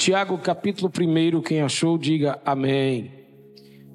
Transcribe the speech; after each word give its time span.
Tiago, 0.00 0.38
capítulo 0.38 0.90
1, 0.90 1.42
quem 1.42 1.60
achou, 1.60 1.98
diga 1.98 2.40
amém. 2.42 3.12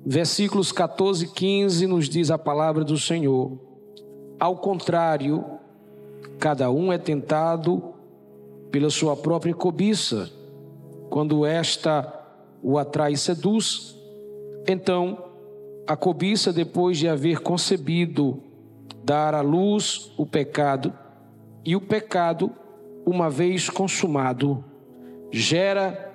Versículos 0.06 0.72
14 0.72 1.26
e 1.26 1.28
15 1.30 1.88
nos 1.88 2.08
diz 2.08 2.30
a 2.30 2.38
palavra 2.38 2.84
do 2.84 2.96
Senhor. 2.96 3.60
Ao 4.40 4.56
contrário, 4.56 5.44
cada 6.38 6.70
um 6.70 6.94
é 6.94 7.00
tentado 7.00 7.96
pela 8.70 8.92
sua 8.92 9.16
própria 9.16 9.56
cobiça, 9.56 10.30
quando 11.10 11.44
esta 11.44 12.08
o 12.62 12.78
atrai 12.78 13.14
e 13.14 13.18
seduz. 13.18 13.98
Então, 14.68 15.18
a 15.88 15.96
cobiça, 15.96 16.54
depois 16.54 17.00
de 17.00 17.08
haver 17.08 17.40
concebido, 17.40 18.44
dar 19.04 19.34
à 19.34 19.42
luz 19.42 20.12
o 20.18 20.26
pecado, 20.28 20.94
e 21.66 21.76
o 21.76 21.82
pecado, 21.82 22.52
uma 23.04 23.28
vez 23.28 23.72
consumado, 23.72 24.64
gera 25.32 26.14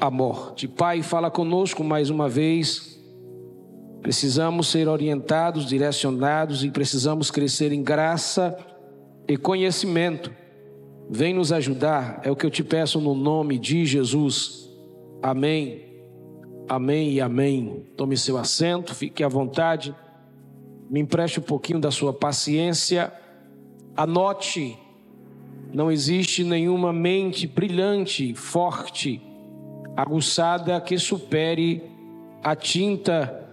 a 0.00 0.10
morte. 0.10 0.68
Pai, 0.68 1.02
fala 1.02 1.30
conosco 1.30 1.82
mais 1.82 2.10
uma 2.10 2.28
vez. 2.28 2.98
Precisamos 4.00 4.68
ser 4.68 4.88
orientados, 4.88 5.66
direcionados 5.66 6.64
e 6.64 6.70
precisamos 6.70 7.30
crescer 7.30 7.72
em 7.72 7.82
graça 7.82 8.56
e 9.26 9.36
conhecimento. 9.36 10.32
Vem 11.10 11.34
nos 11.34 11.52
ajudar, 11.52 12.20
é 12.22 12.30
o 12.30 12.36
que 12.36 12.46
eu 12.46 12.50
te 12.50 12.62
peço 12.62 13.00
no 13.00 13.14
nome 13.14 13.58
de 13.58 13.84
Jesus. 13.84 14.68
Amém. 15.22 15.88
Amém 16.68 17.12
e 17.12 17.20
amém. 17.20 17.86
Tome 17.96 18.16
seu 18.16 18.36
assento, 18.36 18.94
fique 18.94 19.24
à 19.24 19.28
vontade. 19.28 19.94
Me 20.90 21.00
empreste 21.00 21.40
um 21.40 21.42
pouquinho 21.42 21.80
da 21.80 21.90
sua 21.90 22.12
paciência. 22.12 23.12
Anote 23.96 24.78
não 25.72 25.90
existe 25.90 26.42
nenhuma 26.44 26.92
mente 26.92 27.46
brilhante, 27.46 28.34
forte, 28.34 29.20
aguçada 29.96 30.80
que 30.80 30.98
supere 30.98 31.82
a 32.42 32.56
tinta 32.56 33.48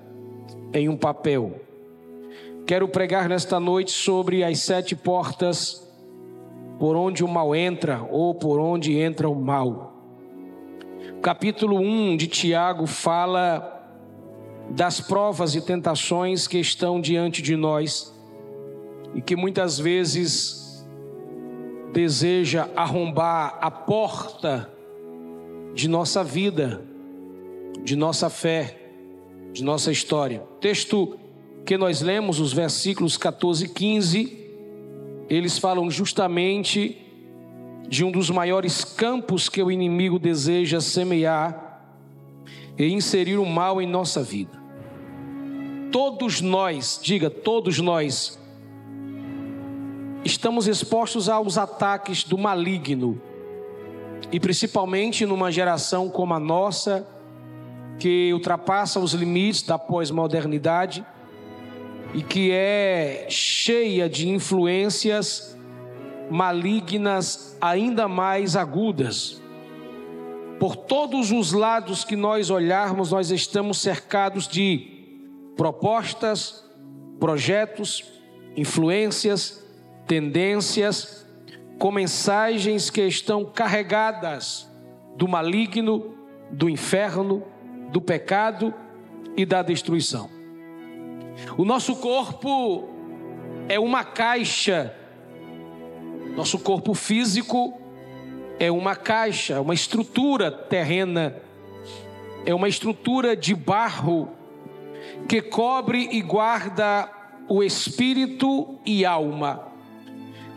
em 0.73 0.88
um 0.88 0.95
papel. 0.95 1.59
Quero 2.66 2.88
pregar 2.88 3.28
nesta 3.28 3.59
noite 3.59 3.92
sobre 3.92 4.44
as 4.44 4.59
sete 4.59 4.95
portas 4.95 5.86
por 6.80 6.95
onde 6.95 7.23
o 7.23 7.28
mal 7.28 7.56
entra 7.56 8.08
ou 8.09 8.34
por 8.34 8.59
onde 8.59 8.98
entra 8.98 9.30
o 9.30 9.36
mal. 9.36 9.94
O 11.17 11.22
capítulo 11.22 11.78
1 11.78 12.17
de 12.17 12.28
Tiago 12.28 12.88
fala 12.88 13.72
das 14.70 15.00
provas 15.00 15.54
e 15.56 15.61
tentações 15.61 16.48
que 16.48 16.58
estão 16.58 17.00
diante 17.00 17.42
de 17.42 17.56
nós 17.56 18.14
e 19.14 19.22
que 19.22 19.36
muitas 19.36 19.78
vezes 19.78 20.64
deseja 21.96 22.68
arrombar 22.76 23.58
a 23.62 23.72
porta 23.72 24.70
de 25.74 25.88
nossa 25.88 26.26
vida, 26.26 26.84
de 27.86 27.96
nossa 27.96 28.30
fé, 28.30 28.78
de 29.54 29.64
nossa 29.64 29.94
história. 29.94 30.44
Texto 30.60 31.18
que 31.66 31.78
nós 31.78 32.02
lemos, 32.02 32.42
os 32.42 32.52
versículos 32.52 33.16
14 33.16 33.66
e 33.66 33.70
15, 33.70 34.38
eles 35.30 35.58
falam 35.58 35.90
justamente 35.90 36.98
de 37.88 38.04
um 38.04 38.12
dos 38.12 38.30
maiores 38.30 38.84
campos 38.84 39.48
que 39.48 39.64
o 39.64 39.72
inimigo 39.72 40.20
deseja 40.20 40.82
semear 40.82 41.82
e 42.78 42.92
inserir 42.92 43.38
o 43.38 43.46
mal 43.46 43.82
em 43.82 43.88
nossa 43.88 44.22
vida. 44.22 44.62
Todos 45.94 46.42
nós, 46.42 47.00
diga, 47.02 47.30
todos 47.30 47.80
nós, 47.80 48.38
estamos 50.26 50.68
expostos 50.68 51.30
aos 51.30 51.56
ataques 51.56 52.23
do 52.23 52.36
maligno, 52.36 53.22
e 54.32 54.40
principalmente 54.40 55.23
numa 55.23 55.52
geração 55.52 56.09
como 56.09 56.34
a 56.34 56.40
nossa, 56.40 57.08
que 58.00 58.34
ultrapassa 58.34 59.00
os 59.00 59.14
limites 59.14 59.62
da 59.62 59.78
pós-modernidade 59.78 61.06
e 62.14 62.23
que 62.23 62.52
é 62.52 63.27
cheia 63.30 64.10
de 64.10 64.27
influências 64.27 65.55
malignas 66.30 67.55
ainda 67.61 68.08
mais 68.08 68.55
agudas. 68.55 69.39
Por 70.60 70.76
todos 70.76 71.32
os 71.32 71.54
lados 71.54 72.04
que 72.04 72.16
nós 72.16 72.49
olharmos, 72.49 73.11
nós 73.11 73.30
estamos 73.30 73.80
cercados 73.80 74.48
de 74.48 75.20
propostas, 75.55 76.66
projetos, 77.20 78.04
influências 78.58 79.64
tendências, 80.08 81.26
com 81.77 81.92
mensagens 81.92 82.89
que 82.89 83.02
estão 83.02 83.43
carregadas 83.45 84.71
do 85.16 85.27
maligno, 85.27 86.16
do 86.52 86.70
inferno, 86.70 87.43
do 87.92 88.02
pecado 88.02 88.73
e 89.36 89.45
da 89.45 89.61
destruição. 89.61 90.30
O 91.58 91.66
nosso 91.66 91.95
corpo 91.98 92.89
é 93.67 93.80
uma 93.80 94.04
caixa, 94.04 94.93
nosso 96.36 96.60
corpo 96.60 96.93
físico 96.93 97.80
é 98.60 98.72
uma 98.72 98.95
caixa, 98.95 99.60
uma 99.60 99.73
estrutura 99.73 100.49
terrena, 100.52 101.36
é 102.45 102.54
uma 102.54 102.70
estrutura 102.70 103.36
de 103.36 103.54
barro 103.54 104.30
que 105.27 105.42
cobre 105.42 106.10
e 106.11 106.22
guarda 106.22 107.10
o 107.48 107.64
espírito 107.64 108.80
e 108.86 109.05
alma. 109.05 109.74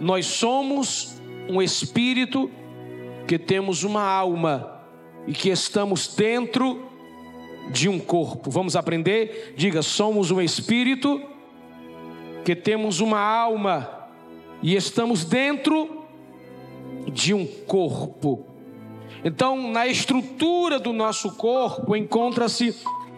Nós 0.01 0.27
somos 0.27 1.21
um 1.49 1.61
espírito 1.61 2.51
que 3.27 3.39
temos 3.39 3.85
uma 3.85 4.03
alma 4.03 4.81
e 5.27 5.33
que 5.33 5.51
estamos 5.51 6.15
dentro 6.15 6.87
de 7.71 7.89
um 7.89 7.99
corpo. 7.99 8.51
Vamos 8.51 8.77
aprender? 8.77 9.55
Diga, 9.57 9.83
somos 9.83 10.31
um 10.31 10.41
espírito 10.41 11.21
que 12.45 12.55
temos 12.55 13.01
uma 13.01 13.21
alma 13.21 14.09
e 14.63 14.75
estamos 14.75 15.25
dentro 15.25 16.07
de 17.13 17.35
um 17.35 17.47
corpo. 17.47 18.47
Então, 19.25 19.71
na 19.71 19.87
estrutura 19.87 20.79
do 20.79 20.93
nosso 20.93 21.33
corpo 21.33 21.97
encontra-se 21.97 22.75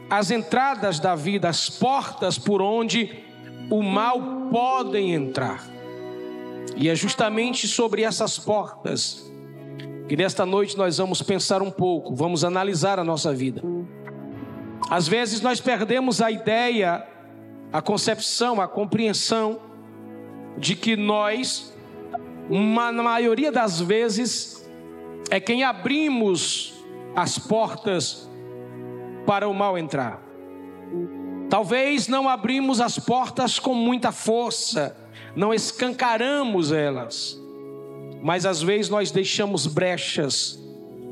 as 0.08 0.30
entradas 0.30 0.98
da 0.98 1.14
vida, 1.14 1.48
as 1.48 1.70
portas 1.70 2.38
por 2.38 2.60
onde 2.60 3.22
o 3.70 3.82
mal 3.82 4.48
pode 4.50 4.98
entrar. 4.98 5.79
E 6.80 6.88
é 6.88 6.94
justamente 6.94 7.68
sobre 7.68 8.04
essas 8.04 8.38
portas 8.38 9.30
que 10.08 10.16
nesta 10.16 10.46
noite 10.46 10.78
nós 10.78 10.96
vamos 10.96 11.20
pensar 11.20 11.60
um 11.60 11.70
pouco, 11.70 12.14
vamos 12.14 12.42
analisar 12.42 12.98
a 12.98 13.04
nossa 13.04 13.34
vida. 13.34 13.62
Às 14.88 15.06
vezes 15.06 15.42
nós 15.42 15.60
perdemos 15.60 16.22
a 16.22 16.30
ideia, 16.30 17.06
a 17.70 17.82
concepção, 17.82 18.62
a 18.62 18.66
compreensão 18.66 19.60
de 20.56 20.74
que 20.74 20.96
nós, 20.96 21.70
uma, 22.48 22.90
na 22.90 23.02
maioria 23.02 23.52
das 23.52 23.78
vezes, 23.78 24.66
é 25.30 25.38
quem 25.38 25.62
abrimos 25.62 26.72
as 27.14 27.38
portas 27.38 28.26
para 29.26 29.46
o 29.46 29.52
mal 29.52 29.76
entrar. 29.76 30.22
Talvez 31.50 32.08
não 32.08 32.26
abrimos 32.26 32.80
as 32.80 32.98
portas 32.98 33.58
com 33.58 33.74
muita 33.74 34.10
força, 34.10 34.96
não 35.34 35.54
escancaramos 35.54 36.72
elas, 36.72 37.40
mas 38.22 38.44
às 38.44 38.62
vezes 38.62 38.88
nós 38.88 39.10
deixamos 39.10 39.66
brechas 39.66 40.58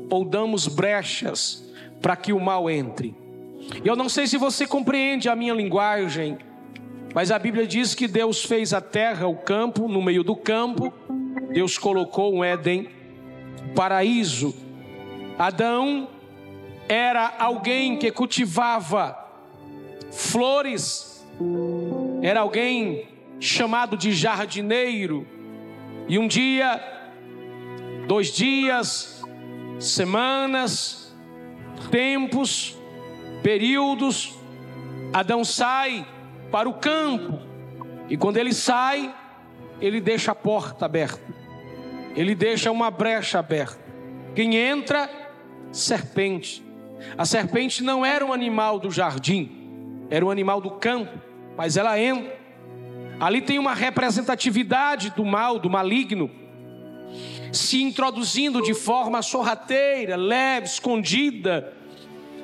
ou 0.09 0.25
damos 0.25 0.67
brechas 0.67 1.63
para 2.01 2.15
que 2.15 2.33
o 2.33 2.39
mal 2.39 2.69
entre. 2.69 3.15
Eu 3.83 3.95
não 3.95 4.09
sei 4.09 4.27
se 4.27 4.37
você 4.37 4.65
compreende 4.65 5.29
a 5.29 5.35
minha 5.35 5.53
linguagem, 5.53 6.37
mas 7.13 7.31
a 7.31 7.39
Bíblia 7.39 7.65
diz 7.65 7.93
que 7.95 8.07
Deus 8.07 8.43
fez 8.43 8.73
a 8.73 8.81
terra, 8.81 9.27
o 9.27 9.35
campo, 9.35 9.87
no 9.87 10.01
meio 10.01 10.23
do 10.23 10.35
campo, 10.35 10.93
Deus 11.51 11.77
colocou 11.77 12.33
um 12.33 12.43
Éden, 12.43 12.89
paraíso. 13.75 14.55
Adão 15.37 16.07
era 16.87 17.35
alguém 17.39 17.97
que 17.97 18.11
cultivava 18.11 19.17
flores, 20.11 21.25
era 22.21 22.41
alguém 22.41 23.07
chamado 23.39 23.95
de 23.95 24.11
jardineiro, 24.11 25.25
e 26.07 26.17
um 26.17 26.27
dia, 26.27 26.81
dois 28.07 28.33
dias, 28.33 29.23
semanas, 29.79 31.15
tempos, 31.91 32.77
períodos, 33.41 34.37
Adão 35.13 35.43
sai 35.43 36.05
para 36.51 36.67
o 36.67 36.73
campo, 36.73 37.39
e 38.09 38.17
quando 38.17 38.37
ele 38.37 38.53
sai, 38.53 39.13
ele 39.79 40.01
deixa 40.01 40.31
a 40.31 40.35
porta 40.35 40.85
aberta, 40.85 41.21
ele 42.15 42.35
deixa 42.35 42.71
uma 42.71 42.91
brecha 42.91 43.39
aberta. 43.39 43.79
Quem 44.35 44.55
entra, 44.55 45.09
serpente. 45.71 46.63
A 47.17 47.25
serpente 47.25 47.83
não 47.83 48.05
era 48.05 48.25
um 48.25 48.33
animal 48.33 48.79
do 48.79 48.91
jardim, 48.91 50.05
era 50.09 50.25
um 50.25 50.29
animal 50.29 50.59
do 50.59 50.71
campo, 50.71 51.17
mas 51.55 51.77
ela 51.77 51.99
entra 51.99 52.38
Ali 53.19 53.41
tem 53.41 53.59
uma 53.59 53.73
representatividade 53.73 55.11
do 55.11 55.25
mal, 55.25 55.59
do 55.59 55.69
maligno. 55.69 56.29
se 57.51 57.81
introduzindo 57.81 58.61
de 58.61 58.75
forma 58.75 59.23
sorrateira, 59.23 60.15
leve, 60.15 60.67
escondida, 60.67 61.73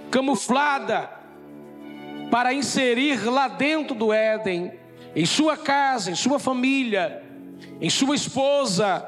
camuflada, 0.10 1.10
para 2.32 2.54
inserir 2.54 3.24
lá 3.30 3.48
dentro 3.48 3.96
do 3.96 4.12
Éden, 4.12 4.74
em 5.16 5.26
sua 5.26 5.56
casa, 5.56 6.10
em 6.10 6.16
sua 6.16 6.40
família, 6.40 7.24
em 7.80 7.90
sua 7.90 8.16
esposa, 8.16 9.08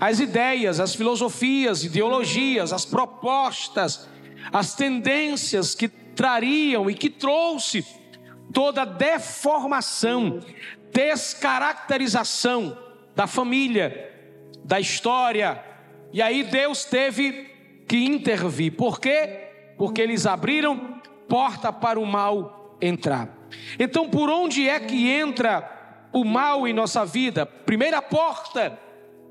as 0.00 0.20
ideias, 0.20 0.80
as 0.80 0.94
filosofias, 0.94 1.84
ideologias, 1.84 2.72
as 2.72 2.86
propostas, 2.86 4.08
as 4.50 4.74
tendências 4.74 5.74
que 5.74 5.88
trariam 5.88 6.90
e 6.90 6.94
que 6.94 7.10
trouxe 7.10 7.84
toda 8.52 8.84
deformação, 8.84 10.40
descaracterização 10.92 12.76
da 13.14 13.26
família, 13.26 14.10
da 14.64 14.80
história. 14.80 15.62
E 16.12 16.20
aí 16.20 16.42
Deus 16.42 16.84
teve 16.84 17.50
que 17.88 17.98
intervir. 17.98 18.76
Por 18.76 19.00
quê? 19.00 19.74
Porque 19.76 20.00
eles 20.00 20.26
abriram 20.26 21.00
porta 21.28 21.72
para 21.72 21.98
o 21.98 22.06
mal 22.06 22.76
entrar. 22.80 23.28
Então, 23.78 24.08
por 24.08 24.30
onde 24.30 24.68
é 24.68 24.78
que 24.78 25.08
entra 25.08 26.08
o 26.12 26.24
mal 26.24 26.66
em 26.66 26.72
nossa 26.72 27.04
vida? 27.04 27.44
Primeira 27.44 28.00
porta 28.00 28.78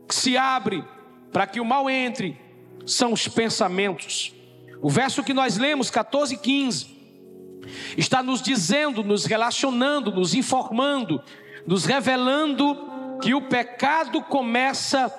que 0.07 0.15
se 0.15 0.37
abre 0.37 0.83
para 1.31 1.45
que 1.45 1.59
o 1.59 1.65
mal 1.65 1.89
entre 1.89 2.39
são 2.85 3.13
os 3.13 3.27
pensamentos. 3.27 4.33
O 4.81 4.89
verso 4.89 5.23
que 5.23 5.33
nós 5.33 5.57
lemos, 5.57 5.91
14 5.91 6.35
e 6.35 6.37
15, 6.37 6.99
está 7.97 8.23
nos 8.23 8.41
dizendo, 8.41 9.03
nos 9.03 9.25
relacionando, 9.25 10.11
nos 10.11 10.33
informando, 10.33 11.21
nos 11.69 11.85
revelando 11.85 13.19
que 13.21 13.35
o 13.35 13.43
pecado 13.43 14.23
começa 14.23 15.13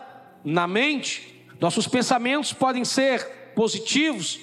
na 0.44 0.66
mente. 0.66 1.46
Nossos 1.60 1.86
pensamentos 1.86 2.52
podem 2.52 2.84
ser 2.84 3.52
positivos, 3.54 4.40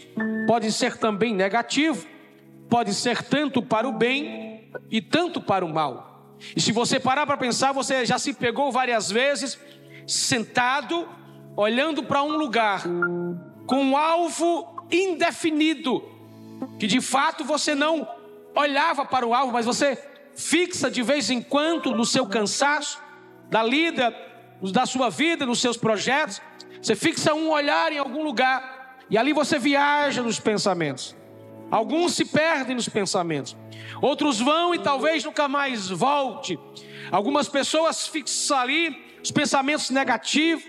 podem 0.48 0.72
ser 0.72 0.96
também 0.96 1.36
negativos, 1.36 2.08
podem 2.70 2.94
ser 2.94 3.22
tanto 3.24 3.62
para 3.62 3.86
o 3.86 3.92
bem 3.92 4.72
e 4.90 5.02
tanto 5.02 5.42
para 5.42 5.66
o 5.66 5.74
mal. 5.74 6.38
E 6.56 6.62
se 6.62 6.72
você 6.72 6.98
parar 6.98 7.28
para 7.28 7.36
pensar, 7.36 7.74
você 7.74 8.06
já 8.06 8.18
se 8.18 8.34
pegou 8.34 8.72
várias 8.72 9.12
vezes 9.12 9.60
sentado, 10.08 11.10
olhando 11.58 12.04
para 12.04 12.24
um 12.24 12.38
lugar 12.38 12.84
com 13.66 13.84
um 13.84 13.98
alvo 13.98 14.88
indefinido, 14.90 16.02
que 16.80 16.88
de 16.88 17.02
fato 17.02 17.44
você 17.44 17.76
não 17.76 18.08
olhava 18.56 19.04
para 19.04 19.28
o 19.28 19.34
alvo, 19.34 19.52
mas 19.52 19.66
você 19.66 20.07
fixa 20.38 20.90
de 20.90 21.02
vez 21.02 21.32
em 21.32 21.42
quando 21.42 21.92
no 21.96 22.06
seu 22.06 22.28
cansaço, 22.28 23.02
da 23.50 23.64
lida, 23.64 24.16
da 24.72 24.86
sua 24.86 25.10
vida, 25.10 25.46
nos 25.46 25.60
seus 25.60 25.76
projetos, 25.76 26.40
você 26.82 26.96
fixa 26.96 27.34
um 27.34 27.50
olhar 27.50 27.92
em 27.92 27.98
algum 27.98 28.24
lugar 28.24 28.98
e 29.10 29.18
ali 29.18 29.34
você 29.34 29.58
viaja 29.58 30.22
nos 30.22 30.40
pensamentos. 30.40 31.16
Alguns 31.72 32.14
se 32.14 32.24
perdem 32.24 32.76
nos 32.76 32.88
pensamentos, 32.88 33.58
outros 34.02 34.40
vão 34.40 34.76
e 34.76 34.80
talvez 34.80 35.24
nunca 35.24 35.48
mais 35.48 35.90
volte. 35.90 36.58
Algumas 37.12 37.50
pessoas 37.50 38.08
fixam 38.08 38.60
ali 38.60 38.96
os 39.24 39.32
pensamentos 39.32 39.90
negativos, 39.90 40.64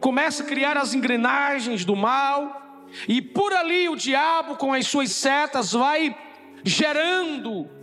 começam 0.00 0.44
a 0.44 0.48
criar 0.48 0.76
as 0.76 0.92
engrenagens 0.92 1.84
do 1.84 1.96
mal, 1.96 2.86
e 3.08 3.20
por 3.22 3.52
ali 3.52 3.88
o 3.88 3.96
diabo, 3.96 4.56
com 4.56 4.72
as 4.72 4.86
suas 4.86 5.12
setas, 5.12 5.72
vai 5.72 6.16
gerando 6.62 7.77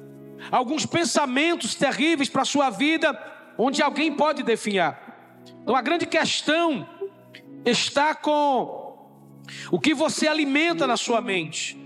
alguns 0.52 0.86
pensamentos 0.86 1.76
terríveis 1.76 2.30
para 2.30 2.42
a 2.44 2.46
sua 2.46 2.70
vida, 2.70 3.18
onde 3.58 3.82
alguém 3.82 4.12
pode 4.12 4.44
definhar. 4.44 5.44
Então 5.62 5.76
a 5.76 5.82
grande 5.82 6.06
questão 6.06 6.88
está 7.66 8.14
com 8.14 8.86
o 9.72 9.80
que 9.80 9.94
você 9.94 10.28
alimenta 10.28 10.86
na 10.88 10.98
sua 10.98 11.22
mente, 11.22 11.78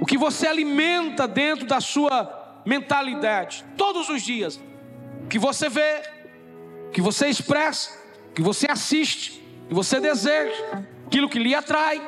o 0.00 0.06
que 0.06 0.18
você 0.18 0.46
alimenta 0.46 1.28
dentro 1.28 1.66
da 1.66 1.80
sua 1.80 2.62
mentalidade, 2.66 3.64
todos 3.76 4.08
os 4.08 4.22
dias, 4.22 4.60
o 5.24 5.28
que 5.28 5.38
você 5.38 5.68
vê, 5.68 6.02
o 6.88 6.90
que 6.90 7.00
você 7.00 7.28
expressa, 7.28 7.98
o 8.30 8.32
que 8.32 8.42
você 8.42 8.66
assiste, 8.70 9.42
o 9.64 9.68
que 9.68 9.74
você 9.74 10.00
deseja, 10.00 10.84
aquilo 11.06 11.28
que 11.28 11.38
lhe 11.38 11.54
atrai, 11.54 12.00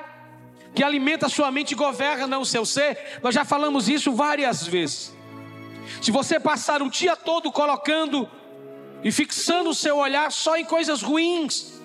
que 0.75 0.83
alimenta 0.83 1.27
a 1.27 1.29
sua 1.29 1.51
mente 1.51 1.73
e 1.73 1.77
governa 1.77 2.39
o 2.39 2.45
seu 2.45 2.67
ser. 2.67 3.21
Nós 3.23 3.35
já 3.35 3.45
falamos 3.45 3.89
isso 3.89 4.13
várias 4.13 4.67
vezes. 4.67 5.15
Se 6.03 6.11
você 6.11 6.41
passar 6.41 6.83
o 6.83 6.91
dia 6.91 7.15
todo 7.15 7.53
colocando 7.53 8.29
e 9.03 9.13
fixando 9.13 9.71
o 9.71 9.75
seu 9.75 9.99
olhar 9.99 10.33
só 10.33 10.57
em 10.57 10.65
coisas 10.65 11.03
ruins, 11.03 11.81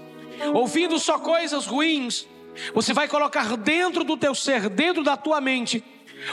ouvindo 0.54 0.98
só 0.98 1.20
coisas 1.20 1.66
ruins, 1.66 2.26
você 2.74 2.94
vai 2.94 3.08
colocar 3.08 3.56
dentro 3.58 4.04
do 4.04 4.18
teu 4.18 4.34
ser, 4.34 4.70
dentro 4.70 5.04
da 5.04 5.16
tua 5.16 5.40
mente, 5.40 5.84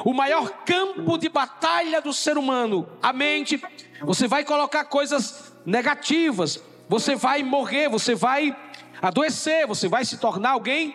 o 0.04 0.12
maior 0.12 0.50
campo 0.64 1.18
de 1.18 1.28
batalha 1.28 2.00
do 2.00 2.12
ser 2.12 2.38
humano, 2.38 2.88
a 3.02 3.12
mente. 3.12 3.62
Você 4.02 4.26
vai 4.26 4.44
colocar 4.44 4.84
coisas 4.84 5.52
negativas, 5.64 6.62
você 6.88 7.14
vai 7.14 7.42
morrer, 7.42 7.88
você 7.88 8.14
vai 8.14 8.56
adoecer, 9.00 9.66
você 9.66 9.88
vai 9.88 10.04
se 10.04 10.18
tornar 10.18 10.50
alguém 10.50 10.94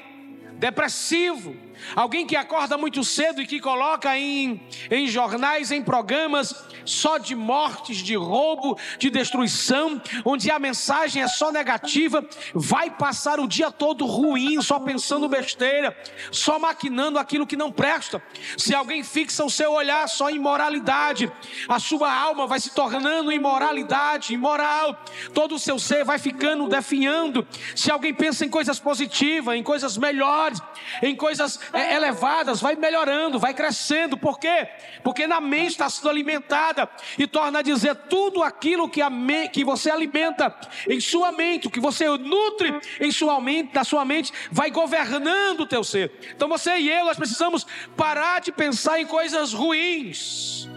depressivo, 0.61 1.55
alguém 1.95 2.25
que 2.25 2.35
acorda 2.35 2.77
muito 2.77 3.03
cedo 3.03 3.41
e 3.41 3.47
que 3.47 3.59
coloca 3.59 4.17
em, 4.17 4.61
em 4.89 5.07
jornais, 5.07 5.71
em 5.71 5.81
programas, 5.81 6.53
só 6.85 7.17
de 7.17 7.35
mortes, 7.35 7.97
de 7.97 8.15
roubo, 8.15 8.77
de 8.97 9.09
destruição, 9.09 10.01
onde 10.25 10.49
a 10.49 10.59
mensagem 10.59 11.21
é 11.21 11.27
só 11.27 11.51
negativa, 11.51 12.25
vai 12.53 12.89
passar 12.89 13.39
o 13.39 13.47
dia 13.47 13.71
todo 13.71 14.05
ruim, 14.05 14.61
só 14.61 14.79
pensando 14.79 15.29
besteira, 15.29 15.95
só 16.31 16.59
maquinando 16.59 17.19
aquilo 17.19 17.47
que 17.47 17.55
não 17.55 17.71
presta. 17.71 18.21
Se 18.57 18.73
alguém 18.73 19.03
fixa 19.03 19.43
o 19.43 19.49
seu 19.49 19.71
olhar 19.71 20.07
só 20.07 20.29
em 20.29 20.39
moralidade, 20.39 21.31
a 21.67 21.79
sua 21.79 22.13
alma 22.13 22.47
vai 22.47 22.59
se 22.59 22.73
tornando 22.73 23.31
imoralidade, 23.31 24.33
imoral, 24.33 25.03
todo 25.33 25.55
o 25.55 25.59
seu 25.59 25.77
ser 25.79 26.03
vai 26.03 26.19
ficando 26.19 26.67
definhando. 26.67 27.47
Se 27.75 27.91
alguém 27.91 28.13
pensa 28.13 28.45
em 28.45 28.49
coisas 28.49 28.79
positivas, 28.79 29.55
em 29.55 29.63
coisas 29.63 29.97
melhores, 29.97 30.59
em 31.01 31.15
coisas 31.15 31.59
elevadas, 31.73 32.59
vai 32.59 32.75
melhorando, 32.75 33.39
vai 33.39 33.53
crescendo. 33.53 34.17
Por 34.17 34.39
quê? 34.39 34.67
Porque 35.03 35.27
na 35.27 35.39
mente 35.39 35.71
está 35.71 35.89
sendo 35.89 36.09
alimentada 36.09 36.89
e 37.17 37.25
torna 37.27 37.59
a 37.59 37.61
dizer 37.61 37.95
tudo 37.95 38.43
aquilo 38.43 38.89
que, 38.89 39.01
a 39.01 39.09
me, 39.09 39.47
que 39.49 39.63
você 39.63 39.89
alimenta 39.89 40.55
em 40.89 40.99
sua 40.99 41.31
mente, 41.31 41.67
o 41.67 41.71
que 41.71 41.79
você 41.79 42.07
nutre 42.17 42.79
em 42.99 43.11
sua 43.11 43.39
mente, 43.39 43.73
na 43.73 43.83
sua 43.83 44.03
mente, 44.05 44.31
vai 44.51 44.69
governando 44.69 45.61
o 45.61 45.67
teu 45.67 45.83
ser. 45.83 46.11
Então 46.35 46.49
você 46.49 46.77
e 46.77 46.89
eu, 46.89 47.05
nós 47.05 47.17
precisamos 47.17 47.65
parar 47.95 48.41
de 48.41 48.51
pensar 48.51 48.99
em 48.99 49.05
coisas 49.05 49.53
ruins. 49.53 50.69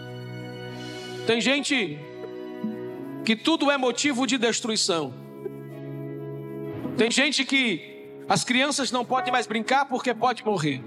Tem 1.27 1.41
gente 1.41 1.99
que 3.25 3.35
tudo 3.35 3.71
é 3.71 3.77
motivo 3.77 4.27
de 4.27 4.37
destruição. 4.37 5.13
Tem 6.95 7.09
gente 7.11 7.43
que 7.43 7.94
as 8.27 8.43
crianças 8.43 8.91
não 8.91 9.05
podem 9.05 9.31
mais 9.31 9.47
brincar 9.47 9.85
porque 9.85 10.13
pode 10.13 10.43
morrer. 10.43 10.83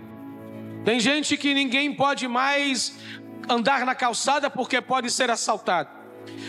Tem 0.85 0.99
gente 0.99 1.37
que 1.37 1.55
ninguém 1.55 1.95
pode 1.95 2.27
mais 2.27 2.99
andar 3.49 3.85
na 3.85 3.95
calçada 3.95 4.51
porque 4.51 4.81
pode 4.81 5.11
ser 5.11 5.31
assaltado. 5.31 5.98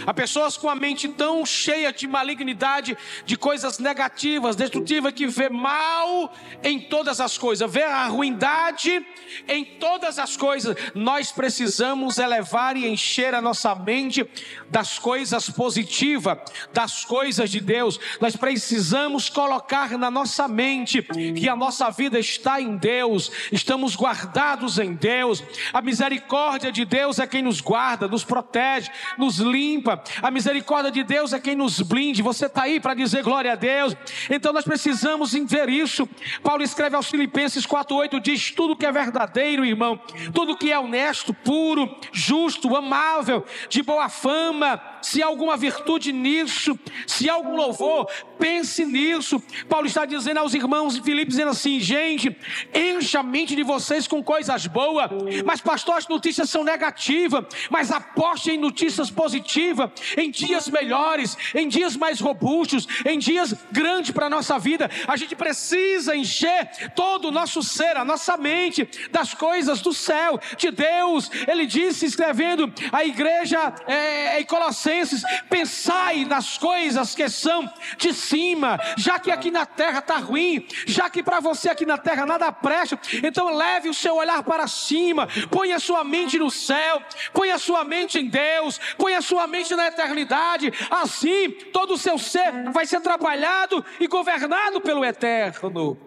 Há 0.06 0.14
pessoas 0.14 0.58
com 0.58 0.70
a 0.70 0.76
mente 0.76 1.08
tão 1.08 1.46
cheia 1.46 1.92
de 1.92 2.08
malignidade, 2.08 2.98
de 3.26 3.38
coisas 3.38 3.80
negativas, 3.80 4.56
destrutivas, 4.56 5.14
que 5.14 5.28
vê 5.28 5.50
mal 5.50 6.34
em 6.64 6.80
todas 6.80 7.20
as 7.20 7.38
coisas, 7.38 7.72
vê 7.72 7.84
a 7.84 8.06
ruindade 8.08 9.06
em 9.48 9.64
todas 9.64 10.18
as 10.18 10.36
coisas. 10.38 10.76
Nós 10.96 11.32
precisamos 11.32 12.18
elevar 12.18 12.78
e 12.78 12.88
encher 12.88 13.34
a 13.34 13.42
nossa 13.42 13.76
mente 13.76 14.28
das 14.70 14.98
coisas 14.98 15.50
positivas, 15.50 16.38
das 16.74 17.06
coisas 17.06 17.50
de 17.50 17.60
Deus. 17.60 18.00
Nós 18.20 18.36
precisamos 18.36 19.30
colocar 19.30 19.98
na 19.98 20.10
nossa 20.10 20.48
mente 20.48 21.02
que 21.02 21.50
a 21.50 21.56
nossa 21.56 21.90
vida 21.90 22.20
está 22.20 22.62
em 22.62 22.78
Deus, 22.78 23.32
estamos 23.52 23.96
guardados 23.96 24.80
em 24.80 24.94
Deus. 24.94 25.44
A 25.74 25.82
misericórdia 25.82 26.72
de 26.72 26.86
Deus 26.86 27.20
é 27.20 27.28
quem 27.28 27.42
nos 27.42 27.62
guarda, 27.62 28.08
nos 28.08 28.24
protege, 28.24 28.90
nos 29.18 29.38
limpa 29.38 29.69
limpa. 29.70 30.02
A 30.22 30.32
misericórdia 30.32 30.92
de 30.92 31.04
Deus 31.04 31.34
é 31.34 31.40
quem 31.40 31.56
nos 31.56 31.82
blinde. 31.82 32.22
Você 32.22 32.48
está 32.48 32.64
aí 32.64 32.80
para 32.80 32.94
dizer 32.94 33.24
glória 33.24 33.54
a 33.54 33.56
Deus. 33.56 33.96
Então 34.30 34.52
nós 34.52 34.66
precisamos 34.66 35.34
ver 35.34 35.70
isso. 35.70 36.08
Paulo 36.42 36.64
escreve 36.64 36.96
aos 36.96 37.10
Filipenses 37.10 37.66
4,8: 37.66 38.20
diz: 38.20 38.52
tudo 38.52 38.76
que 38.76 38.86
é 38.86 38.92
verdadeiro, 38.92 39.66
irmão, 39.66 40.00
tudo 40.34 40.58
que 40.58 40.72
é 40.72 40.80
honesto, 40.80 41.34
puro, 41.34 41.96
justo, 42.12 42.76
amável, 42.76 43.46
de 43.70 43.82
boa 43.84 44.10
fama 44.10 44.82
se 45.02 45.22
há 45.22 45.26
alguma 45.26 45.58
virtude 45.58 46.12
nisso, 46.12 46.78
se 47.08 47.30
há 47.30 47.34
algum 47.34 47.56
louvor, 47.56 48.08
pense 48.38 48.86
nisso. 48.86 49.42
Paulo 49.68 49.88
está 49.88 50.06
dizendo 50.06 50.38
aos 50.40 50.54
irmãos 50.54 50.96
de 50.96 51.02
Filipe, 51.02 51.30
dizendo 51.30 51.52
assim: 51.52 51.80
gente, 51.80 52.36
encha 52.74 53.20
a 53.20 53.24
mente 53.24 53.56
de 53.56 53.64
vocês 53.64 54.08
com 54.08 54.24
coisas 54.24 54.66
boas, 54.68 55.10
mas 55.46 55.62
pastor, 55.62 55.98
as 55.98 56.08
notícias 56.08 56.50
são 56.50 56.64
negativas, 56.64 57.46
mas 57.70 57.92
aposte 57.92 58.52
em 58.52 58.58
notícias 58.58 59.12
positivas, 59.12 59.90
em 60.18 60.32
dias 60.32 60.68
melhores, 60.68 61.38
em 61.54 61.68
dias 61.68 61.96
mais 61.96 62.20
robustos, 62.20 62.88
em 63.06 63.20
dias 63.20 63.54
grandes 63.72 64.12
para 64.12 64.28
a 64.28 64.30
nossa 64.30 64.58
vida. 64.58 64.90
A 65.08 65.16
gente 65.18 65.36
precisa 65.36 66.16
encher 66.16 66.92
todo 66.96 67.28
o 67.28 67.32
nosso 67.32 67.62
ser, 67.62 67.98
a 67.98 68.06
nossa 68.06 68.38
mente, 68.38 68.88
das 69.12 69.34
coisas 69.34 69.82
do 69.82 69.94
céu, 69.94 70.40
de 70.58 70.72
Deus. 70.72 71.30
Ele 71.48 71.66
disse, 71.66 72.06
escrevendo 72.06 72.72
a 72.92 73.04
igreja 73.06 73.74
é, 73.88 74.40
em 74.40 74.46
Colossenses: 74.46 74.89
pensai 75.50 76.26
nas 76.26 76.58
coisas 76.58 77.16
que 77.16 77.30
são 77.30 77.72
de 77.98 78.14
cima, 78.14 78.80
já 78.98 79.20
que 79.20 79.32
aqui 79.32 79.52
na 79.52 79.66
terra 79.66 80.00
está 80.00 80.18
ruim, 80.18 80.66
já 80.86 81.10
que 81.10 81.24
para 81.24 81.40
você 81.40 81.70
aqui 81.70 81.86
na 81.86 81.98
terra 81.98 82.26
nada 82.26 82.52
presta, 82.52 83.00
então 83.24 83.56
leve 83.56 83.90
o 83.90 83.94
seu 83.94 84.16
olhar 84.16 84.44
para 84.44 84.68
cima, 84.68 85.28
ponha 85.52 85.76
a 85.76 85.80
sua 85.80 86.04
mente 86.04 86.38
no 86.38 86.50
céu, 86.50 87.02
ponha 87.34 87.56
a 87.56 87.60
sua 87.60 87.84
mente 87.84 88.20
em 88.20 88.28
Deus, 88.28 88.80
ponha 88.98 89.20
a 89.20 89.22
sua 89.22 89.48
mente 89.48 89.76
na 89.76 89.88
eternidade, 89.88 90.72
assim 90.90 91.50
todo 91.72 91.94
o 91.94 91.98
seu 91.98 92.18
ser 92.18 92.72
vai 92.72 92.86
ser 92.86 93.02
trabalhado 93.02 93.84
e 94.00 94.08
governado 94.08 94.82
pelo 94.82 95.04
eterno. 95.06 95.98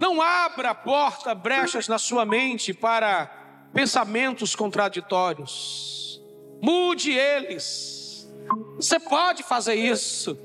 Não 0.00 0.22
abra 0.22 0.74
porta, 0.74 1.34
brechas 1.34 1.88
na 1.88 1.98
sua 1.98 2.24
mente 2.24 2.72
para 2.72 3.47
pensamentos 3.72 4.54
contraditórios. 4.54 6.22
Mude 6.62 7.12
eles. 7.12 8.28
Você 8.76 8.98
pode 8.98 9.42
fazer 9.42 9.74
isso. 9.74 10.38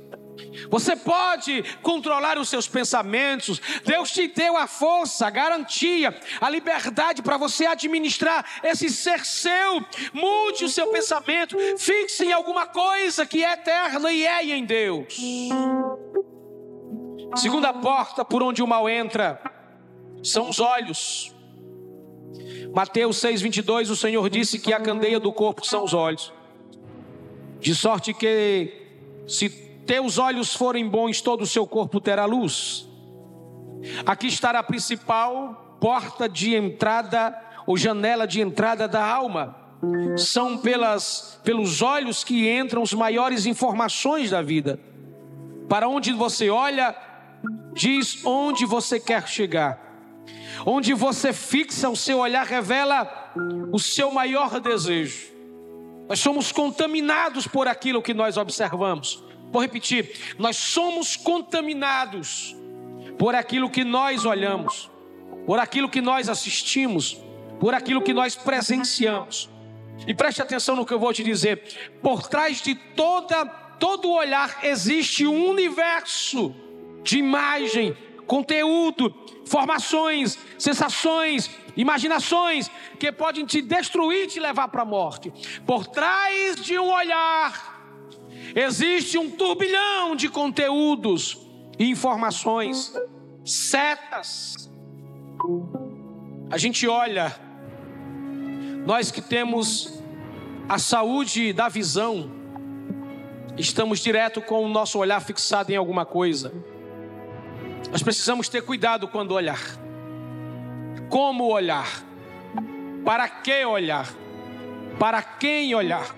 Você 0.70 0.96
pode 0.96 1.64
controlar 1.82 2.38
os 2.38 2.50
seus 2.50 2.68
pensamentos. 2.68 3.62
Deus 3.86 4.12
te 4.12 4.28
deu 4.28 4.58
a 4.58 4.68
força, 4.68 5.28
a 5.28 5.30
garantia, 5.30 6.18
a 6.40 6.50
liberdade 6.50 7.22
para 7.22 7.38
você 7.38 7.66
administrar 7.66 8.46
esse 8.64 8.90
ser 8.90 9.26
seu. 9.26 9.86
Mude 10.14 10.66
o 10.66 10.70
seu 10.70 10.88
pensamento. 10.88 11.58
Fixe 11.78 12.26
em 12.26 12.34
alguma 12.34 12.66
coisa 12.68 13.26
que 13.26 13.44
é 13.44 13.54
eterna 13.54 14.12
e 14.12 14.26
é 14.26 14.44
em 14.44 14.66
Deus. 14.66 15.16
Segunda 17.36 17.74
porta 17.74 18.24
por 18.24 18.44
onde 18.44 18.62
o 18.62 18.68
mal 18.68 18.88
entra 18.88 19.42
são 20.24 20.50
os 20.50 20.60
olhos. 20.60 21.33
Mateus 22.74 23.18
6:22, 23.18 23.92
o 23.92 23.96
Senhor 23.96 24.28
disse 24.32 24.58
que 24.58 24.74
a 24.74 24.80
candeia 24.80 25.20
do 25.20 25.32
corpo 25.32 25.64
são 25.64 25.84
os 25.84 25.94
olhos. 25.94 26.34
De 27.60 27.76
sorte 27.76 28.16
que, 28.16 28.74
se 29.28 29.48
teus 29.86 30.18
olhos 30.18 30.56
forem 30.56 30.88
bons, 30.88 31.22
todo 31.22 31.44
o 31.44 31.48
seu 31.48 31.68
corpo 31.68 32.02
terá 32.02 32.26
luz. 32.26 32.90
Aqui 34.06 34.28
estará 34.28 34.60
a 34.60 34.64
principal 34.64 35.78
porta 35.80 36.28
de 36.28 36.56
entrada 36.56 37.40
ou 37.68 37.78
janela 37.78 38.26
de 38.26 38.42
entrada 38.42 38.88
da 38.88 39.06
alma. 39.06 39.56
São 40.18 40.58
pelas, 40.58 41.40
pelos 41.44 41.82
olhos 41.82 42.24
que 42.24 42.50
entram 42.50 42.82
as 42.82 42.94
maiores 42.94 43.46
informações 43.46 44.32
da 44.32 44.42
vida. 44.42 44.80
Para 45.70 45.88
onde 45.88 46.12
você 46.12 46.50
olha, 46.50 46.96
diz 47.74 48.26
onde 48.26 48.66
você 48.66 49.00
quer 49.00 49.28
chegar. 49.28 49.93
Onde 50.66 50.94
você 50.94 51.34
fixa 51.34 51.90
o 51.90 51.96
seu 51.96 52.20
olhar, 52.20 52.46
revela 52.46 53.34
o 53.72 53.80
seu 53.80 54.12
maior 54.12 54.60
desejo. 54.60 55.34
Nós 56.08 56.20
somos 56.20 56.52
contaminados 56.52 57.48
por 57.48 57.68
aquilo 57.68 58.02
que 58.02 58.14
nós 58.14 58.38
observamos. 58.38 59.24
Vou 59.52 59.62
repetir: 59.62 60.36
nós 60.38 60.58
somos 60.58 61.16
contaminados 61.16 62.56
por 63.18 63.36
aquilo 63.36 63.70
que 63.70 63.84
nós 63.84 64.26
olhamos, 64.26 64.90
por 65.46 65.60
aquilo 65.60 65.90
que 65.90 66.02
nós 66.02 66.30
assistimos, 66.30 67.18
por 67.60 67.74
aquilo 67.74 68.02
que 68.02 68.14
nós 68.14 68.36
presenciamos. 68.36 69.50
E 70.08 70.14
preste 70.14 70.42
atenção 70.42 70.76
no 70.76 70.86
que 70.86 70.94
eu 70.94 71.00
vou 71.00 71.14
te 71.14 71.24
dizer: 71.24 71.92
por 72.02 72.28
trás 72.28 72.62
de 72.62 72.76
toda, 72.76 73.46
todo 73.80 74.12
olhar 74.12 74.60
existe 74.64 75.26
um 75.26 75.50
universo 75.50 76.54
de 77.04 77.20
imagem, 77.20 77.96
conteúdo, 78.28 79.14
formações, 79.46 80.38
sensações, 80.58 81.50
imaginações 81.76 82.70
que 83.00 83.12
podem 83.12 83.46
te 83.46 83.62
destruir 83.62 84.26
e 84.26 84.28
te 84.28 84.40
levar 84.40 84.68
para 84.68 84.84
a 84.84 84.86
morte. 84.86 85.32
Por 85.66 85.88
trás 85.88 86.56
de 86.56 86.78
um 86.78 86.92
olhar 86.92 87.74
existe 88.56 89.18
um 89.18 89.30
turbilhão 89.30 90.16
de 90.16 90.30
conteúdos 90.30 91.40
e 91.78 91.90
informações, 91.90 92.94
setas. 93.46 94.72
A 96.50 96.58
gente 96.58 96.88
olha, 96.88 97.36
nós 98.86 99.12
que 99.12 99.22
temos 99.22 100.02
a 100.70 100.78
saúde 100.78 101.52
da 101.52 101.68
visão, 101.68 102.32
estamos 103.58 104.00
direto 104.00 104.42
com 104.42 104.64
o 104.64 104.70
nosso 104.70 105.00
olhar 105.00 105.20
fixado 105.20 105.72
em 105.72 105.76
alguma 105.76 106.06
coisa. 106.06 106.54
Nós 107.92 108.02
precisamos 108.02 108.50
ter 108.50 108.62
cuidado 108.62 109.08
quando 109.08 109.32
olhar. 109.34 109.60
Como 111.10 111.46
olhar? 111.46 111.88
Para 113.06 113.28
que 113.28 113.66
olhar? 113.66 114.08
Para 115.00 115.22
quem 115.22 115.74
olhar? 115.76 116.16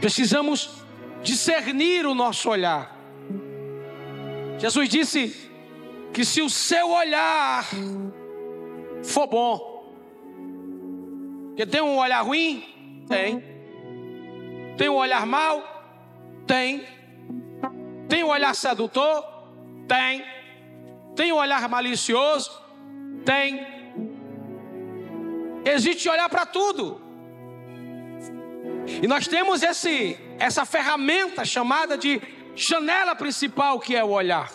Precisamos 0.00 0.84
discernir 1.22 2.06
o 2.06 2.14
nosso 2.14 2.50
olhar. 2.50 2.96
Jesus 4.58 4.88
disse 4.88 5.50
que 6.12 6.24
se 6.24 6.40
o 6.40 6.48
seu 6.48 6.90
olhar 6.90 7.66
for 9.02 9.26
bom, 9.26 9.76
que 11.56 11.66
tem 11.66 11.80
um 11.80 11.98
olhar 11.98 12.22
ruim? 12.22 13.04
Tem. 13.08 13.42
Tem 14.76 14.88
um 14.88 14.94
olhar 14.94 15.26
mau? 15.26 15.62
Tem. 16.46 16.84
Tem 18.08 18.22
um 18.22 18.28
olhar 18.28 18.54
sedutor? 18.54 19.24
Tem. 19.88 20.35
Tem 21.16 21.32
um 21.32 21.36
olhar 21.36 21.66
malicioso? 21.68 22.50
Tem. 23.24 23.66
Existe 25.64 26.08
olhar 26.08 26.28
para 26.28 26.44
tudo. 26.44 27.00
E 29.02 29.06
nós 29.08 29.26
temos 29.26 29.62
esse, 29.62 30.18
essa 30.38 30.64
ferramenta 30.64 31.44
chamada 31.44 31.96
de 31.98 32.20
janela 32.54 33.14
principal, 33.14 33.80
que 33.80 33.96
é 33.96 34.04
o 34.04 34.10
olhar. 34.10 34.50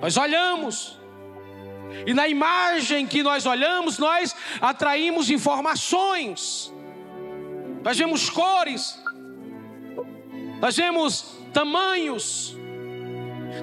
Nós 0.00 0.16
olhamos. 0.16 1.00
E 2.04 2.12
na 2.12 2.28
imagem 2.28 3.06
que 3.06 3.22
nós 3.22 3.46
olhamos, 3.46 3.96
nós 3.98 4.34
atraímos 4.60 5.30
informações. 5.30 6.72
Nós 7.82 7.96
vemos 7.96 8.28
cores. 8.28 9.00
Nós 10.60 10.76
vemos 10.76 11.36
tamanhos. 11.52 12.56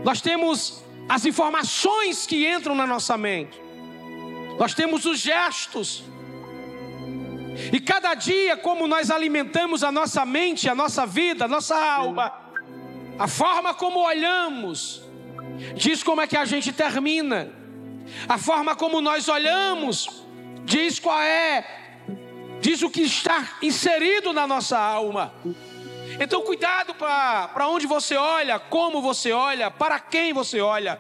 Nós 0.04 0.22
temos 0.22 0.84
as 1.08 1.26
informações 1.26 2.26
que 2.26 2.48
entram 2.48 2.76
na 2.76 2.88
nossa 2.88 3.18
mente, 3.18 3.62
nós 4.58 4.74
temos 4.74 5.06
os 5.06 5.20
gestos, 5.20 6.04
e 7.72 7.80
cada 7.80 8.14
dia, 8.16 8.58
como 8.58 8.88
nós 8.88 9.12
alimentamos 9.12 9.84
a 9.84 9.92
nossa 9.92 10.26
mente, 10.26 10.68
a 10.68 10.76
nossa 10.76 11.06
vida, 11.06 11.46
a 11.46 11.48
nossa 11.48 11.76
alma, 11.76 12.34
a 13.18 13.28
forma 13.28 13.74
como 13.74 14.00
olhamos, 14.00 15.04
diz 15.76 16.02
como 16.02 16.22
é 16.22 16.28
que 16.28 16.38
a 16.38 16.46
gente 16.46 16.72
termina, 16.72 17.52
a 18.28 18.38
forma 18.38 18.76
como 18.76 19.02
nós 19.02 19.28
olhamos, 19.28 20.26
diz 20.66 21.00
qual 21.00 21.20
é, 21.20 21.66
diz 22.60 22.82
o 22.82 22.90
que 22.90 23.02
está 23.02 23.58
inserido 23.62 24.34
na 24.34 24.48
nossa 24.48 24.80
alma. 24.80 25.34
Então, 26.20 26.42
cuidado 26.42 26.94
para 26.94 27.68
onde 27.68 27.88
você 27.88 28.16
olha, 28.16 28.60
como 28.60 29.02
você 29.02 29.32
olha, 29.32 29.72
para 29.72 30.00
quem 30.00 30.34
você 30.34 30.60
olha, 30.62 31.00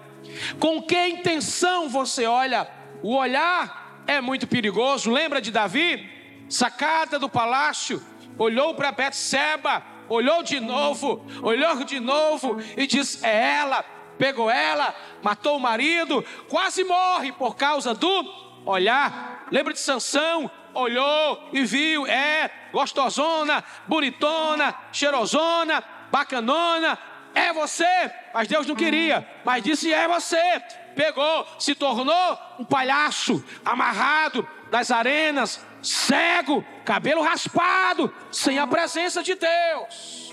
com 0.60 0.82
que 0.82 1.08
intenção 1.08 1.90
você 1.90 2.26
olha. 2.26 2.70
O 3.02 3.16
olhar 3.16 4.04
é 4.08 4.22
muito 4.22 4.48
perigoso. 4.48 5.12
Lembra 5.12 5.42
de 5.42 5.52
Davi? 5.52 6.10
Sacada 6.50 7.18
do 7.18 7.30
palácio, 7.30 8.04
olhou 8.38 8.76
para 8.76 8.92
Betseba, 8.92 9.84
olhou 10.10 10.44
de 10.44 10.60
novo, 10.60 11.26
olhou 11.42 11.84
de 11.84 12.00
novo 12.00 12.58
e 12.78 12.86
disse: 12.86 13.26
É 13.26 13.58
ela. 13.58 13.86
Pegou 14.16 14.50
ela, 14.50 14.96
matou 15.24 15.58
o 15.58 15.60
marido, 15.60 16.24
quase 16.48 16.84
morre 16.84 17.32
por 17.32 17.56
causa 17.56 17.96
do 17.96 18.62
olhar. 18.64 19.48
Lembra 19.52 19.74
de 19.74 19.80
Sansão? 19.80 20.50
Olhou 20.74 21.50
e 21.54 21.64
viu, 21.64 22.06
é 22.08 22.50
gostosona, 22.72 23.64
bonitona, 23.88 24.76
cheirosona, 24.92 25.84
bacanona, 26.12 26.98
é 27.34 27.52
você, 27.52 28.12
mas 28.34 28.48
Deus 28.48 28.68
não 28.68 28.76
queria, 28.76 29.28
mas 29.44 29.64
disse: 29.64 29.92
é 29.92 30.08
você. 30.08 30.62
Pegou, 30.96 31.48
se 31.58 31.74
tornou 31.74 32.38
um 32.60 32.66
palhaço, 32.66 33.44
amarrado 33.66 34.48
das 34.70 34.92
arenas, 34.92 35.66
cego, 35.82 36.64
cabelo 36.86 37.24
raspado, 37.24 38.14
sem 38.32 38.60
a 38.60 38.68
presença 38.68 39.24
de 39.24 39.34
Deus. 39.34 40.32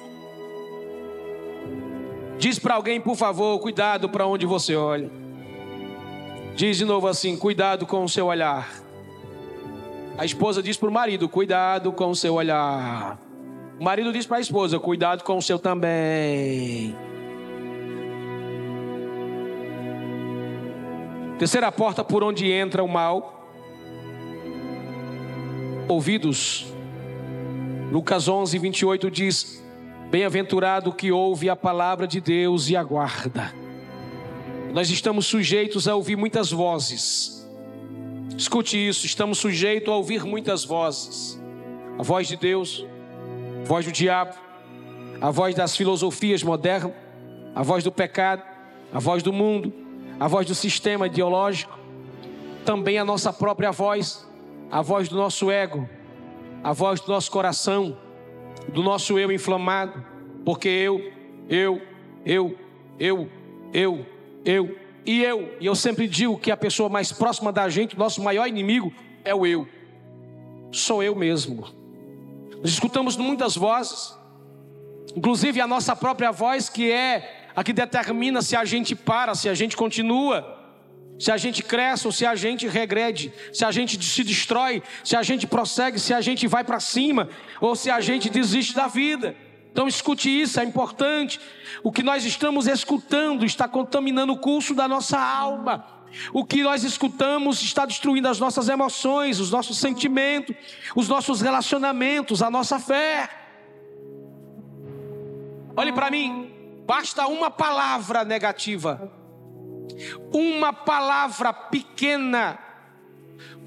Diz 2.38 2.58
para 2.58 2.74
alguém, 2.74 3.00
por 3.00 3.16
favor, 3.16 3.58
cuidado 3.58 4.08
para 4.08 4.26
onde 4.26 4.46
você 4.46 4.76
olha. 4.76 5.10
Diz 6.54 6.76
de 6.76 6.84
novo 6.84 7.06
assim: 7.06 7.36
cuidado 7.36 7.86
com 7.86 8.04
o 8.04 8.08
seu 8.08 8.26
olhar. 8.26 8.68
A 10.20 10.24
esposa 10.26 10.62
diz 10.62 10.76
para 10.76 10.90
o 10.90 10.92
marido: 10.92 11.30
cuidado 11.30 11.90
com 11.92 12.10
o 12.10 12.14
seu 12.14 12.34
olhar. 12.34 13.18
O 13.80 13.82
marido 13.82 14.12
diz 14.12 14.26
para 14.26 14.36
a 14.36 14.40
esposa: 14.40 14.78
cuidado 14.78 15.24
com 15.24 15.38
o 15.38 15.40
seu 15.40 15.58
também. 15.58 16.94
Terceira 21.38 21.72
porta 21.72 22.04
por 22.04 22.22
onde 22.22 22.52
entra 22.52 22.84
o 22.84 22.86
mal. 22.86 23.48
Ouvidos. 25.88 26.66
Lucas 27.90 28.28
11, 28.28 28.58
28 28.58 29.10
diz: 29.10 29.64
Bem-aventurado 30.10 30.92
que 30.92 31.10
ouve 31.10 31.48
a 31.48 31.56
palavra 31.56 32.06
de 32.06 32.20
Deus 32.20 32.68
e 32.68 32.76
aguarda. 32.76 33.54
Nós 34.74 34.90
estamos 34.90 35.24
sujeitos 35.24 35.88
a 35.88 35.94
ouvir 35.94 36.16
muitas 36.16 36.52
vozes. 36.52 37.39
Escute 38.40 38.88
isso, 38.88 39.04
estamos 39.04 39.36
sujeitos 39.36 39.92
a 39.92 39.96
ouvir 39.96 40.24
muitas 40.24 40.64
vozes. 40.64 41.38
A 41.98 42.02
voz 42.02 42.26
de 42.26 42.38
Deus, 42.38 42.86
a 43.62 43.68
voz 43.68 43.84
do 43.84 43.92
diabo, 43.92 44.34
a 45.20 45.30
voz 45.30 45.54
das 45.54 45.76
filosofias 45.76 46.42
modernas, 46.42 46.94
a 47.54 47.62
voz 47.62 47.84
do 47.84 47.92
pecado, 47.92 48.42
a 48.90 48.98
voz 48.98 49.22
do 49.22 49.30
mundo, 49.30 49.70
a 50.18 50.26
voz 50.26 50.46
do 50.46 50.54
sistema 50.54 51.06
ideológico, 51.06 51.78
também 52.64 52.98
a 52.98 53.04
nossa 53.04 53.30
própria 53.30 53.72
voz, 53.72 54.26
a 54.70 54.80
voz 54.80 55.06
do 55.06 55.16
nosso 55.16 55.50
ego, 55.50 55.86
a 56.64 56.72
voz 56.72 56.98
do 56.98 57.12
nosso 57.12 57.30
coração, 57.30 57.94
do 58.68 58.82
nosso 58.82 59.18
eu 59.18 59.30
inflamado, 59.30 60.02
porque 60.46 60.66
eu, 60.66 61.12
eu, 61.46 61.82
eu, 62.24 62.56
eu, 62.98 63.28
eu, 63.74 64.06
eu 64.46 64.76
e 65.04 65.22
eu. 65.22 65.56
E 65.60 65.66
eu 65.66 65.74
sempre 65.74 66.06
digo 66.06 66.38
que 66.38 66.50
a 66.50 66.56
pessoa 66.56 66.88
mais 66.88 67.12
próxima 67.12 67.52
da 67.52 67.68
gente, 67.68 67.98
nosso 67.98 68.22
maior 68.22 68.46
inimigo, 68.46 68.92
é 69.24 69.34
o 69.34 69.46
eu. 69.46 69.66
Sou 70.72 71.02
eu 71.02 71.14
mesmo. 71.14 71.66
Nós 72.62 72.70
escutamos 72.70 73.16
muitas 73.16 73.56
vozes, 73.56 74.14
inclusive 75.16 75.60
a 75.60 75.66
nossa 75.66 75.96
própria 75.96 76.30
voz, 76.30 76.68
que 76.68 76.90
é 76.90 77.48
a 77.56 77.64
que 77.64 77.72
determina 77.72 78.42
se 78.42 78.54
a 78.54 78.64
gente 78.64 78.94
para, 78.94 79.34
se 79.34 79.48
a 79.48 79.54
gente 79.54 79.76
continua, 79.76 80.58
se 81.18 81.30
a 81.32 81.36
gente 81.36 81.62
cresce 81.62 82.06
ou 82.06 82.12
se 82.12 82.24
a 82.24 82.34
gente 82.34 82.66
regrede, 82.66 83.32
se 83.52 83.64
a 83.64 83.70
gente 83.70 84.02
se 84.02 84.24
destrói, 84.24 84.82
se 85.04 85.16
a 85.16 85.22
gente 85.22 85.46
prossegue, 85.46 85.98
se 85.98 86.14
a 86.14 86.20
gente 86.20 86.46
vai 86.46 86.64
para 86.64 86.80
cima 86.80 87.28
ou 87.60 87.74
se 87.74 87.90
a 87.90 88.00
gente 88.00 88.30
desiste 88.30 88.74
da 88.74 88.86
vida. 88.86 89.36
Então 89.72 89.86
escute 89.86 90.28
isso, 90.28 90.58
é 90.60 90.64
importante. 90.64 91.40
O 91.82 91.92
que 91.92 92.02
nós 92.02 92.24
estamos 92.24 92.66
escutando 92.66 93.44
está 93.44 93.68
contaminando 93.68 94.32
o 94.32 94.38
curso 94.38 94.74
da 94.74 94.88
nossa 94.88 95.18
alma. 95.18 96.00
O 96.32 96.44
que 96.44 96.62
nós 96.62 96.82
escutamos 96.82 97.62
está 97.62 97.86
destruindo 97.86 98.28
as 98.28 98.40
nossas 98.40 98.68
emoções, 98.68 99.38
os 99.38 99.50
nossos 99.50 99.78
sentimentos, 99.78 100.56
os 100.94 101.08
nossos 101.08 101.40
relacionamentos, 101.40 102.42
a 102.42 102.50
nossa 102.50 102.80
fé. 102.80 103.30
Olhe 105.76 105.92
para 105.92 106.10
mim, 106.10 106.50
basta 106.84 107.28
uma 107.28 107.48
palavra 107.48 108.24
negativa, 108.24 109.12
uma 110.32 110.72
palavra 110.72 111.52
pequena, 111.52 112.58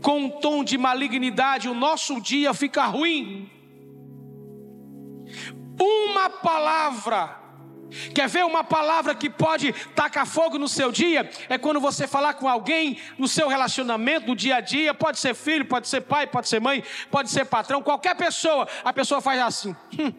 com 0.01 0.25
um 0.25 0.29
tom 0.29 0.65
de 0.65 0.77
malignidade, 0.77 1.69
o 1.69 1.73
nosso 1.73 2.19
dia 2.19 2.53
fica 2.53 2.83
ruim. 2.85 3.49
Uma 5.79 6.29
palavra. 6.29 7.43
Quer 8.13 8.27
ver 8.27 8.43
uma 8.43 8.63
palavra 8.63 9.13
que 9.13 9.29
pode 9.29 9.71
tacar 9.95 10.25
fogo 10.25 10.57
no 10.57 10.67
seu 10.67 10.91
dia? 10.91 11.29
É 11.47 11.57
quando 11.57 11.79
você 11.79 12.07
falar 12.07 12.33
com 12.33 12.47
alguém 12.47 12.97
no 13.17 13.27
seu 13.27 13.47
relacionamento, 13.47 14.27
no 14.27 14.35
dia 14.35 14.55
a 14.55 14.61
dia. 14.61 14.93
Pode 14.93 15.19
ser 15.19 15.35
filho, 15.35 15.65
pode 15.65 15.87
ser 15.87 16.01
pai, 16.01 16.25
pode 16.25 16.47
ser 16.47 16.59
mãe, 16.59 16.83
pode 17.11 17.29
ser 17.29 17.45
patrão, 17.45 17.81
qualquer 17.83 18.15
pessoa. 18.15 18.67
A 18.83 18.91
pessoa 18.91 19.21
faz 19.21 19.39
assim. 19.39 19.75
Hum. 19.99 20.11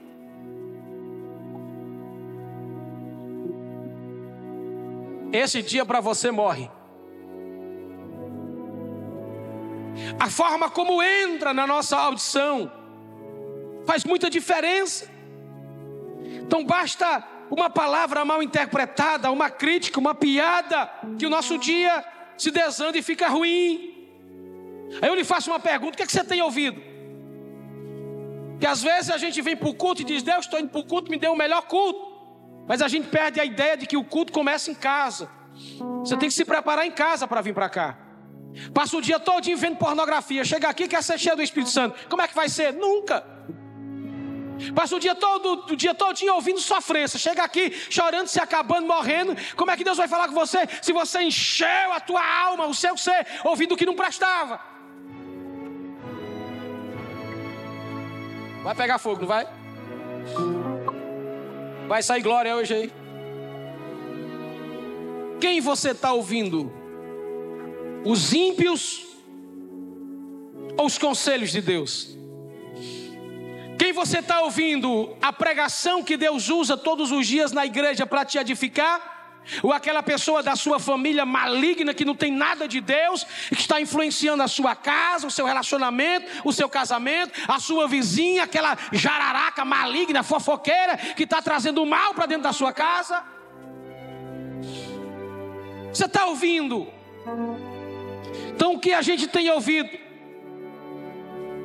Esse 5.33 5.63
dia 5.63 5.85
para 5.85 6.01
você 6.01 6.31
morre. 6.31 6.71
A 10.19 10.31
forma 10.31 10.71
como 10.71 11.03
entra 11.03 11.53
na 11.53 11.67
nossa 11.67 11.97
audição 11.97 12.71
faz 13.85 14.05
muita 14.05 14.31
diferença. 14.31 15.14
Então 16.47 16.65
basta 16.65 17.25
uma 17.51 17.71
palavra 17.71 18.25
mal 18.25 18.43
interpretada, 18.43 19.31
uma 19.31 19.51
crítica, 19.51 19.99
uma 19.99 20.15
piada, 20.15 20.91
que 21.19 21.27
o 21.27 21.31
nosso 21.31 21.59
dia 21.59 22.05
se 22.37 22.51
desanda 22.51 22.99
e 22.99 23.03
fica 23.03 23.29
ruim. 23.29 23.93
Aí 25.01 25.09
eu 25.09 25.15
lhe 25.15 25.25
faço 25.25 25.51
uma 25.51 25.61
pergunta: 25.61 25.95
o 25.95 25.97
que, 25.97 26.03
é 26.03 26.07
que 26.07 26.13
você 26.13 26.25
tem 26.25 26.43
ouvido? 26.43 26.81
Que 28.61 28.67
às 28.67 28.83
vezes 28.83 29.11
a 29.11 29.19
gente 29.19 29.41
vem 29.41 29.57
para 29.57 29.69
o 29.69 29.75
culto 29.75 30.03
e 30.03 30.05
diz: 30.05 30.23
Deus, 30.23 30.45
estou 30.45 30.61
indo 30.61 30.69
para 30.69 30.81
o 30.81 30.85
culto, 30.85 31.11
me 31.11 31.19
dê 31.19 31.29
o 31.29 31.37
melhor 31.37 31.63
culto. 31.63 32.15
Mas 32.67 32.81
a 32.81 32.89
gente 32.89 33.09
perde 33.09 33.41
a 33.41 33.45
ideia 33.45 33.77
de 33.77 33.87
que 33.87 33.97
o 33.97 34.05
culto 34.05 34.33
começa 34.33 34.71
em 34.71 34.75
casa. 34.75 35.29
Você 36.01 36.17
tem 36.17 36.29
que 36.29 36.35
se 36.35 36.45
preparar 36.45 36.87
em 36.87 36.91
casa 36.91 37.27
para 37.27 37.41
vir 37.41 37.55
para 37.55 37.69
cá. 37.69 37.99
Passa 38.73 38.97
o 38.97 39.03
dia 39.03 39.19
todo 39.19 39.45
vendo 39.57 39.77
pornografia. 39.77 40.45
Chega 40.45 40.69
aqui 40.69 40.89
quer 40.89 41.03
ser 41.03 41.19
cheio 41.19 41.37
do 41.37 41.43
Espírito 41.43 41.71
Santo. 41.71 42.09
Como 42.09 42.23
é 42.23 42.29
que 42.29 42.35
vai 42.35 42.49
ser? 42.49 42.73
Nunca. 42.73 43.25
Passa 44.75 44.97
o 44.97 45.01
dia 45.01 45.15
todo, 45.15 45.73
o 45.73 45.77
dia 45.77 45.95
todo 45.95 46.15
ouvindo 46.33 46.61
sofrência. 46.61 47.19
Chega 47.19 47.43
aqui 47.43 47.71
chorando, 47.91 48.29
se 48.29 48.41
acabando, 48.41 48.87
morrendo. 48.87 49.37
Como 49.57 49.71
é 49.71 49.77
que 49.77 49.85
Deus 49.85 49.97
vai 49.97 50.09
falar 50.09 50.29
com 50.29 50.35
você 50.35 50.61
se 50.81 50.93
você 50.93 51.23
encheu 51.23 51.93
a 51.93 52.01
tua 52.01 52.25
alma, 52.25 52.67
o 52.67 52.75
seu 52.75 52.97
ser, 52.97 53.27
ouvindo 53.45 53.73
o 53.73 53.77
que 53.77 53.87
não 53.87 53.95
prestava? 53.95 54.61
Vai 58.63 58.75
pegar 58.75 58.99
fogo, 58.99 59.21
não 59.21 59.29
vai? 59.29 59.47
Vai 61.87 62.03
sair 62.03 62.23
glória 62.23 62.57
hoje 62.57 62.75
aí. 62.75 62.93
Quem 65.41 65.61
você 65.61 65.91
está 65.91 66.13
ouvindo? 66.13 66.73
Os 68.05 68.33
ímpios 68.33 69.05
ou 70.79 70.87
os 70.87 70.97
conselhos 70.97 71.51
de 71.51 71.61
Deus? 71.61 72.17
Você 73.95 74.19
está 74.19 74.41
ouvindo? 74.41 75.17
A 75.23 75.33
pregação 75.33 76.03
que 76.03 76.17
Deus 76.17 76.49
usa 76.49 76.77
todos 76.77 77.13
os 77.13 77.27
dias 77.27 77.53
na 77.53 77.65
igreja 77.65 78.05
para 78.05 78.25
te 78.25 78.37
edificar? 78.37 79.13
Ou 79.63 79.73
aquela 79.73 80.03
pessoa 80.03 80.43
da 80.43 80.57
sua 80.57 80.81
família 80.81 81.25
maligna 81.25 81.95
que 81.95 82.05
não 82.05 82.15
tem 82.15 82.33
nada 82.33 82.67
de 82.67 82.81
Deus, 82.81 83.25
que 83.49 83.61
está 83.61 83.81
influenciando 83.81 84.43
a 84.43 84.49
sua 84.49 84.75
casa, 84.75 85.27
o 85.27 85.31
seu 85.31 85.47
relacionamento, 85.47 86.27
o 86.45 86.53
seu 86.53 86.69
casamento, 86.69 87.33
a 87.47 87.61
sua 87.61 87.87
vizinha, 87.87 88.45
aquela 88.45 88.77
jararaca 88.91 89.65
maligna, 89.65 90.23
fofoqueira, 90.23 90.97
que 90.97 91.25
está 91.25 91.41
trazendo 91.41 91.85
mal 91.87 92.15
para 92.15 92.27
dentro 92.27 92.45
da 92.45 92.53
sua 92.53 92.73
casa? 92.73 93.23
Você 95.93 96.07
está 96.07 96.27
ouvindo? 96.27 96.89
Então 98.55 98.75
o 98.75 98.81
que 98.81 98.93
a 98.93 99.03
gente 99.03 99.29
tem 99.29 99.49
ouvido? 99.51 99.91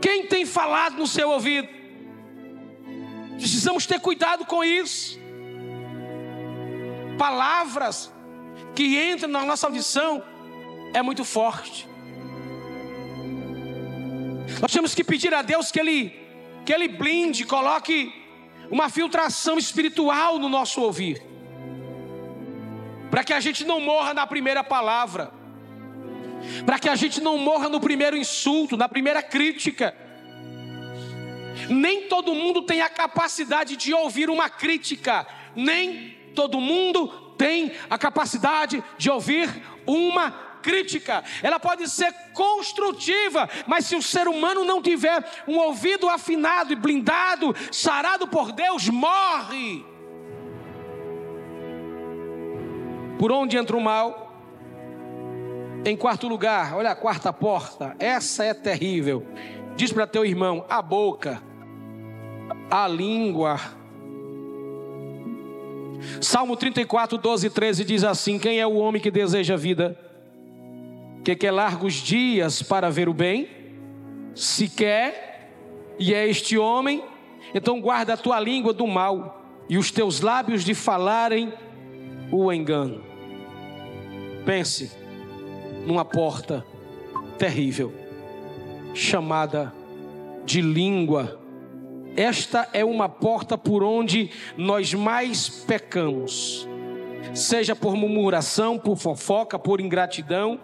Quem 0.02 0.28
tem 0.28 0.46
falado 0.46 0.98
no 0.98 1.08
seu 1.08 1.30
ouvido? 1.30 1.79
Precisamos 3.40 3.86
ter 3.86 4.00
cuidado 4.02 4.46
com 4.46 4.64
isso. 4.64 5.18
Palavras 7.18 8.14
que 8.76 9.02
entram 9.12 9.30
na 9.30 9.46
nossa 9.46 9.66
audição 9.66 10.22
é 10.94 11.02
muito 11.02 11.24
forte. 11.24 11.88
Nós 14.62 14.72
temos 14.72 14.94
que 14.94 15.06
pedir 15.06 15.34
a 15.34 15.42
Deus 15.42 15.72
que 15.72 15.80
Ele, 15.80 16.14
que 16.66 16.74
Ele 16.74 16.90
blinde, 16.90 17.46
coloque 17.46 18.14
uma 18.70 18.90
filtração 18.90 19.58
espiritual 19.58 20.38
no 20.38 20.50
nosso 20.50 20.82
ouvir, 20.82 21.24
para 23.10 23.24
que 23.24 23.34
a 23.34 23.40
gente 23.40 23.64
não 23.64 23.80
morra 23.80 24.14
na 24.14 24.28
primeira 24.28 24.64
palavra, 24.64 25.32
para 26.66 26.78
que 26.78 26.90
a 26.90 26.96
gente 26.96 27.22
não 27.22 27.38
morra 27.38 27.70
no 27.70 27.80
primeiro 27.80 28.18
insulto, 28.18 28.76
na 28.76 28.90
primeira 28.90 29.24
crítica 29.24 29.96
nem 31.70 32.08
todo 32.08 32.34
mundo 32.34 32.64
tem 32.64 32.82
a 32.82 32.90
capacidade 32.90 33.76
de 33.76 33.94
ouvir 33.94 34.30
uma 34.30 34.50
crítica, 34.50 35.26
nem 35.56 36.18
todo 36.36 36.60
mundo 36.60 37.08
tem 37.38 37.72
a 37.90 37.98
capacidade 37.98 38.84
de 38.98 39.10
ouvir 39.10 39.50
uma 39.86 40.32
crítica. 40.62 41.24
Ela 41.42 41.60
pode 41.60 41.90
ser 41.90 42.14
construtiva, 42.34 43.50
mas 43.66 43.86
se 43.86 43.96
o 43.96 44.02
ser 44.02 44.28
humano 44.28 44.64
não 44.64 44.82
tiver 44.82 45.24
um 45.48 45.58
ouvido 45.58 46.10
afinado 46.10 46.74
e 46.74 46.76
blindado, 46.76 47.56
sarado 47.72 48.28
por 48.28 48.52
Deus, 48.52 48.90
morre. 48.90 49.86
Por 53.18 53.32
onde 53.32 53.58
entra 53.58 53.76
o 53.76 53.82
mal? 53.82 54.28
Em 55.86 55.96
quarto 55.96 56.28
lugar, 56.28 56.76
olha 56.76 56.92
a 56.92 56.96
quarta 56.96 57.32
porta, 57.32 57.96
essa 58.00 58.44
é 58.44 58.54
terrível. 58.54 59.26
Diz 59.76 59.94
para 59.94 60.06
teu 60.06 60.26
irmão: 60.26 60.66
a 60.70 60.82
boca, 60.82 61.42
a 62.70 62.88
língua. 62.88 63.60
Salmo 66.22 66.56
34, 66.56 67.18
12 67.18 67.48
e 67.48 67.50
13 67.50 67.86
diz 67.86 68.04
assim: 68.04 68.40
Quem 68.40 68.60
é 68.60 68.68
o 68.68 68.76
homem 68.76 69.02
que 69.02 69.12
deseja 69.12 69.56
vida? 69.56 69.98
Que 71.24 71.36
quer 71.36 71.52
largos 71.52 71.96
dias 71.96 72.62
para 72.62 72.90
ver 72.90 73.10
o 73.10 73.14
bem? 73.14 73.50
Se 74.34 74.70
quer, 74.70 75.52
e 76.00 76.14
é 76.14 76.28
este 76.28 76.58
homem, 76.58 77.04
então 77.54 77.82
guarda 77.82 78.14
a 78.14 78.18
tua 78.18 78.40
língua 78.40 78.74
do 78.74 78.88
mal 78.88 79.44
e 79.68 79.78
os 79.78 79.92
teus 79.92 80.22
lábios 80.22 80.64
de 80.64 80.74
falarem 80.74 81.52
o 82.32 82.52
engano. 82.52 83.04
Pense, 84.46 84.92
numa 85.86 86.06
porta 86.06 86.66
terrível, 87.38 87.94
chamada 88.94 89.74
de 90.46 90.62
língua. 90.62 91.40
Esta 92.16 92.68
é 92.74 92.84
uma 92.84 93.08
porta 93.08 93.58
por 93.58 93.84
onde 93.84 94.30
nós 94.58 94.94
mais 94.94 95.48
pecamos, 95.50 96.68
seja 97.34 97.76
por 97.76 97.96
murmuração, 97.96 98.78
por 98.78 98.98
fofoca, 98.98 99.58
por 99.58 99.80
ingratidão. 99.80 100.60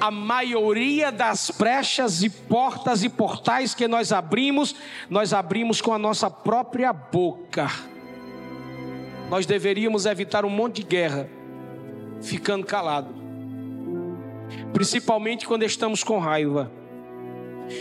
A 0.00 0.10
maioria 0.10 1.10
das 1.10 1.50
brechas 1.50 2.22
e 2.22 2.30
portas 2.30 3.02
e 3.02 3.08
portais 3.08 3.74
que 3.74 3.88
nós 3.88 4.12
abrimos, 4.12 4.74
nós 5.10 5.32
abrimos 5.32 5.80
com 5.80 5.92
a 5.92 5.98
nossa 5.98 6.30
própria 6.30 6.92
boca. 6.92 7.68
Nós 9.28 9.46
deveríamos 9.46 10.06
evitar 10.06 10.44
um 10.44 10.50
monte 10.50 10.76
de 10.76 10.84
guerra, 10.84 11.28
ficando 12.22 12.64
calado 12.64 13.24
principalmente 14.72 15.46
quando 15.46 15.62
estamos 15.62 16.02
com 16.02 16.18
raiva, 16.18 16.70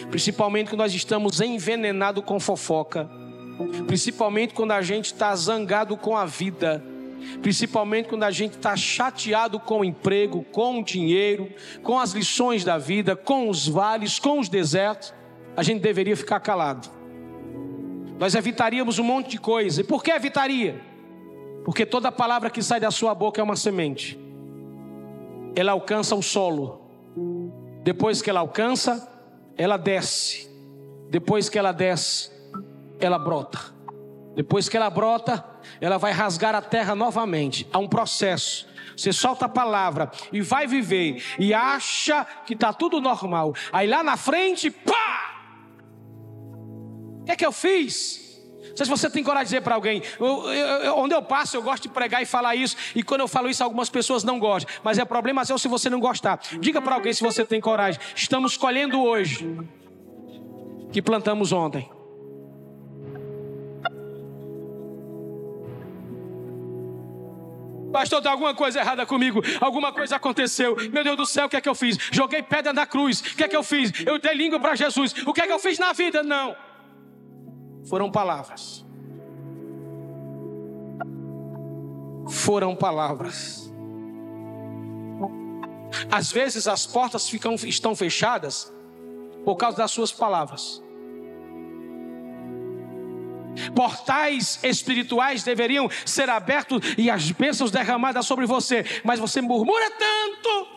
principalmente 0.09 0.69
quando 0.69 0.79
nós 0.79 0.93
estamos 0.93 1.41
envenenados 1.41 2.23
com 2.23 2.39
fofoca, 2.39 3.09
principalmente 3.87 4.53
quando 4.53 4.71
a 4.71 4.81
gente 4.81 5.05
está 5.05 5.35
zangado 5.35 5.95
com 5.97 6.17
a 6.17 6.25
vida, 6.25 6.83
principalmente 7.41 8.09
quando 8.09 8.23
a 8.23 8.31
gente 8.31 8.57
está 8.57 8.75
chateado 8.75 9.59
com 9.59 9.79
o 9.79 9.85
emprego, 9.85 10.43
com 10.51 10.79
o 10.79 10.83
dinheiro, 10.83 11.49
com 11.81 11.99
as 11.99 12.11
lições 12.11 12.63
da 12.63 12.77
vida, 12.77 13.15
com 13.15 13.49
os 13.49 13.67
vales, 13.67 14.19
com 14.19 14.39
os 14.39 14.49
desertos, 14.49 15.13
a 15.55 15.63
gente 15.63 15.81
deveria 15.81 16.17
ficar 16.17 16.39
calado. 16.39 16.89
Nós 18.19 18.35
evitaríamos 18.35 18.99
um 18.99 19.03
monte 19.03 19.31
de 19.31 19.37
coisa. 19.37 19.81
E 19.81 19.83
por 19.83 20.03
que 20.03 20.11
evitaria? 20.11 20.81
Porque 21.65 21.85
toda 21.85 22.11
palavra 22.11 22.49
que 22.49 22.61
sai 22.61 22.79
da 22.79 22.91
sua 22.91 23.13
boca 23.13 23.39
é 23.39 23.43
uma 23.43 23.55
semente. 23.55 24.19
Ela 25.55 25.71
alcança 25.71 26.15
o 26.15 26.21
solo 26.21 26.83
depois 27.83 28.21
que 28.21 28.29
ela 28.29 28.39
alcança, 28.39 29.07
ela 29.57 29.77
desce. 29.77 30.49
Depois 31.09 31.49
que 31.49 31.59
ela 31.59 31.71
desce, 31.71 32.31
ela 32.99 33.19
brota. 33.19 33.59
Depois 34.35 34.67
que 34.67 34.75
ela 34.75 34.89
brota, 34.89 35.45
ela 35.79 35.97
vai 35.97 36.11
rasgar 36.11 36.55
a 36.55 36.61
terra 36.61 36.95
novamente. 36.95 37.67
Há 37.71 37.77
um 37.77 37.87
processo. 37.87 38.67
Você 38.95 39.11
solta 39.11 39.45
a 39.45 39.49
palavra 39.49 40.11
e 40.31 40.41
vai 40.41 40.67
viver 40.67 41.23
e 41.39 41.53
acha 41.53 42.25
que 42.45 42.53
está 42.53 42.71
tudo 42.73 43.01
normal. 43.01 43.53
Aí 43.71 43.87
lá 43.87 44.03
na 44.03 44.17
frente, 44.17 44.69
pá! 44.71 45.31
O 47.21 47.25
que 47.25 47.31
é 47.31 47.35
que 47.35 47.45
eu 47.45 47.51
fiz? 47.51 48.22
Não 48.73 48.77
sei 48.77 48.85
se 48.87 48.89
você 48.89 49.07
tem 49.07 49.23
coragem 49.23 49.45
de 49.45 49.49
dizer 49.49 49.61
para 49.61 49.75
alguém. 49.75 50.01
Eu, 50.19 50.51
eu, 50.51 50.97
onde 50.97 51.13
eu 51.13 51.21
passo, 51.21 51.55
eu 51.55 51.61
gosto 51.61 51.83
de 51.83 51.89
pregar 51.89 52.23
e 52.23 52.25
falar 52.25 52.55
isso. 52.55 52.75
E 52.95 53.03
quando 53.03 53.21
eu 53.21 53.27
falo 53.27 53.47
isso, 53.47 53.63
algumas 53.63 53.87
pessoas 53.87 54.23
não 54.23 54.39
gostam. 54.39 54.73
Mas 54.83 54.97
é 54.97 55.05
problema 55.05 55.45
seu 55.45 55.59
se 55.59 55.67
você 55.67 55.91
não 55.91 55.99
gostar. 55.99 56.39
Diga 56.59 56.81
para 56.81 56.95
alguém 56.95 57.13
se 57.13 57.21
você 57.21 57.45
tem 57.45 57.61
coragem. 57.61 58.01
Estamos 58.15 58.57
colhendo 58.57 58.99
hoje 58.99 59.47
que 60.91 61.03
plantamos 61.03 61.51
ontem. 61.51 61.87
Pastor, 67.91 68.23
tem 68.23 68.31
alguma 68.31 68.55
coisa 68.55 68.79
errada 68.79 69.05
comigo, 69.05 69.39
alguma 69.61 69.93
coisa 69.93 70.15
aconteceu. 70.15 70.75
Meu 70.91 71.03
Deus 71.03 71.15
do 71.15 71.25
céu, 71.27 71.45
o 71.45 71.49
que 71.49 71.57
é 71.57 71.61
que 71.61 71.69
eu 71.69 71.75
fiz? 71.75 71.95
Joguei 72.11 72.41
pedra 72.41 72.73
na 72.73 72.87
cruz, 72.87 73.19
o 73.19 73.35
que 73.35 73.43
é 73.43 73.47
que 73.47 73.55
eu 73.55 73.61
fiz? 73.61 73.91
Eu 74.03 74.17
dei 74.17 74.33
língua 74.33 74.59
para 74.59 74.73
Jesus, 74.73 75.13
o 75.27 75.31
que 75.31 75.41
é 75.41 75.45
que 75.45 75.53
eu 75.53 75.59
fiz 75.59 75.77
na 75.77 75.93
vida? 75.93 76.23
Não 76.23 76.55
foram 77.85 78.11
palavras. 78.11 78.85
Foram 82.29 82.75
palavras. 82.75 83.71
Às 86.11 86.31
vezes 86.31 86.67
as 86.67 86.85
portas 86.85 87.29
ficam, 87.29 87.55
estão 87.55 87.95
fechadas 87.95 88.73
por 89.43 89.55
causa 89.55 89.77
das 89.77 89.91
suas 89.91 90.11
palavras. 90.11 90.81
Portais 93.75 94.59
espirituais 94.63 95.43
deveriam 95.43 95.89
ser 96.05 96.29
abertos 96.29 96.95
e 96.97 97.09
as 97.09 97.31
bênçãos 97.31 97.69
derramadas 97.69 98.25
sobre 98.25 98.45
você, 98.45 98.83
mas 99.03 99.19
você 99.19 99.41
murmura 99.41 99.91
tanto 99.91 100.67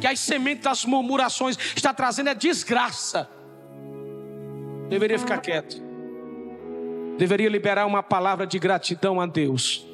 que 0.00 0.06
as 0.06 0.18
sementes 0.18 0.64
das 0.64 0.84
murmurações 0.84 1.56
está 1.76 1.92
trazendo 1.92 2.30
a 2.30 2.34
desgraça 2.34 3.28
deveria 4.88 5.18
ficar 5.18 5.38
quieto. 5.38 5.82
Deveria 7.16 7.48
liberar 7.48 7.86
uma 7.86 8.02
palavra 8.02 8.46
de 8.46 8.58
gratidão 8.58 9.20
a 9.20 9.26
Deus, 9.26 9.86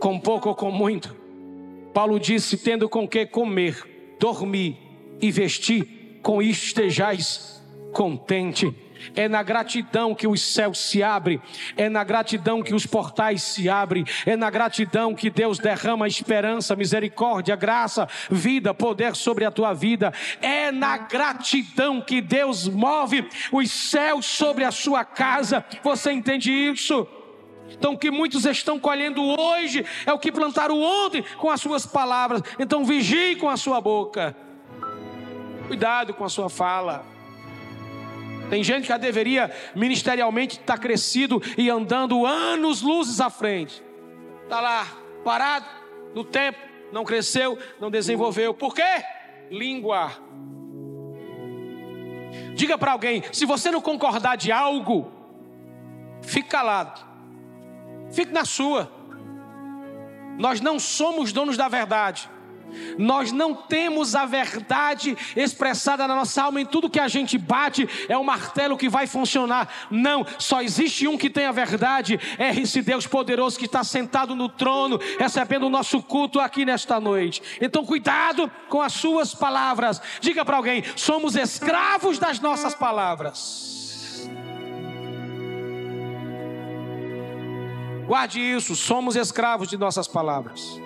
com 0.00 0.18
pouco 0.18 0.48
ou 0.48 0.54
com 0.54 0.70
muito. 0.70 1.14
Paulo 1.92 2.18
disse: 2.18 2.56
tendo 2.56 2.88
com 2.88 3.06
que 3.06 3.24
comer, 3.24 4.16
dormir 4.18 4.76
e 5.20 5.30
vestir, 5.30 6.18
com 6.22 6.42
isto 6.42 6.64
estejais 6.64 7.62
contente. 7.92 8.74
É 9.14 9.28
na 9.28 9.42
gratidão 9.42 10.14
que 10.14 10.26
os 10.26 10.40
céus 10.40 10.78
se 10.78 11.02
abrem, 11.02 11.40
é 11.76 11.88
na 11.88 12.04
gratidão 12.04 12.62
que 12.62 12.74
os 12.74 12.86
portais 12.86 13.42
se 13.42 13.68
abrem, 13.68 14.04
é 14.24 14.36
na 14.36 14.50
gratidão 14.50 15.14
que 15.14 15.30
Deus 15.30 15.58
derrama 15.58 16.06
esperança, 16.06 16.76
misericórdia, 16.76 17.56
graça, 17.56 18.08
vida, 18.30 18.74
poder 18.74 19.14
sobre 19.16 19.44
a 19.44 19.50
tua 19.50 19.72
vida. 19.72 20.12
É 20.40 20.70
na 20.70 20.96
gratidão 20.96 22.00
que 22.00 22.20
Deus 22.20 22.68
move 22.68 23.28
os 23.52 23.70
céus 23.70 24.26
sobre 24.26 24.64
a 24.64 24.70
sua 24.70 25.04
casa. 25.04 25.64
Você 25.82 26.12
entende 26.12 26.50
isso? 26.50 27.06
Então, 27.70 27.94
o 27.94 27.98
que 27.98 28.10
muitos 28.10 28.44
estão 28.44 28.78
colhendo 28.78 29.22
hoje 29.22 29.84
é 30.06 30.12
o 30.12 30.18
que 30.18 30.30
plantaram 30.30 30.80
ontem 30.80 31.24
com 31.38 31.50
as 31.50 31.60
suas 31.60 31.84
palavras. 31.86 32.42
Então, 32.58 32.84
vigie 32.84 33.36
com 33.36 33.48
a 33.48 33.56
sua 33.56 33.80
boca. 33.80 34.36
Cuidado 35.66 36.14
com 36.14 36.24
a 36.24 36.28
sua 36.28 36.48
fala. 36.48 37.13
Tem 38.50 38.62
gente 38.62 38.82
que 38.82 38.88
já 38.88 38.98
deveria 38.98 39.50
ministerialmente 39.74 40.60
estar 40.60 40.74
tá 40.74 40.78
crescido 40.78 41.42
e 41.56 41.70
andando 41.70 42.26
anos 42.26 42.82
luzes 42.82 43.20
à 43.20 43.30
frente. 43.30 43.82
Está 44.44 44.60
lá, 44.60 44.86
parado 45.24 45.66
no 46.14 46.24
tempo, 46.24 46.58
não 46.92 47.04
cresceu, 47.04 47.58
não 47.80 47.90
desenvolveu. 47.90 48.54
Por 48.54 48.74
quê? 48.74 49.04
Língua. 49.50 50.12
Diga 52.54 52.78
para 52.78 52.92
alguém: 52.92 53.22
se 53.32 53.44
você 53.44 53.70
não 53.70 53.80
concordar 53.80 54.36
de 54.36 54.52
algo, 54.52 55.10
fique 56.22 56.48
calado, 56.48 57.04
fique 58.12 58.32
na 58.32 58.44
sua. 58.44 58.90
Nós 60.38 60.60
não 60.60 60.78
somos 60.78 61.32
donos 61.32 61.56
da 61.56 61.68
verdade. 61.68 62.28
Nós 62.98 63.32
não 63.32 63.54
temos 63.54 64.14
a 64.14 64.24
verdade 64.24 65.16
expressada 65.36 66.06
na 66.06 66.14
nossa 66.14 66.42
alma 66.42 66.60
em 66.60 66.66
tudo 66.66 66.90
que 66.90 67.00
a 67.00 67.08
gente 67.08 67.36
bate, 67.38 67.88
é 68.08 68.16
o 68.16 68.24
martelo 68.24 68.76
que 68.76 68.88
vai 68.88 69.06
funcionar. 69.06 69.68
Não, 69.90 70.26
só 70.38 70.62
existe 70.62 71.06
um 71.06 71.18
que 71.18 71.30
tem 71.30 71.46
a 71.46 71.52
verdade, 71.52 72.18
é 72.38 72.50
esse 72.50 72.82
Deus 72.82 73.06
poderoso 73.06 73.58
que 73.58 73.66
está 73.66 73.84
sentado 73.84 74.34
no 74.34 74.48
trono, 74.48 74.98
recebendo 75.18 75.66
o 75.66 75.70
nosso 75.70 76.02
culto 76.02 76.40
aqui 76.40 76.64
nesta 76.64 77.00
noite. 77.00 77.42
Então, 77.60 77.84
cuidado 77.84 78.50
com 78.68 78.80
as 78.80 78.92
suas 78.92 79.34
palavras. 79.34 80.00
Diga 80.20 80.44
para 80.44 80.56
alguém: 80.56 80.82
somos 80.96 81.36
escravos 81.36 82.18
das 82.18 82.40
nossas 82.40 82.74
palavras. 82.74 83.74
Guarde 88.06 88.38
isso, 88.38 88.76
somos 88.76 89.16
escravos 89.16 89.68
de 89.68 89.78
nossas 89.78 90.06
palavras. 90.06 90.78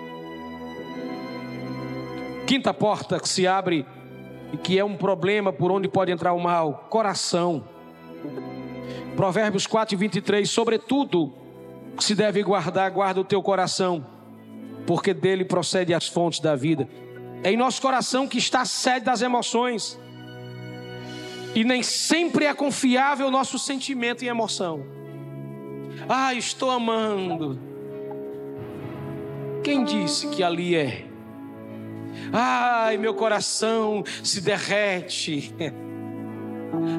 Quinta 2.49 2.73
porta 2.73 3.19
que 3.19 3.29
se 3.29 3.45
abre 3.45 3.85
e 4.51 4.57
que 4.57 4.79
é 4.79 4.83
um 4.83 4.97
problema 4.97 5.53
por 5.53 5.71
onde 5.71 5.87
pode 5.87 6.11
entrar 6.11 6.33
o 6.33 6.39
mal: 6.39 6.87
coração. 6.89 7.63
Provérbios 9.15 9.67
4 9.67 9.93
e 9.93 9.97
23. 9.99 10.49
Sobretudo, 10.49 11.31
se 11.99 12.15
deve 12.15 12.41
guardar, 12.41 12.89
guarda 12.89 13.21
o 13.21 13.23
teu 13.23 13.43
coração, 13.43 14.03
porque 14.87 15.13
dele 15.13 15.45
procede 15.45 15.93
as 15.93 16.07
fontes 16.07 16.39
da 16.39 16.55
vida. 16.55 16.89
É 17.43 17.51
em 17.51 17.55
nosso 17.55 17.79
coração 17.79 18.27
que 18.27 18.39
está 18.39 18.61
a 18.61 18.65
sede 18.65 19.05
das 19.05 19.21
emoções. 19.21 19.99
E 21.53 21.63
nem 21.63 21.83
sempre 21.83 22.45
é 22.45 22.53
confiável 22.55 23.27
o 23.27 23.31
nosso 23.31 23.59
sentimento 23.59 24.25
e 24.25 24.27
emoção. 24.27 24.83
Ah, 26.09 26.33
estou 26.33 26.71
amando. 26.71 27.59
Quem 29.63 29.83
disse 29.83 30.29
que 30.29 30.41
ali 30.41 30.75
é? 30.75 31.08
Ai, 32.31 32.97
meu 32.97 33.13
coração 33.13 34.03
se 34.23 34.41
derrete. 34.41 35.53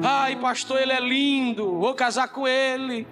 Ai, 0.03 0.35
pastor, 0.35 0.81
ele 0.81 0.91
é 0.91 0.99
lindo, 0.99 1.79
vou 1.79 1.93
casar 1.93 2.27
com 2.29 2.47
ele. 2.47 3.07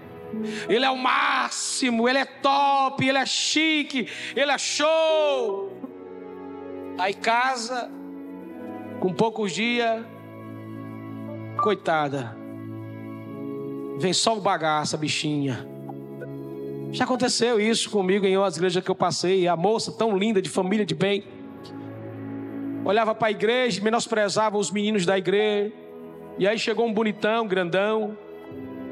Ele 0.67 0.85
é 0.85 0.89
o 0.89 0.97
máximo, 0.97 2.07
ele 2.07 2.19
é 2.19 2.25
top, 2.25 3.07
ele 3.07 3.17
é 3.17 3.25
chique, 3.25 4.07
ele 4.35 4.51
é 4.51 4.57
show. 4.57 5.71
Aí 6.97 7.13
casa, 7.13 7.89
com 8.99 9.13
poucos 9.13 9.51
dias, 9.53 10.05
coitada, 11.61 12.37
vem 13.97 14.13
só 14.13 14.37
o 14.37 14.41
bagaço, 14.41 14.95
a 14.95 14.99
bichinha. 14.99 15.67
Já 16.91 17.05
aconteceu 17.05 17.59
isso 17.59 17.89
comigo 17.89 18.25
em 18.25 18.35
outras 18.35 18.57
igrejas 18.57 18.83
que 18.83 18.89
eu 18.89 18.95
passei. 18.95 19.47
A 19.47 19.55
moça 19.55 19.91
tão 19.91 20.17
linda, 20.17 20.41
de 20.41 20.49
família, 20.49 20.85
de 20.85 20.95
bem, 20.95 21.23
olhava 22.89 23.13
para 23.13 23.27
a 23.27 23.31
igreja, 23.31 23.81
menosprezava 23.83 24.57
os 24.57 24.71
meninos 24.71 25.05
da 25.05 25.17
igreja. 25.17 25.71
E 26.37 26.47
aí 26.47 26.57
chegou 26.57 26.87
um 26.87 26.93
bonitão, 26.93 27.47
grandão, 27.47 28.17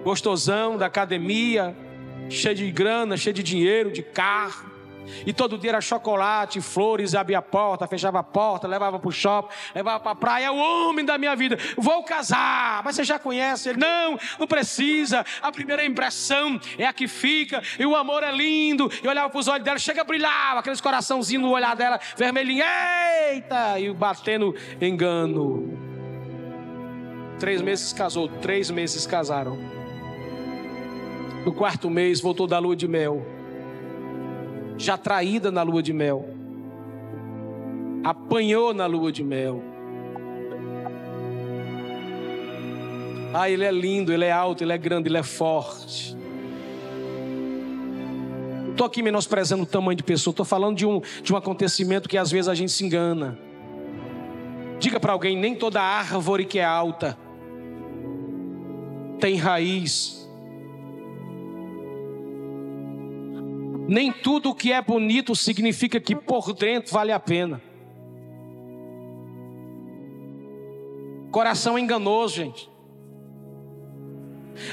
gostosão 0.03 0.77
da 0.77 0.86
academia, 0.86 1.75
cheio 2.29 2.55
de 2.55 2.71
grana, 2.71 3.17
cheio 3.17 3.33
de 3.33 3.41
dinheiro, 3.41 3.91
de 3.91 4.03
carro. 4.03 4.76
E 5.26 5.34
todo 5.34 5.58
dia 5.58 5.72
era 5.72 5.82
chocolate, 5.82 6.62
flores, 6.62 7.15
abria 7.15 7.39
a 7.39 7.41
porta, 7.41 7.88
fechava 7.88 8.20
a 8.20 8.24
porta, 8.24 8.67
levava 8.67 9.00
para 9.00 9.08
o 9.08 9.12
shopping, 9.12 9.54
levava 9.74 10.00
para 10.00 10.12
a 10.12 10.15
praia. 10.15 10.46
É 10.46 10.52
o 10.52 10.56
homem 10.56 11.06
da 11.06 11.17
minha 11.17 11.36
vida. 11.36 11.58
Vou 11.78 12.04
casar. 12.04 12.82
Mas 12.84 12.96
você 12.96 13.04
já 13.04 13.20
conhece 13.20 13.70
ele? 13.70 13.80
Não, 13.80 14.17
não 14.39 14.48
precisa. 14.48 15.26
A 15.41 15.52
primeira 15.52 15.84
impressão 15.86 16.60
é 16.78 16.86
a 16.86 16.93
que 16.93 17.08
fica. 17.08 17.62
E 17.78 17.86
o 17.86 17.96
amor 17.96 18.24
é 18.24 18.32
lindo. 18.32 18.89
E 19.04 19.08
olhava 19.08 19.30
para 19.30 19.39
os 19.39 19.48
olhos 19.48 19.63
dela, 19.63 19.80
chega 19.80 20.02
a 20.02 20.04
brilhar. 20.04 20.58
Aqueles 20.58 20.82
coraçãozinhos 20.82 21.43
no 21.43 21.52
olhar 21.52 21.76
dela, 21.76 22.00
vermelhinho. 22.15 22.63
Eita! 23.32 23.80
E 23.80 23.91
batendo 23.93 24.56
engano. 24.82 25.78
Três 27.39 27.62
meses 27.62 27.93
casou, 27.93 28.28
três 28.28 28.72
meses 28.72 29.06
casaram. 29.06 29.58
No 31.46 31.54
quarto 31.54 31.89
mês 31.89 32.20
voltou 32.20 32.48
da 32.48 32.58
lua 32.60 32.76
de 32.76 32.88
mel 32.88 33.37
já 34.77 34.97
traída 34.97 35.51
na 35.51 35.63
lua 35.63 35.81
de 35.81 35.93
mel, 35.93 36.27
apanhou 38.03 38.73
na 38.73 38.85
lua 38.85 39.11
de 39.11 39.23
mel. 39.23 39.61
Ah, 43.33 43.49
ele 43.49 43.63
é 43.63 43.71
lindo, 43.71 44.13
ele 44.13 44.25
é 44.25 44.31
alto, 44.31 44.63
ele 44.63 44.71
é 44.73 44.77
grande, 44.77 45.09
ele 45.09 45.17
é 45.17 45.23
forte. 45.23 46.15
Estou 48.71 48.85
aqui 48.85 49.01
menosprezando 49.01 49.63
o 49.63 49.65
tamanho 49.65 49.97
de 49.97 50.03
pessoa, 50.03 50.31
estou 50.31 50.45
falando 50.45 50.77
de 50.77 50.85
um, 50.85 51.01
de 51.21 51.33
um 51.33 51.37
acontecimento 51.37 52.07
que 52.07 52.17
às 52.17 52.31
vezes 52.31 52.47
a 52.47 52.55
gente 52.55 52.71
se 52.71 52.85
engana. 52.85 53.37
Diga 54.79 54.99
para 54.99 55.13
alguém: 55.13 55.35
nem 55.35 55.55
toda 55.55 55.81
árvore 55.81 56.45
que 56.45 56.59
é 56.59 56.65
alta 56.65 57.17
tem 59.19 59.35
raiz. 59.35 60.16
Nem 63.88 64.12
tudo 64.12 64.54
que 64.54 64.73
é 64.73 64.82
bonito 64.82 65.34
significa 65.34 66.00
que 66.00 66.13
por 66.13 66.54
dentro 66.54 66.91
vale 66.91 67.13
a 67.13 67.19
pena. 67.19 67.62
Coração 71.32 71.80
enganoso, 71.80 72.36
gente. 72.36 72.69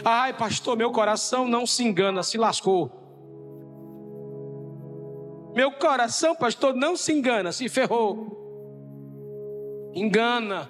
Ai, 0.05 0.33
pastor, 0.33 0.77
meu 0.77 0.91
coração 0.91 1.47
não 1.47 1.67
se 1.67 1.85
engana, 1.85 2.25
se 2.25 2.37
lascou. 2.37 2.91
Meu 5.55 5.71
coração, 5.71 6.35
pastor, 6.35 6.75
não 6.75 6.97
se 6.97 7.13
engana, 7.13 7.53
se 7.53 7.69
ferrou. 7.69 9.93
Engana. 9.95 10.69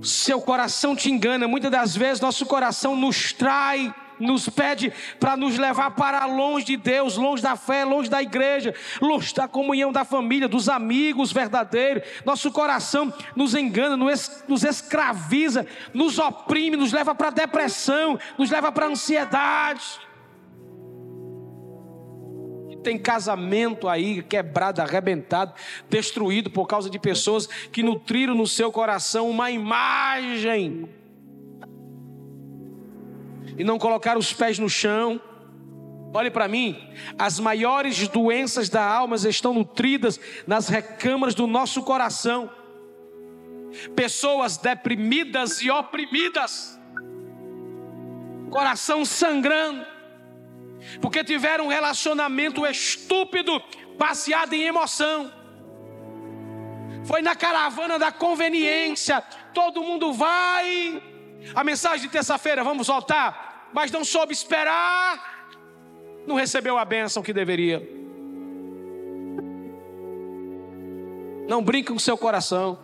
Seu 0.00 0.40
coração 0.40 0.94
te 0.94 1.10
engana. 1.10 1.48
Muitas 1.48 1.70
das 1.70 1.96
vezes 1.96 2.20
nosso 2.20 2.46
coração 2.46 2.94
nos 2.94 3.32
trai 3.32 3.92
nos 4.18 4.48
pede 4.48 4.92
para 5.18 5.36
nos 5.36 5.58
levar 5.58 5.92
para 5.92 6.26
longe 6.26 6.64
de 6.64 6.76
Deus, 6.76 7.16
longe 7.16 7.42
da 7.42 7.56
fé, 7.56 7.84
longe 7.84 8.08
da 8.08 8.22
igreja, 8.22 8.74
longe 9.00 9.34
da 9.34 9.48
comunhão 9.48 9.92
da 9.92 10.04
família, 10.04 10.48
dos 10.48 10.68
amigos 10.68 11.32
verdadeiros. 11.32 12.02
Nosso 12.24 12.50
coração 12.50 13.12
nos 13.34 13.54
engana, 13.54 13.96
nos 13.96 14.64
escraviza, 14.64 15.66
nos 15.92 16.18
oprime, 16.18 16.76
nos 16.76 16.92
leva 16.92 17.14
para 17.14 17.30
depressão, 17.30 18.18
nos 18.38 18.50
leva 18.50 18.72
para 18.72 18.86
ansiedade. 18.86 20.00
Tem 22.82 22.96
casamento 22.96 23.88
aí 23.88 24.22
quebrado, 24.22 24.80
arrebentado, 24.80 25.52
destruído 25.90 26.50
por 26.50 26.68
causa 26.68 26.88
de 26.88 27.00
pessoas 27.00 27.46
que 27.46 27.82
nutriram 27.82 28.32
no 28.32 28.46
seu 28.46 28.70
coração 28.70 29.28
uma 29.28 29.50
imagem 29.50 30.88
e 33.58 33.64
não 33.64 33.78
colocar 33.78 34.16
os 34.16 34.32
pés 34.32 34.58
no 34.58 34.68
chão. 34.68 35.20
Olhe 36.12 36.30
para 36.30 36.48
mim, 36.48 36.76
as 37.18 37.38
maiores 37.38 38.08
doenças 38.08 38.68
da 38.68 38.82
alma 38.82 39.16
estão 39.16 39.52
nutridas 39.52 40.18
nas 40.46 40.68
recâmaras 40.68 41.34
do 41.34 41.46
nosso 41.46 41.82
coração. 41.82 42.50
Pessoas 43.94 44.56
deprimidas 44.56 45.60
e 45.60 45.70
oprimidas, 45.70 46.80
coração 48.50 49.04
sangrando, 49.04 49.84
porque 51.02 51.22
tiveram 51.22 51.66
um 51.66 51.68
relacionamento 51.68 52.64
estúpido, 52.64 53.62
baseado 53.98 54.54
em 54.54 54.62
emoção. 54.62 55.30
Foi 57.04 57.20
na 57.20 57.36
caravana 57.36 57.98
da 57.98 58.10
conveniência, 58.10 59.20
todo 59.52 59.82
mundo 59.82 60.12
vai. 60.12 61.02
A 61.54 61.64
mensagem 61.64 62.06
de 62.06 62.12
terça-feira, 62.12 62.62
vamos 62.62 62.86
voltar 62.86 63.46
mas 63.76 63.90
não 63.90 64.04
soube 64.04 64.32
esperar, 64.32 65.50
não 66.26 66.34
recebeu 66.34 66.78
a 66.78 66.84
bênção 66.84 67.22
que 67.22 67.30
deveria. 67.30 67.86
Não 71.46 71.62
brinque 71.62 71.92
com 71.92 71.98
seu 71.98 72.16
coração. 72.16 72.78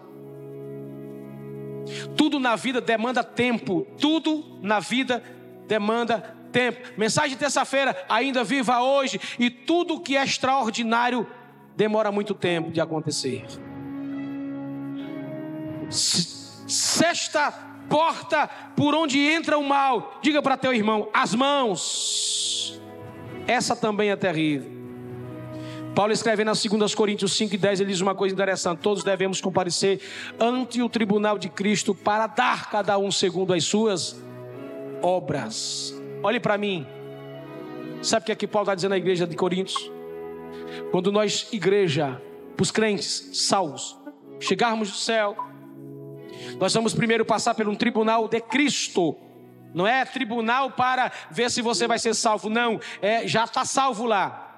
Tudo 2.16 2.38
na 2.38 2.55
vida 2.55 2.79
demanda 2.79 3.25
tempo. 3.25 3.87
Tudo 3.98 4.59
na 4.61 4.79
vida 4.79 5.25
demanda 5.66 6.37
tempo. 6.53 6.90
Mensagem 6.96 7.31
de 7.31 7.37
terça-feira, 7.37 8.05
ainda 8.09 8.44
viva 8.44 8.83
hoje. 8.83 9.18
E 9.38 9.48
tudo 9.48 9.98
que 9.98 10.16
é 10.16 10.22
extraordinário 10.22 11.27
demora 11.75 12.12
muito 12.12 12.35
tempo 12.35 12.70
de 12.70 12.83
acontecer. 12.83 13.46
Sexta 15.88 17.71
porta 17.92 18.48
por 18.74 18.94
onde 18.94 19.18
entra 19.18 19.59
o 19.59 19.62
mal. 19.62 20.18
Diga 20.22 20.40
para 20.40 20.57
teu 20.57 20.72
irmão: 20.72 21.11
as 21.12 21.35
mãos. 21.35 22.81
Essa 23.46 23.76
também 23.76 24.11
é 24.11 24.16
terrível. 24.16 24.81
Paulo 25.94 26.11
escreve 26.11 26.42
nas 26.42 26.62
2 26.64 26.94
Coríntios 26.94 27.37
5 27.37 27.55
e 27.55 27.59
10, 27.59 27.81
ele 27.81 27.92
diz 27.92 28.00
uma 28.00 28.14
coisa 28.14 28.35
interessante: 28.35 28.78
todos 28.78 29.05
devemos 29.05 29.42
comparecer 29.42 30.00
ante 30.40 30.81
o 30.81 30.88
tribunal 30.88 31.37
de 31.37 31.50
Cristo 31.50 31.94
para 31.94 32.26
dar 32.26 32.70
cada 32.70 32.96
um 32.96 33.11
segundo 33.11 33.52
as 33.52 33.64
suas 33.64 34.18
obras. 35.02 35.94
Olhe 36.22 36.40
para 36.40 36.57
mim. 36.57 36.87
Sabe 38.00 38.22
o 38.22 38.26
que 38.26 38.33
é 38.33 38.35
que 38.35 38.46
Paulo 38.46 38.64
está 38.64 38.74
dizendo 38.74 38.94
à 38.94 38.96
igreja 38.96 39.26
de 39.26 39.37
Coríntios? 39.37 39.90
Quando 40.90 41.12
nós, 41.12 41.46
igreja, 41.52 42.20
os 42.59 42.70
crentes 42.70 43.28
salvos, 43.35 43.98
chegarmos 44.40 44.88
no 44.88 44.94
céu, 44.94 45.37
nós 46.59 46.72
vamos 46.74 46.94
primeiro 46.94 47.24
passar 47.24 47.55
por 47.55 47.68
um 47.68 47.74
tribunal 47.74 48.28
de 48.28 48.40
Cristo. 48.40 49.16
Não 49.74 49.87
é 49.87 50.05
tribunal 50.05 50.70
para 50.70 51.11
ver 51.31 51.50
se 51.50 51.62
você 51.62 51.87
vai 51.87 51.98
ser 51.98 52.14
salvo, 52.14 52.48
não. 52.48 52.81
É, 53.00 53.26
já 53.26 53.44
está 53.44 53.64
salvo 53.64 54.05
lá. 54.05 54.50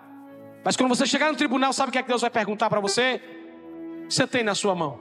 Mas 0.64 0.76
quando 0.76 0.88
você 0.88 1.06
chegar 1.06 1.30
no 1.30 1.36
tribunal, 1.36 1.72
sabe 1.72 1.90
o 1.90 1.92
que 1.92 1.98
é 1.98 2.02
que 2.02 2.08
Deus 2.08 2.22
vai 2.22 2.30
perguntar 2.30 2.68
para 2.68 2.80
você? 2.80 3.20
Você 4.08 4.26
tem 4.26 4.42
na 4.42 4.54
sua 4.54 4.74
mão? 4.74 4.98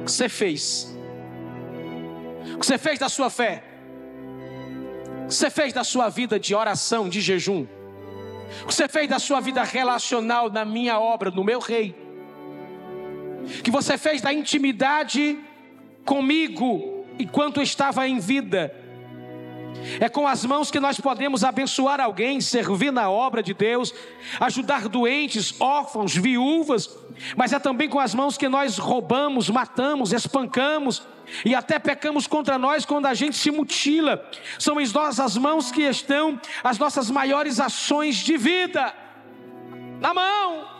O 0.00 0.04
que 0.04 0.12
você 0.12 0.28
fez? 0.28 0.96
O 2.54 2.58
que 2.58 2.66
você 2.66 2.78
fez 2.78 2.98
da 2.98 3.08
sua 3.08 3.30
fé? 3.30 3.64
O 5.24 5.28
que 5.28 5.34
você 5.34 5.50
fez 5.50 5.72
da 5.72 5.84
sua 5.84 6.08
vida 6.08 6.38
de 6.38 6.54
oração, 6.54 7.08
de 7.08 7.20
jejum? 7.20 7.66
O 8.62 8.66
que 8.66 8.74
você 8.74 8.88
fez 8.88 9.08
da 9.08 9.18
sua 9.18 9.40
vida 9.40 9.62
relacional 9.62 10.50
na 10.50 10.64
minha 10.64 10.98
obra, 10.98 11.30
no 11.30 11.44
meu 11.44 11.58
rei? 11.58 12.07
Que 13.62 13.70
você 13.70 13.96
fez 13.98 14.20
da 14.20 14.32
intimidade 14.32 15.38
comigo 16.04 17.04
enquanto 17.18 17.60
estava 17.60 18.06
em 18.08 18.18
vida. 18.18 18.74
É 20.00 20.08
com 20.08 20.26
as 20.26 20.44
mãos 20.44 20.70
que 20.70 20.80
nós 20.80 20.98
podemos 20.98 21.44
abençoar 21.44 22.00
alguém, 22.00 22.40
servir 22.40 22.90
na 22.90 23.10
obra 23.10 23.42
de 23.42 23.54
Deus, 23.54 23.94
ajudar 24.40 24.88
doentes, 24.88 25.58
órfãos, 25.60 26.14
viúvas, 26.14 26.90
mas 27.36 27.52
é 27.52 27.58
também 27.58 27.88
com 27.88 28.00
as 28.00 28.14
mãos 28.14 28.36
que 28.36 28.48
nós 28.48 28.78
roubamos, 28.78 29.48
matamos, 29.48 30.12
espancamos 30.12 31.02
e 31.44 31.54
até 31.54 31.78
pecamos 31.78 32.26
contra 32.26 32.58
nós 32.58 32.84
quando 32.84 33.06
a 33.06 33.14
gente 33.14 33.36
se 33.36 33.50
mutila. 33.50 34.28
São 34.58 34.78
as 34.78 34.92
nossas 34.92 35.36
mãos 35.36 35.70
que 35.70 35.82
estão 35.82 36.40
as 36.62 36.78
nossas 36.78 37.10
maiores 37.10 37.60
ações 37.60 38.16
de 38.16 38.36
vida. 38.36 38.94
Na 40.00 40.14
mão. 40.14 40.77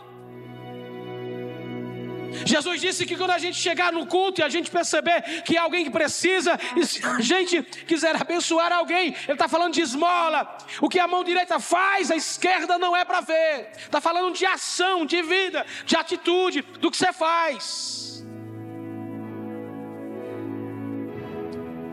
Jesus 2.45 2.81
disse 2.81 3.05
que 3.05 3.15
quando 3.15 3.31
a 3.31 3.37
gente 3.37 3.57
chegar 3.57 3.91
no 3.91 4.05
culto 4.05 4.41
e 4.41 4.43
a 4.43 4.49
gente 4.49 4.69
perceber 4.69 5.21
que 5.43 5.57
alguém 5.57 5.83
que 5.83 5.89
precisa, 5.89 6.59
e 6.75 6.85
se 6.85 7.05
a 7.05 7.19
gente 7.19 7.61
quiser 7.63 8.15
abençoar 8.15 8.71
alguém, 8.71 9.15
ele 9.23 9.33
está 9.33 9.47
falando 9.47 9.73
de 9.73 9.81
esmola. 9.81 10.57
O 10.81 10.89
que 10.89 10.99
a 10.99 11.07
mão 11.07 11.23
direita 11.23 11.59
faz, 11.59 12.11
a 12.11 12.15
esquerda 12.15 12.77
não 12.77 12.95
é 12.95 13.03
para 13.05 13.21
ver. 13.21 13.69
Está 13.77 14.01
falando 14.01 14.33
de 14.33 14.45
ação, 14.45 15.05
de 15.05 15.21
vida, 15.21 15.65
de 15.85 15.95
atitude, 15.95 16.61
do 16.61 16.89
que 16.91 16.97
você 16.97 17.11
faz. 17.13 18.23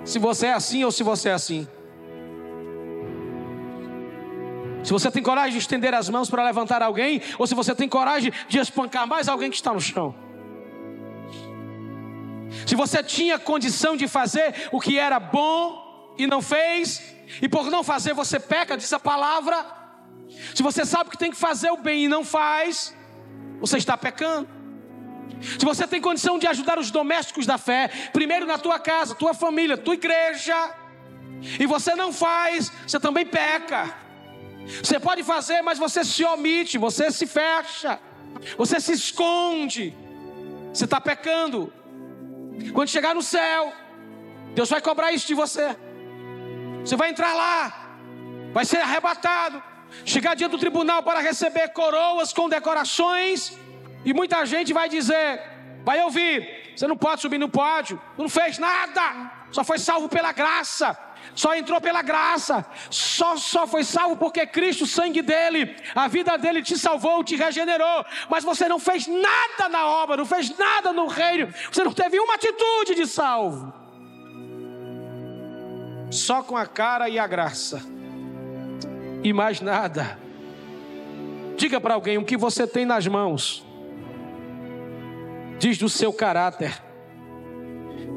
Se 0.04 0.18
você 0.18 0.46
é 0.46 0.52
assim 0.52 0.84
ou 0.84 0.92
se 0.92 1.02
você 1.02 1.30
é 1.30 1.32
assim. 1.32 1.66
Se 4.84 4.92
você 4.92 5.10
tem 5.10 5.20
coragem 5.20 5.50
de 5.50 5.58
estender 5.58 5.92
as 5.92 6.08
mãos 6.08 6.30
para 6.30 6.44
levantar 6.44 6.80
alguém, 6.80 7.20
ou 7.40 7.46
se 7.46 7.56
você 7.56 7.74
tem 7.74 7.88
coragem 7.88 8.32
de 8.48 8.58
espancar 8.58 9.04
mais 9.04 9.28
alguém 9.28 9.50
que 9.50 9.56
está 9.56 9.72
no 9.72 9.80
chão. 9.80 10.25
Se 12.64 12.74
você 12.74 13.02
tinha 13.02 13.38
condição 13.38 13.96
de 13.96 14.06
fazer 14.08 14.68
o 14.72 14.80
que 14.80 14.98
era 14.98 15.18
bom 15.18 16.14
e 16.18 16.26
não 16.26 16.40
fez, 16.40 17.02
e 17.42 17.48
por 17.48 17.70
não 17.70 17.82
fazer 17.82 18.14
você 18.14 18.38
peca, 18.38 18.76
diz 18.76 18.92
a 18.92 19.00
palavra. 19.00 19.64
Se 20.54 20.62
você 20.62 20.84
sabe 20.84 21.10
que 21.10 21.18
tem 21.18 21.30
que 21.30 21.36
fazer 21.36 21.70
o 21.70 21.76
bem 21.76 22.04
e 22.04 22.08
não 22.08 22.24
faz, 22.24 22.94
você 23.60 23.76
está 23.76 23.96
pecando. 23.96 24.48
Se 25.58 25.64
você 25.64 25.86
tem 25.86 26.00
condição 26.00 26.38
de 26.38 26.46
ajudar 26.46 26.78
os 26.78 26.90
domésticos 26.90 27.46
da 27.46 27.58
fé, 27.58 27.90
primeiro 28.12 28.46
na 28.46 28.58
tua 28.58 28.78
casa, 28.78 29.14
tua 29.14 29.34
família, 29.34 29.76
tua 29.76 29.94
igreja, 29.94 30.74
e 31.60 31.66
você 31.66 31.94
não 31.94 32.12
faz, 32.12 32.72
você 32.86 32.98
também 32.98 33.26
peca. 33.26 33.94
Você 34.82 34.98
pode 34.98 35.22
fazer, 35.22 35.62
mas 35.62 35.78
você 35.78 36.04
se 36.04 36.24
omite, 36.24 36.78
você 36.78 37.10
se 37.10 37.26
fecha, 37.26 38.00
você 38.56 38.80
se 38.80 38.92
esconde, 38.92 39.94
você 40.72 40.84
está 40.84 41.00
pecando. 41.00 41.72
Quando 42.72 42.88
chegar 42.88 43.14
no 43.14 43.22
céu, 43.22 43.72
Deus 44.54 44.68
vai 44.68 44.80
cobrar 44.80 45.12
isso 45.12 45.26
de 45.26 45.34
você. 45.34 45.76
Você 46.84 46.96
vai 46.96 47.10
entrar 47.10 47.34
lá, 47.34 47.90
vai 48.52 48.64
ser 48.64 48.78
arrebatado, 48.78 49.62
chegar 50.04 50.34
diante 50.34 50.52
do 50.52 50.58
tribunal 50.58 51.02
para 51.02 51.20
receber 51.20 51.68
coroas 51.68 52.32
com 52.32 52.48
decorações, 52.48 53.58
e 54.04 54.14
muita 54.14 54.44
gente 54.46 54.72
vai 54.72 54.88
dizer, 54.88 55.42
vai 55.84 56.00
ouvir, 56.02 56.72
você 56.76 56.86
não 56.86 56.96
pode 56.96 57.20
subir 57.20 57.38
no 57.38 57.48
pódio, 57.48 58.00
não 58.16 58.28
fez 58.28 58.58
nada, 58.58 59.32
só 59.50 59.64
foi 59.64 59.78
salvo 59.78 60.08
pela 60.08 60.32
graça 60.32 61.05
só 61.34 61.54
entrou 61.54 61.80
pela 61.80 62.02
graça, 62.02 62.64
só, 62.90 63.36
só 63.36 63.66
foi 63.66 63.84
salvo 63.84 64.16
porque 64.16 64.46
Cristo, 64.46 64.84
o 64.84 64.86
sangue 64.86 65.22
dele, 65.22 65.76
a 65.94 66.08
vida 66.08 66.36
dele 66.36 66.62
te 66.62 66.78
salvou, 66.78 67.24
te 67.24 67.36
regenerou, 67.36 68.04
mas 68.28 68.44
você 68.44 68.68
não 68.68 68.78
fez 68.78 69.06
nada 69.06 69.68
na 69.68 69.86
obra, 69.86 70.16
não 70.16 70.26
fez 70.26 70.56
nada 70.56 70.92
no 70.92 71.06
reino, 71.06 71.52
você 71.70 71.84
não 71.84 71.92
teve 71.92 72.18
uma 72.18 72.34
atitude 72.34 72.94
de 72.94 73.06
salvo, 73.06 73.72
só 76.10 76.42
com 76.42 76.56
a 76.56 76.66
cara 76.66 77.08
e 77.08 77.18
a 77.18 77.26
graça, 77.26 77.82
e 79.22 79.32
mais 79.32 79.60
nada. 79.60 80.18
Diga 81.56 81.80
para 81.80 81.94
alguém 81.94 82.18
o 82.18 82.24
que 82.24 82.36
você 82.36 82.66
tem 82.66 82.84
nas 82.84 83.06
mãos, 83.06 83.66
diz 85.58 85.78
do 85.78 85.88
seu 85.88 86.12
caráter, 86.12 86.82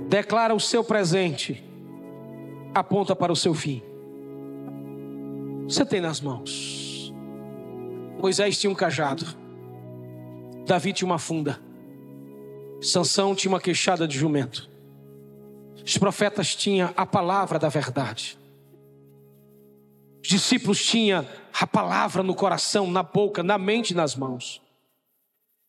declara 0.10 0.54
o 0.54 0.60
seu 0.60 0.84
presente 0.84 1.69
aponta 2.74 3.16
para 3.16 3.32
o 3.32 3.36
seu 3.36 3.54
fim. 3.54 3.82
Você 5.68 5.86
tem 5.86 6.02
nas 6.02 6.20
mãos. 6.22 7.14
Moisés 8.20 8.60
tinha 8.60 8.72
um 8.72 8.76
cajado. 8.76 9.26
Davi 10.66 10.94
tinha 10.94 11.06
uma 11.06 11.20
funda. 11.20 11.60
Sansão 12.82 13.36
tinha 13.36 13.52
uma 13.52 13.62
queixada 13.62 14.08
de 14.08 14.18
jumento. 14.18 14.70
Os 15.86 15.98
profetas 15.98 16.56
tinham 16.56 16.94
a 16.96 17.06
palavra 17.06 17.58
da 17.58 17.70
verdade. 17.70 18.38
Os 20.22 20.28
discípulos 20.28 20.84
tinham 20.84 21.26
a 21.60 21.66
palavra 21.66 22.22
no 22.22 22.36
coração, 22.36 22.90
na 22.90 23.02
boca, 23.02 23.42
na 23.42 23.58
mente 23.58 23.92
e 23.92 23.96
nas 23.96 24.16
mãos. 24.16 24.62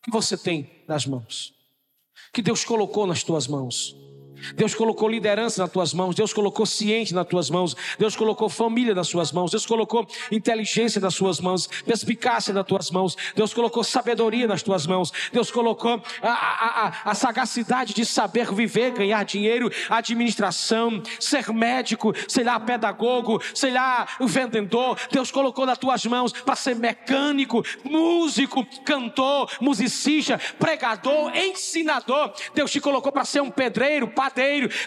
O 0.00 0.04
que 0.04 0.10
você 0.10 0.36
tem 0.36 0.70
nas 0.88 1.06
mãos? 1.06 1.54
Que 2.32 2.42
Deus 2.42 2.64
colocou 2.64 3.06
nas 3.06 3.22
tuas 3.22 3.46
mãos? 3.46 3.96
Deus 4.54 4.74
colocou 4.74 5.08
liderança 5.08 5.62
nas 5.62 5.70
tuas 5.70 5.92
mãos, 5.92 6.14
Deus 6.14 6.32
colocou 6.32 6.66
ciência 6.66 7.14
nas 7.14 7.26
tuas 7.26 7.50
mãos, 7.50 7.76
Deus 7.98 8.16
colocou 8.16 8.48
família 8.48 8.94
nas 8.94 9.08
suas 9.08 9.32
mãos, 9.32 9.50
Deus 9.50 9.66
colocou 9.66 10.06
inteligência 10.30 11.00
nas 11.00 11.14
suas 11.14 11.40
mãos, 11.40 11.68
perspicácia 11.84 12.52
nas 12.52 12.66
tuas 12.66 12.90
mãos, 12.90 13.16
Deus 13.34 13.52
colocou 13.52 13.84
sabedoria 13.84 14.46
nas 14.46 14.62
tuas 14.62 14.86
mãos, 14.86 15.12
Deus 15.32 15.50
colocou 15.50 16.02
a, 16.22 16.28
a, 16.28 16.86
a, 16.86 17.10
a 17.10 17.14
sagacidade 17.14 17.94
de 17.94 18.04
saber 18.04 18.52
viver, 18.52 18.92
ganhar 18.92 19.24
dinheiro, 19.24 19.70
administração, 19.88 21.02
ser 21.18 21.50
médico, 21.52 22.12
sei 22.28 22.44
lá, 22.44 22.58
pedagogo, 22.58 23.40
sei 23.54 23.72
lá, 23.72 24.06
vendedor, 24.20 24.98
Deus 25.10 25.30
colocou 25.30 25.66
nas 25.66 25.78
tuas 25.78 26.04
mãos 26.06 26.32
para 26.32 26.56
ser 26.56 26.76
mecânico, 26.76 27.64
músico, 27.84 28.66
cantor, 28.84 29.50
musicista, 29.60 30.40
pregador, 30.58 31.36
ensinador, 31.36 32.32
Deus 32.54 32.70
te 32.70 32.80
colocou 32.80 33.12
para 33.12 33.24
ser 33.24 33.42
um 33.42 33.50
pedreiro, 33.50 34.08
padre 34.08 34.29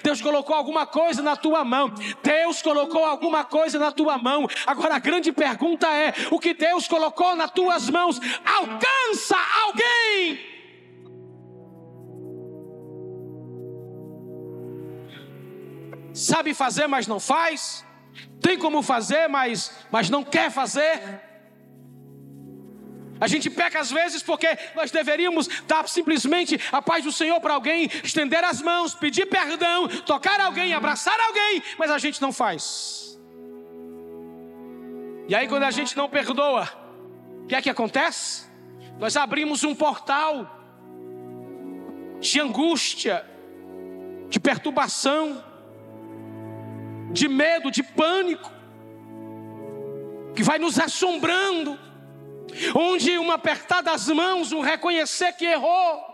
Deus 0.01 0.21
colocou 0.21 0.55
alguma 0.55 0.85
coisa 0.85 1.21
na 1.21 1.35
tua 1.35 1.63
mão. 1.63 1.93
Deus 2.21 2.61
colocou 2.61 3.03
alguma 3.03 3.43
coisa 3.43 3.77
na 3.79 3.91
tua 3.91 4.17
mão. 4.17 4.47
Agora 4.65 4.95
a 4.95 4.99
grande 4.99 5.31
pergunta 5.31 5.87
é: 5.87 6.13
o 6.31 6.39
que 6.39 6.53
Deus 6.53 6.87
colocou 6.87 7.35
nas 7.35 7.51
tuas 7.51 7.89
mãos 7.89 8.19
alcança 8.45 9.37
alguém? 9.65 10.53
Sabe 16.13 16.53
fazer, 16.53 16.87
mas 16.87 17.07
não 17.07 17.19
faz? 17.19 17.83
Tem 18.39 18.57
como 18.57 18.83
fazer, 18.83 19.27
mas, 19.27 19.71
mas 19.91 20.09
não 20.09 20.23
quer 20.23 20.51
fazer? 20.51 21.32
A 23.19 23.27
gente 23.27 23.49
peca 23.49 23.79
às 23.79 23.91
vezes 23.91 24.21
porque 24.21 24.47
nós 24.75 24.91
deveríamos 24.91 25.47
dar 25.67 25.87
simplesmente 25.87 26.59
a 26.71 26.81
paz 26.81 27.03
do 27.03 27.11
Senhor 27.11 27.39
para 27.39 27.53
alguém, 27.53 27.89
estender 28.03 28.43
as 28.43 28.61
mãos, 28.61 28.95
pedir 28.95 29.25
perdão, 29.27 29.87
tocar 29.87 30.39
alguém, 30.41 30.73
abraçar 30.73 31.17
alguém, 31.19 31.63
mas 31.77 31.91
a 31.91 31.97
gente 31.97 32.21
não 32.21 32.33
faz. 32.33 33.19
E 35.27 35.35
aí, 35.35 35.47
quando 35.47 35.63
a 35.63 35.71
gente 35.71 35.95
não 35.95 36.09
perdoa, 36.09 36.67
o 37.43 37.47
que 37.47 37.55
é 37.55 37.61
que 37.61 37.69
acontece? 37.69 38.45
Nós 38.99 39.15
abrimos 39.15 39.63
um 39.63 39.73
portal 39.73 40.59
de 42.19 42.39
angústia, 42.39 43.25
de 44.29 44.39
perturbação, 44.39 45.43
de 47.11 47.27
medo, 47.27 47.71
de 47.71 47.83
pânico, 47.83 48.51
que 50.35 50.43
vai 50.43 50.57
nos 50.57 50.79
assombrando 50.79 51.79
onde 52.75 53.17
uma 53.17 53.35
apertada 53.35 53.91
das 53.91 54.07
mãos, 54.07 54.51
um 54.51 54.61
reconhecer 54.61 55.33
que 55.33 55.45
errou, 55.45 56.13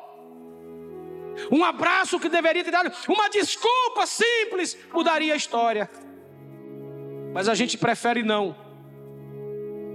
um 1.51 1.63
abraço 1.63 2.19
que 2.19 2.27
deveria 2.27 2.63
ter 2.63 2.71
dado, 2.71 2.91
uma 3.07 3.29
desculpa 3.29 4.05
simples 4.05 4.77
mudaria 4.93 5.33
a 5.33 5.37
história. 5.37 5.89
Mas 7.33 7.47
a 7.47 7.55
gente 7.55 7.77
prefere 7.77 8.23
não. 8.23 8.55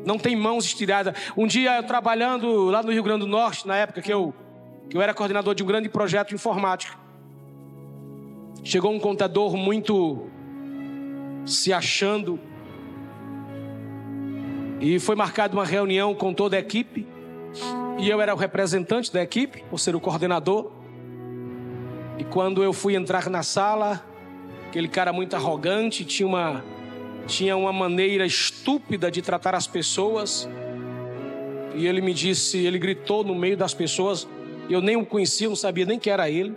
Não 0.06 0.18
tem 0.18 0.36
mãos 0.36 0.64
estiradas. 0.64 1.14
Um 1.36 1.46
dia 1.46 1.82
trabalhando 1.82 2.64
lá 2.66 2.82
no 2.82 2.92
Rio 2.92 3.02
Grande 3.02 3.20
do 3.20 3.26
Norte, 3.26 3.66
na 3.66 3.76
época 3.76 4.02
que 4.02 4.12
eu, 4.12 4.34
que 4.88 4.96
eu 4.96 5.02
era 5.02 5.14
coordenador 5.14 5.54
de 5.54 5.62
um 5.62 5.66
grande 5.66 5.88
projeto 5.88 6.34
informático, 6.34 6.98
chegou 8.62 8.92
um 8.92 9.00
contador 9.00 9.56
muito 9.56 10.28
se 11.46 11.72
achando 11.72 12.38
e 14.80 14.98
foi 14.98 15.14
marcada 15.14 15.54
uma 15.54 15.64
reunião 15.64 16.14
com 16.14 16.32
toda 16.32 16.56
a 16.56 16.58
equipe. 16.58 17.06
E 17.98 18.08
eu 18.08 18.20
era 18.20 18.34
o 18.34 18.36
representante 18.36 19.12
da 19.12 19.22
equipe, 19.22 19.62
por 19.70 19.78
ser 19.78 19.94
o 19.94 20.00
coordenador. 20.00 20.72
E 22.18 22.24
quando 22.24 22.62
eu 22.62 22.72
fui 22.72 22.94
entrar 22.94 23.30
na 23.30 23.42
sala, 23.42 24.04
aquele 24.68 24.88
cara 24.88 25.12
muito 25.12 25.34
arrogante, 25.34 26.04
tinha 26.04 26.26
uma, 26.26 26.64
tinha 27.26 27.56
uma 27.56 27.72
maneira 27.72 28.26
estúpida 28.26 29.10
de 29.10 29.22
tratar 29.22 29.54
as 29.54 29.66
pessoas. 29.66 30.48
E 31.74 31.86
ele 31.86 32.00
me 32.00 32.12
disse, 32.12 32.58
ele 32.58 32.78
gritou 32.78 33.24
no 33.24 33.34
meio 33.34 33.56
das 33.56 33.72
pessoas. 33.74 34.28
Eu 34.68 34.80
nem 34.80 34.96
o 34.96 35.06
conhecia, 35.06 35.48
não 35.48 35.56
sabia 35.56 35.86
nem 35.86 35.98
que 35.98 36.10
era 36.10 36.28
ele. 36.28 36.54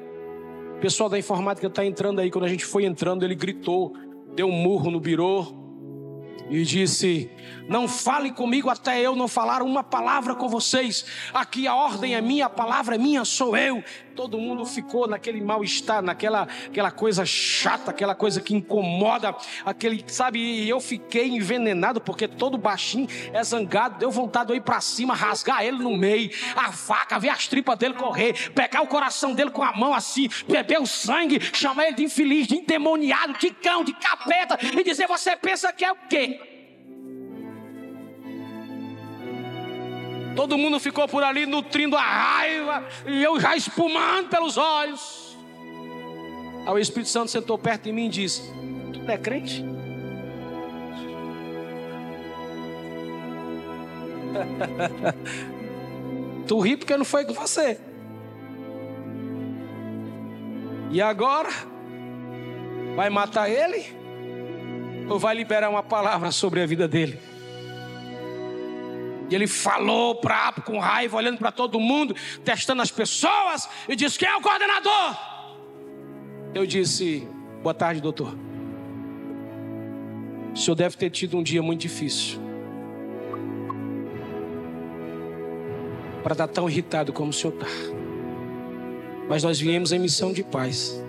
O 0.77 0.79
pessoal 0.79 1.09
da 1.09 1.17
informática 1.17 1.67
está 1.67 1.85
entrando 1.85 2.19
aí. 2.19 2.29
Quando 2.29 2.45
a 2.45 2.49
gente 2.49 2.65
foi 2.65 2.85
entrando, 2.85 3.23
ele 3.23 3.35
gritou 3.35 3.93
deu 4.37 4.47
um 4.47 4.51
murro 4.51 4.91
no 4.91 4.99
birô 4.99 5.47
e 6.49 6.63
disse: 6.63 7.29
Não 7.67 7.87
fale 7.87 8.31
comigo 8.31 8.69
até 8.69 9.01
eu 9.01 9.15
não 9.15 9.27
falar 9.27 9.61
uma 9.61 9.83
palavra 9.83 10.35
com 10.35 10.47
vocês. 10.47 11.05
Aqui 11.33 11.67
a 11.67 11.75
ordem 11.75 12.15
é 12.15 12.21
minha, 12.21 12.45
a 12.45 12.49
palavra 12.49 12.95
é 12.95 12.97
minha, 12.97 13.25
sou 13.25 13.55
eu. 13.55 13.83
Todo 14.17 14.39
mundo 14.39 14.65
ficou 14.65 15.07
naquele 15.07 15.39
mal-estar, 15.39 16.01
naquela 16.01 16.47
aquela 16.65 16.89
coisa 16.89 17.23
chata, 17.23 17.91
aquela 17.91 18.15
coisa 18.15 18.41
que 18.41 18.55
incomoda, 18.55 19.35
aquele, 19.63 20.03
sabe? 20.07 20.39
E 20.39 20.67
eu 20.67 20.79
fiquei 20.79 21.27
envenenado 21.27 22.01
porque 22.01 22.27
todo 22.27 22.57
baixinho 22.57 23.07
é 23.31 23.43
zangado, 23.43 23.99
deu 23.99 24.09
vontade 24.09 24.51
de 24.51 24.57
ir 24.57 24.61
para 24.61 24.81
cima, 24.81 25.13
rasgar 25.13 25.63
ele 25.63 25.77
no 25.77 25.95
meio, 25.95 26.31
a 26.55 26.71
faca, 26.71 27.19
ver 27.19 27.29
as 27.29 27.47
tripas 27.47 27.77
dele 27.77 27.93
correr, 27.93 28.51
pegar 28.53 28.81
o 28.81 28.87
coração 28.87 29.35
dele 29.35 29.51
com 29.51 29.61
a 29.61 29.71
mão 29.73 29.93
assim, 29.93 30.27
beber 30.47 30.81
o 30.81 30.87
sangue, 30.87 31.39
chamar 31.53 31.85
ele 31.85 31.97
de 31.97 32.03
infeliz, 32.05 32.47
de 32.47 32.55
endemoniado, 32.55 33.37
de 33.37 33.51
cão, 33.51 33.83
de 33.83 33.93
capeta 33.93 34.57
e 34.75 34.83
dizer: 34.83 35.07
Você 35.07 35.35
pensa 35.35 35.71
que 35.71 35.85
é 35.85 35.91
o 35.91 35.97
quê? 36.09 36.56
Todo 40.37 40.55
mundo 40.55 40.79
ficou 40.79 41.07
por 41.07 41.23
ali 41.23 41.47
nutrindo 41.47 41.97
a 41.97 42.01
raiva 42.01 42.87
e 43.07 43.23
eu 43.23 43.39
já 43.39 43.55
espumando 43.55 44.29
pelos 44.29 44.55
olhos. 44.55 45.35
Aí 46.63 46.73
o 46.73 46.77
Espírito 46.77 47.09
Santo 47.09 47.31
sentou 47.31 47.57
perto 47.57 47.85
de 47.85 47.91
mim 47.91 48.05
e 48.05 48.09
disse: 48.09 48.43
Tu 48.93 48.99
não 48.99 49.09
é 49.09 49.17
crente? 49.17 49.65
tu 56.47 56.59
ri 56.59 56.77
porque 56.77 56.95
não 56.95 57.03
foi 57.03 57.25
com 57.25 57.33
você. 57.33 57.79
E 60.91 61.01
agora? 61.01 61.49
Vai 62.95 63.09
matar 63.09 63.49
ele? 63.49 63.87
Ou 65.09 65.17
vai 65.17 65.33
liberar 65.33 65.67
uma 65.67 65.81
palavra 65.81 66.31
sobre 66.31 66.61
a 66.61 66.67
vida 66.67 66.87
dele? 66.87 67.19
E 69.29 69.35
ele 69.35 69.47
falou 69.47 70.15
pra, 70.15 70.53
com 70.53 70.79
raiva, 70.79 71.17
olhando 71.17 71.37
para 71.37 71.51
todo 71.51 71.79
mundo, 71.79 72.15
testando 72.43 72.81
as 72.81 72.91
pessoas, 72.91 73.67
e 73.87 73.95
disse: 73.95 74.17
Quem 74.17 74.27
é 74.27 74.35
o 74.35 74.41
coordenador? 74.41 75.17
Eu 76.55 76.65
disse: 76.65 77.27
Boa 77.61 77.73
tarde, 77.73 78.01
doutor. 78.01 78.37
O 80.53 80.57
senhor 80.57 80.75
deve 80.75 80.95
ter 80.95 81.09
tido 81.09 81.37
um 81.37 81.43
dia 81.43 81.61
muito 81.61 81.81
difícil. 81.81 82.39
Para 86.23 86.31
estar 86.33 86.47
tão 86.47 86.69
irritado 86.69 87.11
como 87.11 87.29
o 87.29 87.33
senhor 87.33 87.53
está. 87.53 87.67
Mas 89.29 89.43
nós 89.43 89.59
viemos 89.59 89.91
em 89.91 89.99
missão 89.99 90.31
de 90.31 90.43
paz. 90.43 91.03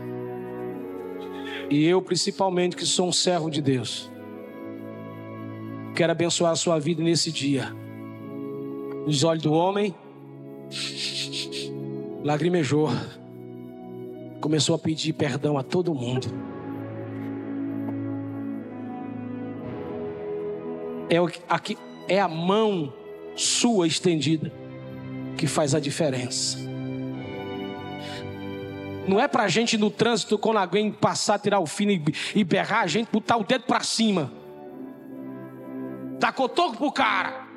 E 1.71 1.87
eu, 1.87 2.03
principalmente, 2.03 2.77
que 2.77 2.85
sou 2.85 3.09
um 3.09 3.13
servo 3.13 3.51
de 3.51 3.63
Deus, 3.63 4.11
quero 5.95 6.11
abençoar 6.11 6.53
a 6.53 6.57
sua 6.57 6.79
vida 6.79 7.03
nesse 7.03 7.31
dia 7.31 7.75
os 9.09 9.25
olhos 9.25 9.43
do 9.43 9.55
homem, 9.55 9.95
lagrimejou, 12.23 12.91
começou 14.39 14.75
a 14.75 14.79
pedir 14.79 15.15
perdão 15.15 15.57
a 15.57 15.63
todo 15.63 15.95
mundo. 15.95 16.27
É, 21.09 21.19
o, 21.19 21.31
aqui, 21.49 21.79
é 22.07 22.21
a 22.21 22.29
mão 22.29 22.93
sua 23.35 23.87
estendida 23.87 24.53
que 25.39 25.47
faz 25.47 25.75
a 25.75 25.81
diferença. 25.81 26.59
Não 29.09 29.19
é 29.19 29.27
para 29.27 29.45
a 29.45 29.49
gente 29.49 29.79
no 29.79 29.91
trânsito, 29.91 30.37
quando 30.37 30.59
alguém 30.59 30.93
passar, 30.93 31.39
tirar 31.39 31.61
o 31.61 31.67
fino 31.67 31.93
e, 31.93 32.03
e 32.35 32.45
berrar, 32.45 32.83
a 32.83 32.87
gente 32.87 33.09
botar 33.11 33.39
o 33.39 33.43
dedo 33.43 33.65
para 33.65 33.81
cima. 33.81 34.31
Dá 36.21 36.31
cotoco 36.31 36.77
pro 36.77 36.93
cara. 36.93 37.48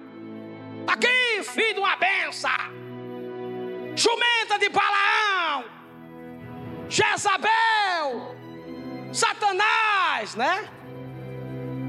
Aqui, 0.87 1.43
filho 1.43 1.75
de 1.75 1.79
uma 1.79 1.95
benção. 1.95 2.49
Jumenta 3.95 4.59
de 4.59 4.69
Balaão. 4.69 5.65
Jezabel. 6.89 8.35
Satanás, 9.13 10.35
né? 10.35 10.69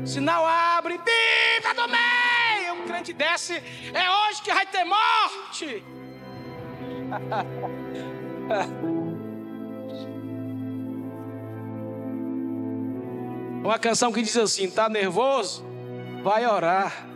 Sinal 0.04 0.46
abre, 0.46 0.98
vida 0.98 1.74
do 1.74 1.88
meio. 1.88 2.74
Um 2.74 2.86
crente 2.86 3.12
desce, 3.12 3.54
é 3.54 4.10
hoje 4.10 4.42
que 4.42 4.52
vai 4.52 4.66
ter 4.66 4.84
morte. 4.84 5.84
Uma 13.62 13.78
canção 13.78 14.12
que 14.12 14.22
diz 14.22 14.36
assim: 14.36 14.68
tá 14.68 14.88
nervoso? 14.88 15.64
Vai 16.22 16.44
orar. 16.44 17.11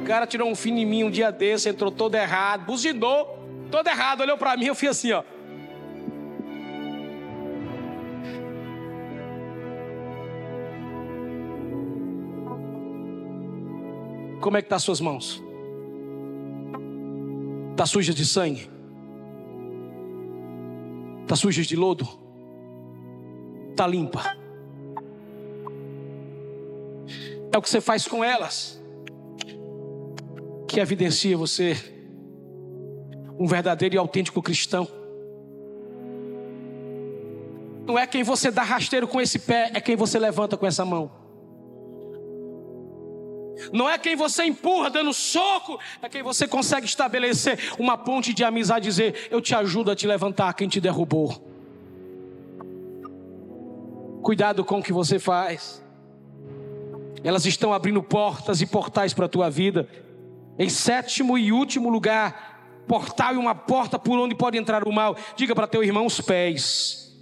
Cara 0.00 0.26
tirou 0.26 0.48
um 0.48 0.54
fim 0.54 0.78
em 0.78 0.86
mim 0.86 1.04
um 1.04 1.10
dia 1.10 1.30
desse, 1.30 1.68
entrou 1.68 1.90
todo 1.90 2.14
errado, 2.14 2.64
buzinou, 2.64 3.38
todo 3.70 3.86
errado, 3.86 4.20
olhou 4.20 4.38
para 4.38 4.56
mim, 4.56 4.66
eu 4.66 4.74
fui 4.74 4.88
assim, 4.88 5.12
ó. 5.12 5.22
Como 14.40 14.56
é 14.56 14.62
que 14.62 14.68
tá 14.68 14.76
as 14.76 14.82
suas 14.82 15.00
mãos? 15.00 15.42
Tá 17.76 17.84
sujas 17.84 18.14
de 18.14 18.24
sangue? 18.24 18.70
Tá 21.26 21.36
sujas 21.36 21.66
de 21.66 21.76
lodo? 21.76 22.08
Tá 23.76 23.86
limpa? 23.86 24.36
É 27.52 27.58
o 27.58 27.62
que 27.62 27.68
você 27.68 27.80
faz 27.80 28.06
com 28.08 28.24
elas 28.24 28.79
que 30.70 30.78
evidencia 30.78 31.36
você 31.36 31.76
um 33.36 33.46
verdadeiro 33.46 33.96
e 33.96 33.98
autêntico 33.98 34.40
cristão. 34.40 34.86
Não 37.84 37.98
é 37.98 38.06
quem 38.06 38.22
você 38.22 38.50
dá 38.52 38.62
rasteiro 38.62 39.08
com 39.08 39.20
esse 39.20 39.38
pé, 39.38 39.72
é 39.74 39.80
quem 39.80 39.96
você 39.96 40.16
levanta 40.18 40.56
com 40.56 40.66
essa 40.66 40.84
mão. 40.84 41.10
Não 43.72 43.90
é 43.90 43.98
quem 43.98 44.14
você 44.14 44.44
empurra 44.44 44.88
dando 44.90 45.12
soco, 45.12 45.78
é 46.00 46.08
quem 46.08 46.22
você 46.22 46.46
consegue 46.46 46.86
estabelecer 46.86 47.58
uma 47.78 47.98
ponte 47.98 48.32
de 48.32 48.44
amizade 48.44 48.86
e 48.86 48.90
dizer: 48.90 49.28
Eu 49.30 49.40
te 49.40 49.54
ajudo 49.54 49.90
a 49.90 49.96
te 49.96 50.06
levantar 50.06 50.54
quem 50.54 50.68
te 50.68 50.80
derrubou. 50.80 51.50
Cuidado 54.22 54.64
com 54.64 54.78
o 54.78 54.82
que 54.82 54.92
você 54.92 55.18
faz. 55.18 55.82
Elas 57.24 57.44
estão 57.44 57.72
abrindo 57.72 58.02
portas 58.02 58.60
e 58.60 58.66
portais 58.66 59.12
para 59.12 59.26
a 59.26 59.28
tua 59.28 59.50
vida. 59.50 59.88
Em 60.60 60.68
sétimo 60.68 61.38
e 61.38 61.50
último 61.52 61.88
lugar, 61.88 62.84
portal 62.86 63.32
e 63.32 63.38
uma 63.38 63.54
porta 63.54 63.98
por 63.98 64.18
onde 64.18 64.34
pode 64.34 64.58
entrar 64.58 64.86
o 64.86 64.92
mal. 64.92 65.16
Diga 65.34 65.54
para 65.54 65.66
teu 65.66 65.82
irmão 65.82 66.04
os 66.04 66.20
pés. 66.20 67.18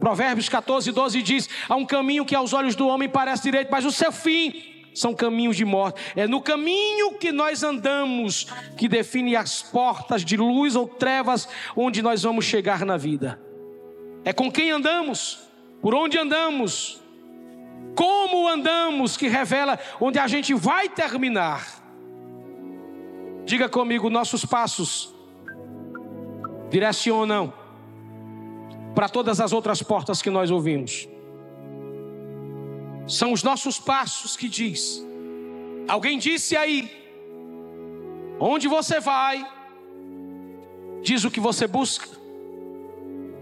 Provérbios 0.00 0.48
14, 0.48 0.90
12 0.90 1.22
diz: 1.22 1.48
Há 1.68 1.76
um 1.76 1.86
caminho 1.86 2.24
que 2.24 2.34
aos 2.34 2.52
olhos 2.52 2.74
do 2.74 2.88
homem 2.88 3.08
parece 3.08 3.44
direito, 3.44 3.68
mas 3.70 3.84
o 3.84 3.92
seu 3.92 4.10
fim 4.10 4.52
são 4.92 5.14
caminhos 5.14 5.56
de 5.56 5.64
morte. 5.64 6.00
É 6.16 6.26
no 6.26 6.40
caminho 6.40 7.14
que 7.18 7.30
nós 7.30 7.62
andamos 7.62 8.48
que 8.76 8.88
define 8.88 9.36
as 9.36 9.62
portas 9.62 10.24
de 10.24 10.36
luz 10.36 10.74
ou 10.74 10.88
trevas 10.88 11.48
onde 11.76 12.02
nós 12.02 12.24
vamos 12.24 12.44
chegar 12.44 12.84
na 12.84 12.96
vida. 12.96 13.40
É 14.24 14.32
com 14.32 14.50
quem 14.50 14.72
andamos, 14.72 15.38
por 15.80 15.94
onde 15.94 16.18
andamos, 16.18 17.00
como 17.94 18.48
andamos 18.48 19.16
que 19.16 19.28
revela 19.28 19.78
onde 20.00 20.18
a 20.18 20.26
gente 20.26 20.52
vai 20.52 20.88
terminar. 20.88 21.79
Diga 23.50 23.68
comigo, 23.68 24.08
nossos 24.08 24.44
passos 24.44 25.12
direcionam 26.70 27.52
para 28.94 29.08
todas 29.08 29.40
as 29.40 29.52
outras 29.52 29.82
portas 29.82 30.22
que 30.22 30.30
nós 30.30 30.52
ouvimos. 30.52 31.08
São 33.08 33.32
os 33.32 33.42
nossos 33.42 33.76
passos 33.76 34.36
que 34.36 34.48
diz. 34.48 35.04
Alguém 35.88 36.16
disse 36.16 36.56
aí, 36.56 36.88
onde 38.38 38.68
você 38.68 39.00
vai, 39.00 39.44
diz 41.02 41.24
o 41.24 41.30
que 41.34 41.40
você 41.40 41.66
busca. 41.66 42.06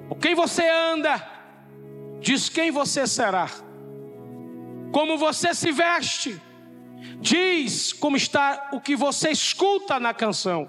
O 0.09 0.14
quem 0.14 0.34
você 0.34 0.66
anda, 0.66 1.22
diz 2.18 2.48
quem 2.48 2.70
você 2.70 3.06
será. 3.06 3.50
Como 4.90 5.18
você 5.18 5.52
se 5.52 5.70
veste, 5.70 6.40
diz 7.20 7.92
como 7.92 8.16
está 8.16 8.70
o 8.72 8.80
que 8.80 8.96
você 8.96 9.30
escuta 9.30 9.99
na 9.99 10.14
canção. 10.14 10.68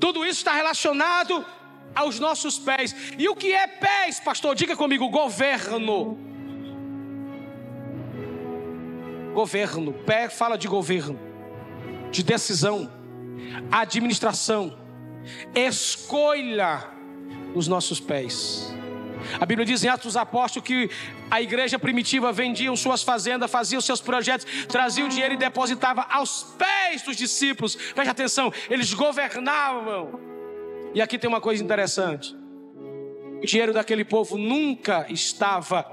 Tudo 0.00 0.24
isso 0.24 0.38
está 0.38 0.54
relacionado 0.54 1.44
aos 1.94 2.18
nossos 2.18 2.58
pés. 2.58 2.94
E 3.18 3.28
o 3.28 3.36
que 3.36 3.52
é 3.52 3.66
pés, 3.66 4.20
pastor? 4.20 4.54
Diga 4.54 4.76
comigo: 4.76 5.08
governo. 5.08 6.18
Governo. 9.32 9.92
Pé 9.92 10.28
fala 10.28 10.56
de 10.56 10.68
governo, 10.68 11.18
de 12.10 12.22
decisão, 12.22 12.90
administração, 13.70 14.78
escolha 15.54 16.84
os 17.54 17.66
nossos 17.66 18.00
pés. 18.00 18.72
A 19.40 19.46
Bíblia 19.46 19.66
diz 19.66 19.82
em 19.82 19.88
Atos 19.88 20.06
dos 20.06 20.16
Apóstolos 20.16 20.66
que 20.66 20.90
a 21.30 21.40
igreja 21.40 21.78
primitiva 21.78 22.32
vendia 22.32 22.74
suas 22.76 23.02
fazendas, 23.02 23.50
fazia 23.50 23.78
os 23.78 23.84
seus 23.84 24.00
projetos, 24.00 24.46
trazia 24.68 25.04
o 25.04 25.08
dinheiro 25.08 25.34
e 25.34 25.36
depositava 25.36 26.06
aos 26.10 26.54
pés 26.58 27.02
dos 27.02 27.16
discípulos. 27.16 27.74
Preste 27.94 28.10
atenção, 28.10 28.52
eles 28.68 28.92
governavam. 28.92 30.20
E 30.94 31.02
aqui 31.02 31.18
tem 31.18 31.28
uma 31.28 31.40
coisa 31.40 31.62
interessante: 31.62 32.34
o 33.42 33.46
dinheiro 33.46 33.72
daquele 33.72 34.04
povo 34.04 34.38
nunca 34.38 35.06
estava 35.10 35.84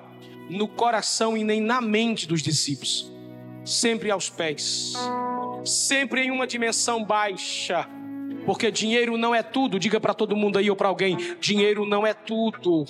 no 0.50 0.68
coração 0.68 1.36
e 1.36 1.44
nem 1.44 1.62
na 1.62 1.82
mente 1.82 2.28
dos 2.28 2.42
discípulos, 2.42 3.12
sempre 3.66 4.12
aos 4.12 4.30
pés, 4.30 4.94
sempre 5.66 6.22
em 6.22 6.32
uma 6.32 6.46
dimensão 6.46 7.04
baixa. 7.04 7.88
Porque 8.46 8.72
dinheiro 8.72 9.18
não 9.18 9.36
é 9.36 9.44
tudo, 9.44 9.80
diga 9.80 10.00
para 10.00 10.14
todo 10.14 10.36
mundo 10.36 10.58
aí 10.58 10.70
ou 10.70 10.76
para 10.76 10.88
alguém: 10.88 11.18
dinheiro 11.40 11.86
não 11.86 12.06
é 12.06 12.14
tudo. 12.14 12.86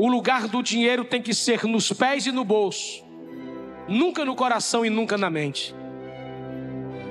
O 0.00 0.08
lugar 0.08 0.48
do 0.48 0.62
dinheiro 0.62 1.04
tem 1.04 1.20
que 1.20 1.34
ser 1.34 1.64
nos 1.64 1.92
pés 1.92 2.24
e 2.24 2.32
no 2.32 2.42
bolso, 2.42 3.04
nunca 3.86 4.24
no 4.24 4.34
coração 4.34 4.82
e 4.82 4.88
nunca 4.88 5.18
na 5.18 5.28
mente. 5.28 5.74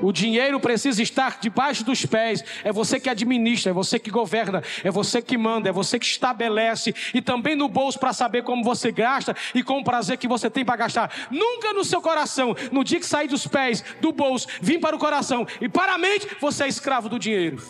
O 0.02 0.12
dinheiro 0.12 0.60
precisa 0.60 1.04
estar 1.04 1.40
debaixo 1.40 1.84
dos 1.84 2.04
pés. 2.04 2.44
É 2.64 2.72
você 2.72 3.00
que 3.00 3.08
administra, 3.08 3.70
é 3.70 3.74
você 3.74 4.00
que 4.00 4.10
governa, 4.10 4.64
é 4.84 4.90
você 4.90 5.22
que 5.22 5.38
manda, 5.38 5.70
é 5.70 5.72
você 5.72 6.00
que 6.00 6.06
estabelece. 6.08 6.96
E 7.14 7.22
também 7.22 7.56
no 7.56 7.70
bolso 7.70 8.00
para 8.00 8.12
saber 8.12 8.42
como 8.42 8.64
você 8.64 8.92
gasta 8.92 9.36
e 9.54 9.62
com 9.62 9.78
o 9.78 9.84
prazer 9.84 10.18
que 10.18 10.28
você 10.28 10.50
tem 10.50 10.66
para 10.66 10.78
gastar. 10.78 11.28
Nunca 11.30 11.72
no 11.74 11.86
seu 11.86 12.02
coração, 12.02 12.56
no 12.72 12.84
dia 12.84 13.00
que 13.00 13.06
sair 13.06 13.28
dos 13.28 13.46
pés, 13.46 13.84
do 14.02 14.12
bolso, 14.12 14.48
vir 14.60 14.80
para 14.80 14.96
o 14.96 15.00
coração 15.00 15.46
e 15.62 15.70
para 15.70 15.94
a 15.94 15.98
mente, 16.00 16.28
você 16.42 16.64
é 16.64 16.68
escravo 16.68 17.08
do 17.08 17.20
dinheiro. 17.20 17.62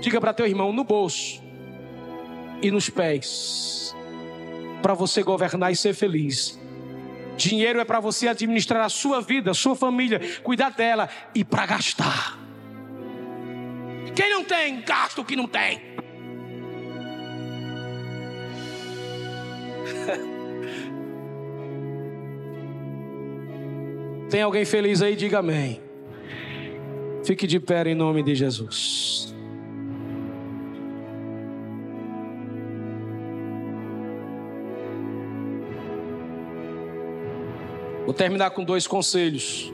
Diga 0.00 0.18
para 0.18 0.32
teu 0.32 0.46
irmão, 0.46 0.72
no 0.72 0.82
bolso 0.82 1.41
e 2.62 2.70
nos 2.70 2.88
pés, 2.88 3.94
para 4.80 4.94
você 4.94 5.22
governar 5.22 5.72
e 5.72 5.76
ser 5.76 5.94
feliz. 5.94 6.58
Dinheiro 7.36 7.80
é 7.80 7.84
para 7.84 8.00
você 8.00 8.28
administrar 8.28 8.84
a 8.84 8.88
sua 8.88 9.20
vida, 9.20 9.50
a 9.50 9.54
sua 9.54 9.74
família, 9.74 10.20
cuidar 10.42 10.70
dela 10.70 11.08
e 11.34 11.44
para 11.44 11.66
gastar. 11.66 12.38
Quem 14.14 14.30
não 14.30 14.44
tem, 14.44 14.82
gasta 14.82 15.20
o 15.20 15.24
que 15.24 15.34
não 15.34 15.48
tem. 15.48 15.82
Tem 24.32 24.40
alguém 24.40 24.64
feliz 24.64 25.02
aí? 25.02 25.14
Diga 25.14 25.40
amém. 25.40 25.78
Fique 27.22 27.46
de 27.46 27.60
pé 27.60 27.90
em 27.90 27.94
nome 27.94 28.22
de 28.22 28.34
Jesus. 28.34 29.31
Vou 38.04 38.12
terminar 38.12 38.50
com 38.50 38.64
dois 38.64 38.86
conselhos. 38.86 39.72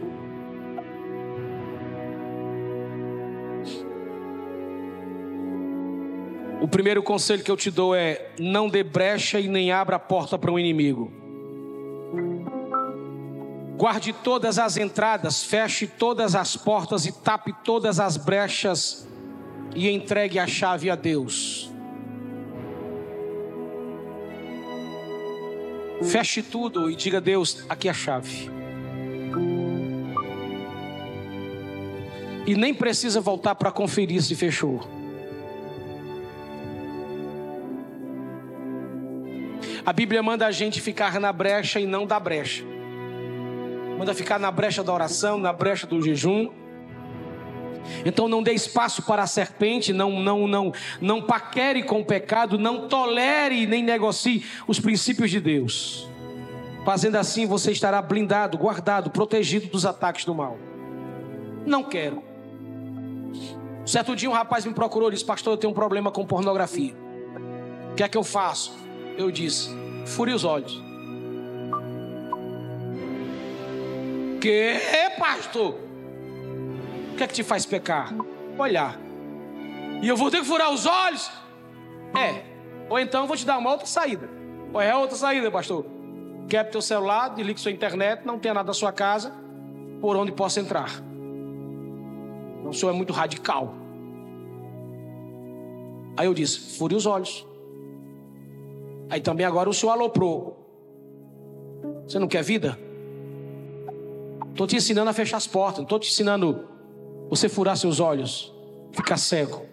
O 6.61 6.67
primeiro 6.67 7.03
conselho 7.03 7.43
que 7.43 7.51
eu 7.51 7.57
te 7.57 7.71
dou 7.71 7.95
é: 7.95 8.31
não 8.39 8.69
dê 8.69 8.83
brecha 8.83 9.41
e 9.41 9.49
nem 9.49 9.73
abra 9.73 9.97
a 9.97 9.99
porta 9.99 10.39
para 10.39 10.53
um 10.53 10.59
inimigo. 10.59 11.11
Guarde 13.79 14.13
todas 14.13 14.59
as 14.59 14.77
entradas, 14.77 15.45
feche 15.45 15.87
todas 15.87 16.35
as 16.35 16.57
portas 16.57 17.07
e 17.07 17.13
tape 17.13 17.55
todas 17.65 18.01
as 18.01 18.17
brechas 18.17 19.09
e 19.75 19.89
entregue 19.89 20.39
a 20.39 20.49
chave 20.49 20.91
a 20.91 20.97
Deus. 20.97 21.68
Feche 26.03 26.43
tudo 26.43 26.91
e 26.91 26.95
diga 26.95 27.19
a 27.19 27.21
Deus: 27.21 27.65
aqui 27.69 27.89
é 27.89 27.91
a 27.91 27.95
chave. 27.95 28.51
E 32.47 32.55
nem 32.55 32.73
precisa 32.73 33.21
voltar 33.21 33.55
para 33.55 33.71
conferir 33.71 34.23
se 34.23 34.35
fechou. 34.35 34.81
A 39.85 39.93
Bíblia 39.93 40.23
manda 40.23 40.47
a 40.47 40.51
gente 40.51 40.81
ficar 40.81 41.19
na 41.19 41.33
brecha 41.33 41.81
e 41.81 41.87
não 41.87 42.07
da 42.07 42.21
brecha. 42.21 42.63
Manda 43.99 44.15
ficar 44.15 44.39
na 44.39 44.51
brecha 44.51 44.85
da 44.85 44.93
oração, 44.93 45.39
na 45.39 45.53
brecha 45.53 45.87
do 45.87 46.01
jejum. 46.01 46.51
Então 48.05 48.29
não 48.29 48.43
dê 48.43 48.53
espaço 48.53 49.03
para 49.03 49.23
a 49.23 49.27
serpente, 49.27 49.93
não 49.93 50.21
não 50.21 50.47
não 50.47 50.73
não 51.01 51.23
paquere 51.23 51.83
com 51.83 52.01
o 52.01 52.05
pecado, 52.05 52.59
não 52.59 52.89
tolere 52.89 53.67
nem 53.67 53.83
negocie 53.83 54.45
os 54.67 54.79
princípios 54.79 55.31
de 55.31 55.41
Deus. 55.41 56.09
Fazendo 56.85 57.17
assim, 57.17 57.47
você 57.47 57.73
estará 57.73 58.01
blindado, 58.01 58.57
guardado, 58.57 59.11
protegido 59.11 59.67
dos 59.67 59.85
ataques 59.85 60.25
do 60.25 60.35
mal. 60.35 60.57
Não 61.67 61.85
quero. 61.85 62.23
Certo 63.85 64.15
dia 64.15 64.31
um 64.31 64.33
rapaz 64.33 64.65
me 64.65 64.73
procurou 64.73 65.09
e 65.09 65.13
disse: 65.13 65.25
"Pastor, 65.25 65.55
eu 65.55 65.57
tenho 65.57 65.71
um 65.71 65.75
problema 65.75 66.11
com 66.11 66.25
pornografia. 66.25 66.95
O 67.93 67.95
que 67.95 68.03
é 68.03 68.09
que 68.09 68.17
eu 68.17 68.25
faço?" 68.25 68.77
Eu 69.17 69.31
disse: 69.31 69.71
"Fure 70.07 70.33
os 70.33 70.45
olhos." 70.45 70.89
Que, 74.41 74.79
pastor? 75.19 75.88
Que 77.19 77.25
é 77.25 77.27
que 77.27 77.35
te 77.35 77.43
faz 77.43 77.67
pecar? 77.67 78.15
Olhar. 78.57 78.99
E 80.01 80.09
eu 80.09 80.17
vou 80.17 80.31
ter 80.31 80.39
que 80.39 80.47
furar 80.47 80.73
os 80.73 80.87
olhos? 80.87 81.31
É. 82.17 82.45
Ou 82.89 82.99
então 82.99 83.27
vou 83.27 83.37
te 83.37 83.45
dar 83.45 83.59
uma 83.59 83.71
outra 83.71 83.87
saída. 83.87 84.29
Qual 84.71 84.81
é 84.81 84.91
a 84.91 84.99
outra 84.99 85.17
saída, 85.17 85.51
pastor? 85.51 85.85
Quebre 86.49 86.73
teu 86.73 86.81
celular, 86.81 87.31
desligue 87.31 87.61
sua 87.61 87.73
internet, 87.73 88.25
não 88.25 88.39
tenha 88.39 88.55
nada 88.55 88.69
na 88.69 88.73
sua 88.73 88.93
casa, 88.93 89.35
por 90.01 90.17
onde 90.17 90.33
possa 90.33 90.61
entrar. 90.61 90.91
O 92.65 92.73
senhor 92.73 92.93
é 92.93 92.97
muito 92.97 93.13
radical. 93.13 93.75
Aí 96.17 96.27
eu 96.27 96.35
disse, 96.35 96.79
fure 96.79 96.95
os 96.95 97.05
olhos. 97.05 97.47
Aí 99.11 99.21
também 99.21 99.45
agora 99.45 99.69
o 99.69 99.75
senhor 99.75 99.93
aloprou. 99.93 100.57
Você 102.07 102.19
não 102.19 102.29
quer 102.29 102.43
vida? 102.43 102.79
Estou 104.51 104.67
te 104.67 104.77
ensinando 104.77 105.11
a 105.11 105.13
fechar 105.13 105.37
as 105.37 105.47
portas, 105.47 105.79
não 105.79 105.85
estou 105.85 105.99
te 105.99 106.11
ensinando 106.11 106.78
você 107.29 107.49
furar 107.49 107.77
seus 107.77 108.01
olhos, 108.01 108.53
ficar 108.93 109.17
cego. 109.17 109.67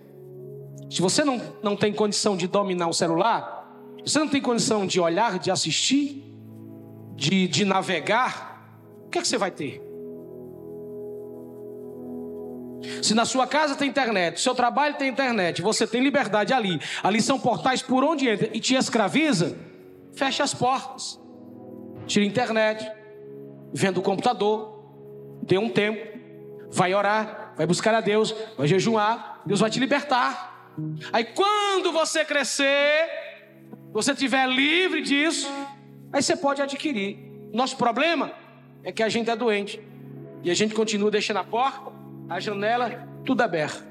Se 0.89 1.01
você 1.01 1.23
não, 1.23 1.41
não 1.63 1.75
tem 1.75 1.93
condição 1.93 2.37
de 2.37 2.47
dominar 2.47 2.87
o 2.87 2.93
celular, 2.93 3.55
você 4.05 4.19
não 4.19 4.27
tem 4.27 4.41
condição 4.41 4.85
de 4.85 4.99
olhar, 4.99 5.39
de 5.39 5.49
assistir, 5.49 6.23
de, 7.15 7.47
de 7.47 7.65
navegar, 7.65 8.55
o 9.05 9.09
que 9.09 9.17
é 9.17 9.21
que 9.21 9.27
você 9.27 9.37
vai 9.37 9.51
ter? 9.51 9.81
Se 13.01 13.13
na 13.13 13.25
sua 13.25 13.47
casa 13.47 13.75
tem 13.75 13.89
internet, 13.89 14.39
seu 14.39 14.53
trabalho 14.53 14.95
tem 14.95 15.09
internet, 15.09 15.61
você 15.61 15.87
tem 15.87 16.03
liberdade 16.03 16.53
ali, 16.53 16.79
ali 17.01 17.21
são 17.21 17.39
portais 17.39 17.81
por 17.81 18.03
onde 18.03 18.27
entra 18.27 18.49
e 18.53 18.59
te 18.59 18.75
escraviza, 18.75 19.57
feche 20.13 20.41
as 20.41 20.53
portas, 20.53 21.19
tire 22.05 22.25
a 22.25 22.27
internet, 22.27 22.91
venda 23.73 23.99
o 23.99 24.03
computador, 24.03 24.83
dê 25.41 25.57
um 25.57 25.69
tempo, 25.69 26.17
vai 26.71 26.93
orar, 26.93 27.44
vai 27.55 27.65
buscar 27.65 27.93
a 27.93 28.01
Deus, 28.01 28.35
vai 28.57 28.67
jejuar, 28.67 29.41
Deus 29.45 29.59
vai 29.59 29.69
te 29.69 29.79
libertar. 29.79 30.71
Aí 31.11 31.23
quando 31.23 31.91
você 31.91 32.25
crescer, 32.25 33.09
você 33.91 34.11
estiver 34.11 34.47
livre 34.47 35.01
disso, 35.01 35.49
aí 36.11 36.21
você 36.21 36.35
pode 36.35 36.61
adquirir. 36.61 37.17
Nosso 37.53 37.77
problema 37.77 38.31
é 38.83 38.91
que 38.91 39.01
a 39.01 39.09
gente 39.09 39.29
é 39.29 39.35
doente 39.35 39.81
e 40.43 40.51
a 40.51 40.53
gente 40.53 40.75
continua 40.75 41.09
deixando 41.09 41.37
a 41.37 41.43
porta, 41.43 41.91
a 42.29 42.39
janela, 42.39 43.07
tudo 43.25 43.41
aberto. 43.41 43.83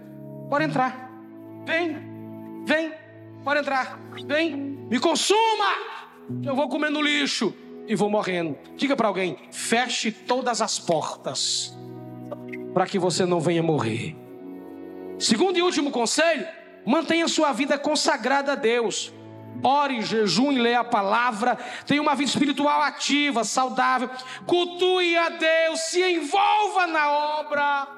Pode 0.50 0.64
entrar, 0.64 1.10
vem, 1.64 1.96
vem, 2.66 2.92
pode 3.42 3.60
entrar, 3.60 3.98
vem, 4.26 4.54
me 4.54 5.00
consuma. 5.00 5.94
Eu 6.42 6.54
vou 6.54 6.68
comendo 6.68 7.00
lixo 7.00 7.54
e 7.86 7.94
vou 7.94 8.10
morrendo. 8.10 8.56
Diga 8.76 8.94
para 8.94 9.08
alguém: 9.08 9.38
feche 9.50 10.12
todas 10.12 10.60
as 10.60 10.78
portas 10.78 11.74
para 12.74 12.86
que 12.86 12.98
você 12.98 13.24
não 13.24 13.40
venha 13.40 13.62
morrer. 13.62 14.16
Segundo 15.18 15.56
e 15.56 15.62
último 15.62 15.92
conselho, 15.92 16.46
mantenha 16.84 17.28
sua 17.28 17.52
vida 17.52 17.78
consagrada 17.78 18.52
a 18.52 18.56
Deus. 18.56 19.12
Ore, 19.62 20.02
jejum 20.02 20.50
leia 20.50 20.80
a 20.80 20.84
palavra. 20.84 21.56
Tenha 21.86 22.02
uma 22.02 22.16
vida 22.16 22.28
espiritual 22.28 22.82
ativa, 22.82 23.44
saudável. 23.44 24.10
Cultue 24.44 25.16
a 25.16 25.28
Deus, 25.28 25.80
se 25.82 26.02
envolva 26.02 26.88
na 26.88 27.10
obra. 27.38 27.88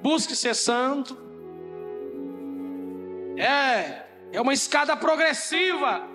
Busque 0.00 0.36
ser 0.36 0.54
santo. 0.54 1.18
É, 3.36 4.04
é 4.32 4.40
uma 4.40 4.54
escada 4.54 4.96
progressiva. 4.96 6.08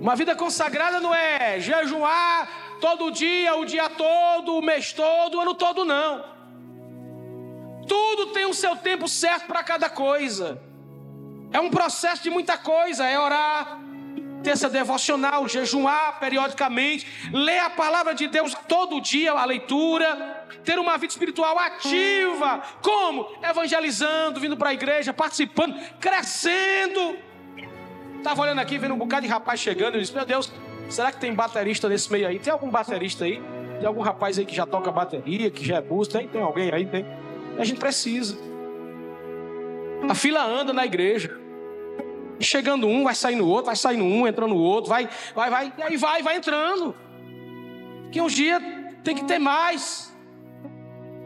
Uma 0.00 0.16
vida 0.16 0.34
consagrada 0.34 1.00
não 1.00 1.14
é 1.14 1.60
jejuar 1.60 2.76
todo 2.80 3.10
dia, 3.10 3.56
o 3.56 3.64
dia 3.64 3.88
todo, 3.88 4.56
o 4.56 4.62
mês 4.62 4.92
todo, 4.92 5.38
o 5.38 5.40
ano 5.40 5.54
todo, 5.54 5.84
não. 5.84 6.37
Tudo 7.88 8.26
tem 8.26 8.46
o 8.46 8.54
seu 8.54 8.76
tempo 8.76 9.08
certo 9.08 9.46
para 9.46 9.64
cada 9.64 9.88
coisa. 9.88 10.60
É 11.50 11.58
um 11.58 11.70
processo 11.70 12.22
de 12.22 12.30
muita 12.30 12.58
coisa, 12.58 13.06
é 13.06 13.18
orar, 13.18 13.80
ter 14.42 14.50
essa 14.50 14.68
devocional, 14.68 15.48
jejuar 15.48 16.20
periodicamente, 16.20 17.06
ler 17.32 17.58
a 17.60 17.70
palavra 17.70 18.14
de 18.14 18.28
Deus 18.28 18.54
todo 18.68 19.00
dia, 19.00 19.32
a 19.32 19.44
leitura, 19.44 20.46
ter 20.64 20.78
uma 20.78 20.96
vida 20.96 21.12
espiritual 21.12 21.58
ativa. 21.58 22.62
Como? 22.82 23.28
Evangelizando, 23.42 24.38
vindo 24.38 24.56
para 24.56 24.70
a 24.70 24.74
igreja, 24.74 25.12
participando, 25.12 25.74
crescendo. 25.98 27.16
Estava 28.18 28.42
olhando 28.42 28.60
aqui, 28.60 28.78
vendo 28.78 28.94
um 28.94 28.98
bocado 28.98 29.22
de 29.22 29.28
rapaz 29.28 29.60
chegando, 29.60 29.94
eu 29.94 30.00
disse: 30.00 30.14
Meu 30.14 30.24
Deus, 30.24 30.52
será 30.90 31.10
que 31.10 31.18
tem 31.18 31.32
baterista 31.32 31.88
nesse 31.88 32.10
meio 32.12 32.28
aí? 32.28 32.38
Tem 32.38 32.52
algum 32.52 32.68
baterista 32.68 33.24
aí? 33.24 33.42
Tem 33.78 33.86
algum 33.86 34.02
rapaz 34.02 34.38
aí 34.38 34.44
que 34.44 34.54
já 34.54 34.66
toca 34.66 34.90
bateria, 34.90 35.50
que 35.50 35.64
já 35.64 35.76
é 35.76 35.80
músico? 35.80 36.18
Tem, 36.18 36.28
tem 36.28 36.42
alguém 36.42 36.70
aí? 36.72 36.84
Tem. 36.84 37.06
A 37.58 37.64
gente 37.64 37.78
precisa. 37.78 38.38
A 40.08 40.14
fila 40.14 40.44
anda 40.44 40.72
na 40.72 40.86
igreja. 40.86 41.38
Chegando 42.40 42.86
um, 42.86 43.02
vai 43.02 43.14
saindo 43.14 43.46
outro, 43.46 43.66
vai 43.66 43.74
saindo 43.74 44.04
um, 44.04 44.26
entrando 44.26 44.54
outro, 44.54 44.88
vai, 44.88 45.08
vai, 45.34 45.50
vai, 45.50 45.72
e 45.76 45.82
aí 45.82 45.96
vai, 45.96 46.22
vai 46.22 46.36
entrando. 46.36 46.94
Que 48.12 48.20
um 48.20 48.28
dia 48.28 48.60
tem 49.02 49.14
que 49.14 49.24
ter 49.24 49.40
mais. 49.40 50.16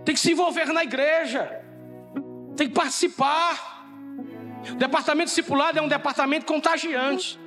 Tem 0.04 0.14
que 0.14 0.20
se 0.20 0.32
envolver 0.32 0.72
na 0.72 0.82
igreja. 0.82 1.60
Tem 2.56 2.68
que 2.68 2.74
participar. 2.74 3.86
O 4.70 4.74
departamento 4.76 5.26
discipulado 5.26 5.78
é 5.78 5.82
um 5.82 5.88
departamento 5.88 6.46
contagiante. 6.46 7.38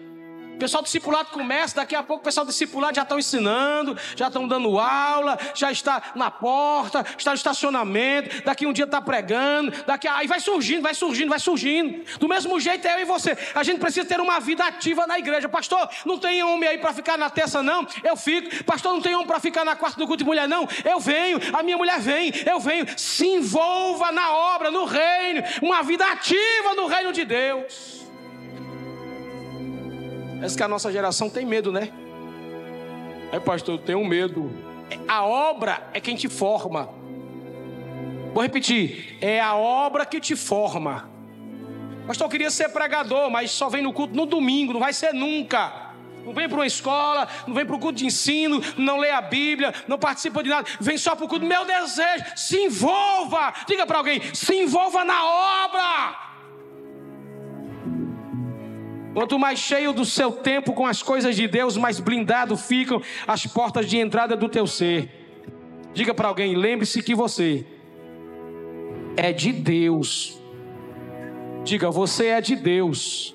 O 0.56 0.58
pessoal 0.58 0.82
discipulado 0.82 1.30
começa, 1.32 1.76
daqui 1.76 1.96
a 1.96 2.02
pouco 2.02 2.22
o 2.22 2.24
pessoal 2.24 2.46
discipulado 2.46 2.96
já 2.96 3.02
estão 3.02 3.20
ensinando, 3.20 3.98
já 4.16 4.28
estão 4.28 4.48
dando 4.48 4.80
aula, 4.80 5.38
já 5.54 5.70
está 5.70 6.02
na 6.16 6.32
porta, 6.32 7.06
está 7.18 7.32
no 7.32 7.36
estacionamento, 7.36 8.42
daqui 8.44 8.66
um 8.66 8.72
dia 8.72 8.86
está 8.86 9.02
pregando, 9.02 9.72
daqui 9.86 10.08
aí 10.08 10.28
vai 10.28 10.40
surgindo, 10.40 10.82
vai 10.82 10.94
surgindo, 10.94 11.30
vai 11.30 11.40
surgindo. 11.40 12.06
Do 12.20 12.30
mesmo 12.30 12.58
jeito 12.58 12.88
é 12.88 12.96
eu 12.96 13.00
e 13.02 13.06
você. 13.06 13.38
A 13.54 13.64
gente 13.64 13.80
precisa 13.80 14.08
ter 14.08 14.22
uma 14.22 14.40
vida 14.40 14.64
ativa 14.64 15.06
na 15.06 15.20
igreja. 15.20 15.50
Pastor, 15.50 15.90
não 16.06 16.18
tem 16.18 16.42
homem 16.42 16.70
aí 16.70 16.78
para 16.78 16.94
ficar 16.94 17.18
na 17.18 17.30
terça, 17.30 17.62
não? 17.62 17.86
Eu 18.02 18.16
fico. 18.16 18.64
Pastor, 18.64 18.94
não 18.94 19.02
tem 19.02 19.14
homem 19.14 19.28
para 19.28 19.42
ficar 19.42 19.66
na 19.66 19.76
quarta 19.76 20.00
do 20.00 20.08
culto 20.08 20.24
de 20.24 20.26
mulher, 20.26 20.48
não? 20.48 20.66
Eu 20.86 21.02
venho. 21.02 21.38
A 21.54 21.62
minha 21.64 21.78
mulher 21.78 22.00
vem, 22.00 22.32
eu 22.46 22.62
venho. 22.62 22.86
Se 22.98 23.28
envolva 23.28 24.10
na 24.14 24.32
obra, 24.32 24.72
no 24.72 24.86
reino, 24.86 25.44
uma 25.62 25.84
vida 25.84 26.06
ativa 26.10 26.74
no 26.78 26.88
reino 26.88 27.12
de 27.12 27.26
Deus. 27.26 27.95
Parece 30.36 30.58
que 30.58 30.64
a 30.64 30.68
nossa 30.68 30.92
geração 30.92 31.30
tem 31.30 31.46
medo, 31.46 31.72
né? 31.72 31.90
Aí, 33.32 33.40
pastor, 33.40 33.76
eu 33.76 33.80
tenho 33.80 34.06
medo. 34.06 34.52
A 35.08 35.26
obra 35.26 35.90
é 35.94 36.00
quem 36.00 36.16
te 36.16 36.30
forma. 36.30 36.90
Vou 38.34 38.44
repetir: 38.44 39.18
é 39.22 39.40
a 39.40 39.56
obra 39.56 40.06
que 40.06 40.20
te 40.20 40.36
forma. 40.36 41.10
Pastor, 42.06 42.26
eu 42.26 42.30
queria 42.32 42.52
ser 42.52 42.70
pregador, 42.70 43.32
mas 43.32 43.50
só 43.50 43.68
vem 43.68 43.82
no 43.82 43.92
culto 43.92 44.16
no 44.16 44.26
domingo, 44.26 44.74
não 44.74 44.80
vai 44.80 44.94
ser 44.94 45.14
nunca. 45.14 45.86
Não 46.24 46.34
vem 46.34 46.50
para 46.50 46.58
uma 46.58 46.66
escola, 46.66 47.28
não 47.46 47.54
vem 47.54 47.66
para 47.66 47.76
o 47.76 47.80
culto 47.80 48.00
de 48.00 48.06
ensino, 48.06 48.62
não 48.78 48.98
lê 48.98 49.12
a 49.12 49.22
Bíblia, 49.22 49.74
não 49.88 49.98
participa 49.98 50.42
de 50.44 50.50
nada, 50.50 50.68
vem 50.80 50.98
só 50.98 51.16
para 51.16 51.26
o 51.26 51.28
culto. 51.28 51.46
Meu 51.46 51.66
desejo, 51.66 52.26
se 52.36 52.58
envolva. 52.58 53.54
Diga 53.68 53.86
para 53.86 54.00
alguém: 54.00 54.22
se 54.34 54.54
envolva 54.56 55.04
na 55.04 55.24
obra. 55.24 56.35
Quanto 59.16 59.40
mais 59.40 59.60
cheio 59.60 59.94
do 59.94 60.04
seu 60.04 60.30
tempo 60.30 60.74
com 60.74 60.86
as 60.86 61.02
coisas 61.02 61.38
de 61.38 61.48
Deus, 61.48 61.78
mais 61.78 62.02
blindado 62.02 62.58
ficam 62.58 63.02
as 63.26 63.48
portas 63.48 63.88
de 63.88 63.98
entrada 63.98 64.36
do 64.36 64.50
teu 64.50 64.68
ser. 64.68 65.10
Diga 65.94 66.14
para 66.14 66.28
alguém, 66.28 66.54
lembre-se 66.54 67.02
que 67.02 67.16
você 67.16 67.66
é 69.16 69.32
de 69.32 69.54
Deus. 69.54 70.38
Diga, 71.64 71.90
você 71.90 72.26
é 72.26 72.42
de 72.42 72.58
Deus. 72.58 73.34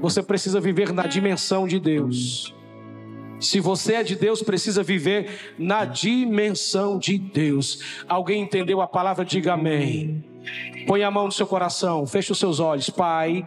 Você 0.00 0.22
precisa 0.22 0.60
viver 0.60 0.92
na 0.92 1.08
dimensão 1.08 1.66
de 1.66 1.80
Deus. 1.80 2.54
Se 3.40 3.58
você 3.58 3.94
é 3.94 4.02
de 4.04 4.14
Deus, 4.14 4.40
precisa 4.40 4.84
viver 4.84 5.54
na 5.58 5.84
dimensão 5.84 6.96
de 6.96 7.18
Deus. 7.18 8.04
Alguém 8.08 8.42
entendeu 8.42 8.80
a 8.80 8.86
palavra? 8.86 9.24
Diga 9.24 9.54
amém. 9.54 10.24
Põe 10.86 11.02
a 11.02 11.10
mão 11.10 11.24
no 11.24 11.32
seu 11.32 11.46
coração, 11.48 12.06
feche 12.06 12.30
os 12.30 12.38
seus 12.38 12.60
olhos, 12.60 12.88
Pai 12.88 13.44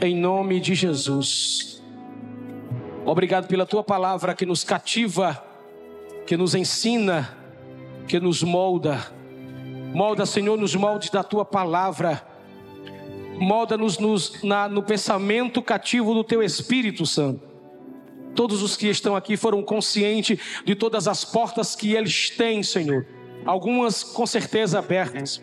em 0.00 0.16
nome 0.16 0.60
de 0.60 0.74
Jesus. 0.74 1.82
Obrigado 3.04 3.46
pela 3.46 3.64
tua 3.64 3.84
palavra 3.84 4.34
que 4.34 4.44
nos 4.44 4.64
cativa, 4.64 5.42
que 6.26 6.36
nos 6.36 6.54
ensina, 6.54 7.36
que 8.08 8.18
nos 8.18 8.42
molda. 8.42 9.12
Molda, 9.94 10.26
Senhor, 10.26 10.58
nos 10.58 10.74
moldes 10.74 11.10
da 11.10 11.22
tua 11.22 11.44
palavra. 11.44 12.26
Molda-nos 13.38 13.98
no 13.98 14.82
pensamento 14.82 15.62
cativo 15.62 16.14
do 16.14 16.24
teu 16.24 16.42
Espírito 16.42 17.06
Santo. 17.06 17.40
Todos 18.34 18.62
os 18.62 18.76
que 18.76 18.88
estão 18.88 19.16
aqui 19.16 19.36
foram 19.36 19.62
conscientes 19.62 20.38
de 20.64 20.74
todas 20.74 21.08
as 21.08 21.24
portas 21.24 21.74
que 21.74 21.94
eles 21.94 22.30
têm, 22.30 22.62
Senhor. 22.62 23.06
Algumas 23.44 24.02
com 24.02 24.26
certeza 24.26 24.78
abertas, 24.78 25.40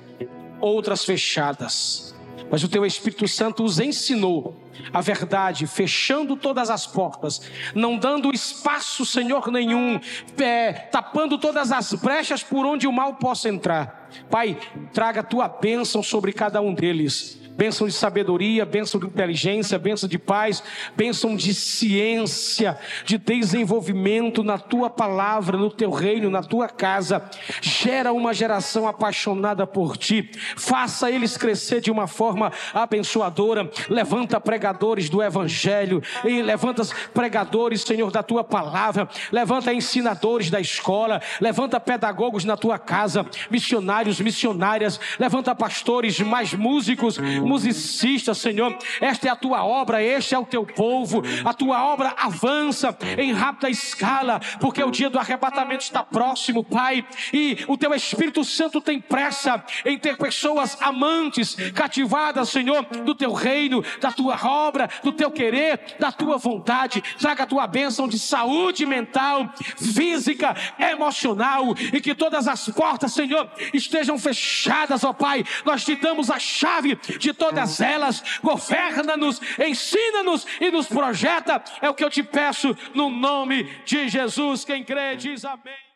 outras 0.60 1.06
fechadas 1.06 2.13
mas 2.54 2.64
o 2.64 2.70
teu 2.70 2.86
Espírito 2.86 3.28
Santo 3.28 3.64
os 3.64 3.80
ensinou 3.80 4.56
a 4.94 5.02
verdade, 5.02 5.66
fechando 5.66 6.36
todas 6.36 6.70
as 6.70 6.86
portas, 6.86 7.42
não 7.74 7.98
dando 7.98 8.32
espaço, 8.32 9.08
Senhor, 9.08 9.52
nenhum, 9.52 10.00
é, 10.38 10.72
tapando 10.72 11.40
todas 11.40 11.72
as 11.72 11.94
brechas 11.94 12.44
por 12.44 12.64
onde 12.64 12.88
o 12.88 12.92
mal 12.92 13.16
possa 13.16 13.50
entrar. 13.50 14.08
Pai, 14.30 14.56
traga 14.94 15.22
a 15.22 15.24
tua 15.24 15.48
bênção 15.48 16.04
sobre 16.04 16.32
cada 16.32 16.62
um 16.62 16.76
deles 16.76 17.43
bênção 17.56 17.88
de 17.88 17.94
sabedoria, 17.94 18.66
bênção 18.66 19.00
de 19.00 19.06
inteligência, 19.06 19.78
bênção 19.80 20.10
de 20.10 20.18
paz, 20.18 20.64
bênção 20.96 21.36
de 21.36 21.54
ciência, 21.54 22.78
de 23.06 23.18
desenvolvimento 23.18 24.44
na 24.44 24.58
tua 24.58 24.90
palavra, 24.90 25.58
no 25.58 25.70
teu 25.70 25.92
reino, 25.92 26.30
na 26.30 26.42
tua 26.42 26.68
casa. 26.68 27.30
Gera 27.62 28.12
uma 28.12 28.34
geração 28.34 28.88
apaixonada 28.88 29.66
por 29.66 29.98
ti, 29.98 30.30
faça 30.56 31.10
eles 31.10 31.38
crescer 31.38 31.82
de 31.82 31.92
uma 31.92 32.08
forma 32.08 32.52
abençoadora. 32.74 33.70
Levanta 33.90 34.40
pregadores 34.40 35.10
do 35.10 35.22
evangelho, 35.22 36.02
e 36.24 36.42
levanta 36.42 36.84
pregadores, 37.14 37.82
Senhor, 37.82 38.12
da 38.12 38.24
tua 38.24 38.44
palavra, 38.44 39.08
levanta 39.32 39.74
ensinadores 39.74 40.50
da 40.50 40.60
escola, 40.60 41.22
levanta 41.40 41.80
pedagogos 41.80 42.46
na 42.46 42.58
tua 42.58 42.78
casa, 42.78 43.26
missionários, 43.50 44.20
missionárias, 44.20 45.00
levanta 45.20 45.56
pastores, 45.56 46.20
mais 46.20 46.54
músicos, 46.54 47.20
musicista, 47.44 48.34
Senhor. 48.34 48.78
Esta 49.02 49.28
é 49.28 49.32
a 49.32 49.36
tua 49.36 49.64
obra, 49.64 50.02
este 50.02 50.36
é 50.36 50.40
o 50.40 50.46
teu 50.46 50.66
povo. 50.66 51.22
A 51.44 51.54
tua 51.54 51.84
obra 51.84 52.14
avança 52.18 52.98
em 53.18 53.32
rápida 53.34 53.70
escala, 53.70 54.40
porque 54.60 54.84
o 54.84 54.92
dia 54.92 55.10
do 55.10 55.20
arrebatamento 55.20 55.84
está 55.84 56.04
próximo, 56.04 56.64
Pai. 56.64 57.06
E 57.32 57.64
o 57.68 57.78
teu 57.78 57.94
Espírito 57.94 58.44
Santo 58.44 58.82
tem 58.82 59.00
pressa 59.00 59.64
em 59.86 59.98
ter 59.98 60.18
pessoas 60.18 60.82
amantes, 60.82 61.56
cativadas, 61.74 62.50
Senhor, 62.50 62.86
do 63.04 63.16
teu 63.16 63.34
reino, 63.34 63.84
da 64.00 64.12
tua 64.12 64.40
obra, 64.44 64.90
do 65.04 65.12
teu 65.12 65.32
querer, 65.32 65.98
da 66.00 66.12
tua 66.12 66.38
vontade. 66.38 67.02
Traga 67.20 67.44
a 67.44 67.48
tua 67.48 67.68
bênção 67.68 68.08
de 68.08 68.20
saúde 68.20 68.86
mental, 68.86 69.52
física, 69.78 70.56
emocional 70.80 71.74
e 71.92 72.00
que 72.00 72.16
todas 72.16 72.48
as 72.48 72.68
portas, 72.70 73.14
Senhor, 73.14 73.50
estejam 73.74 74.18
fechadas, 74.18 75.04
ó 75.04 75.14
Pai. 75.14 75.44
Nós 75.66 75.84
te 75.84 75.96
damos 75.96 76.30
a 76.30 76.40
chave 76.40 76.98
todas 77.34 77.82
elas, 77.82 78.24
governa-nos, 78.42 79.42
ensina-nos 79.60 80.46
e 80.60 80.72
nos 80.72 80.88
projeta. 80.88 81.64
É 81.82 81.90
o 81.90 81.94
que 81.94 82.04
eu 82.04 82.10
te 82.10 82.24
peço 82.24 82.76
no 82.94 83.10
nome 83.10 83.64
de 83.86 84.08
Jesus. 84.08 84.64
Quem 84.64 84.84
crê, 84.84 85.16
diz 85.16 85.44
amém. 85.46 85.93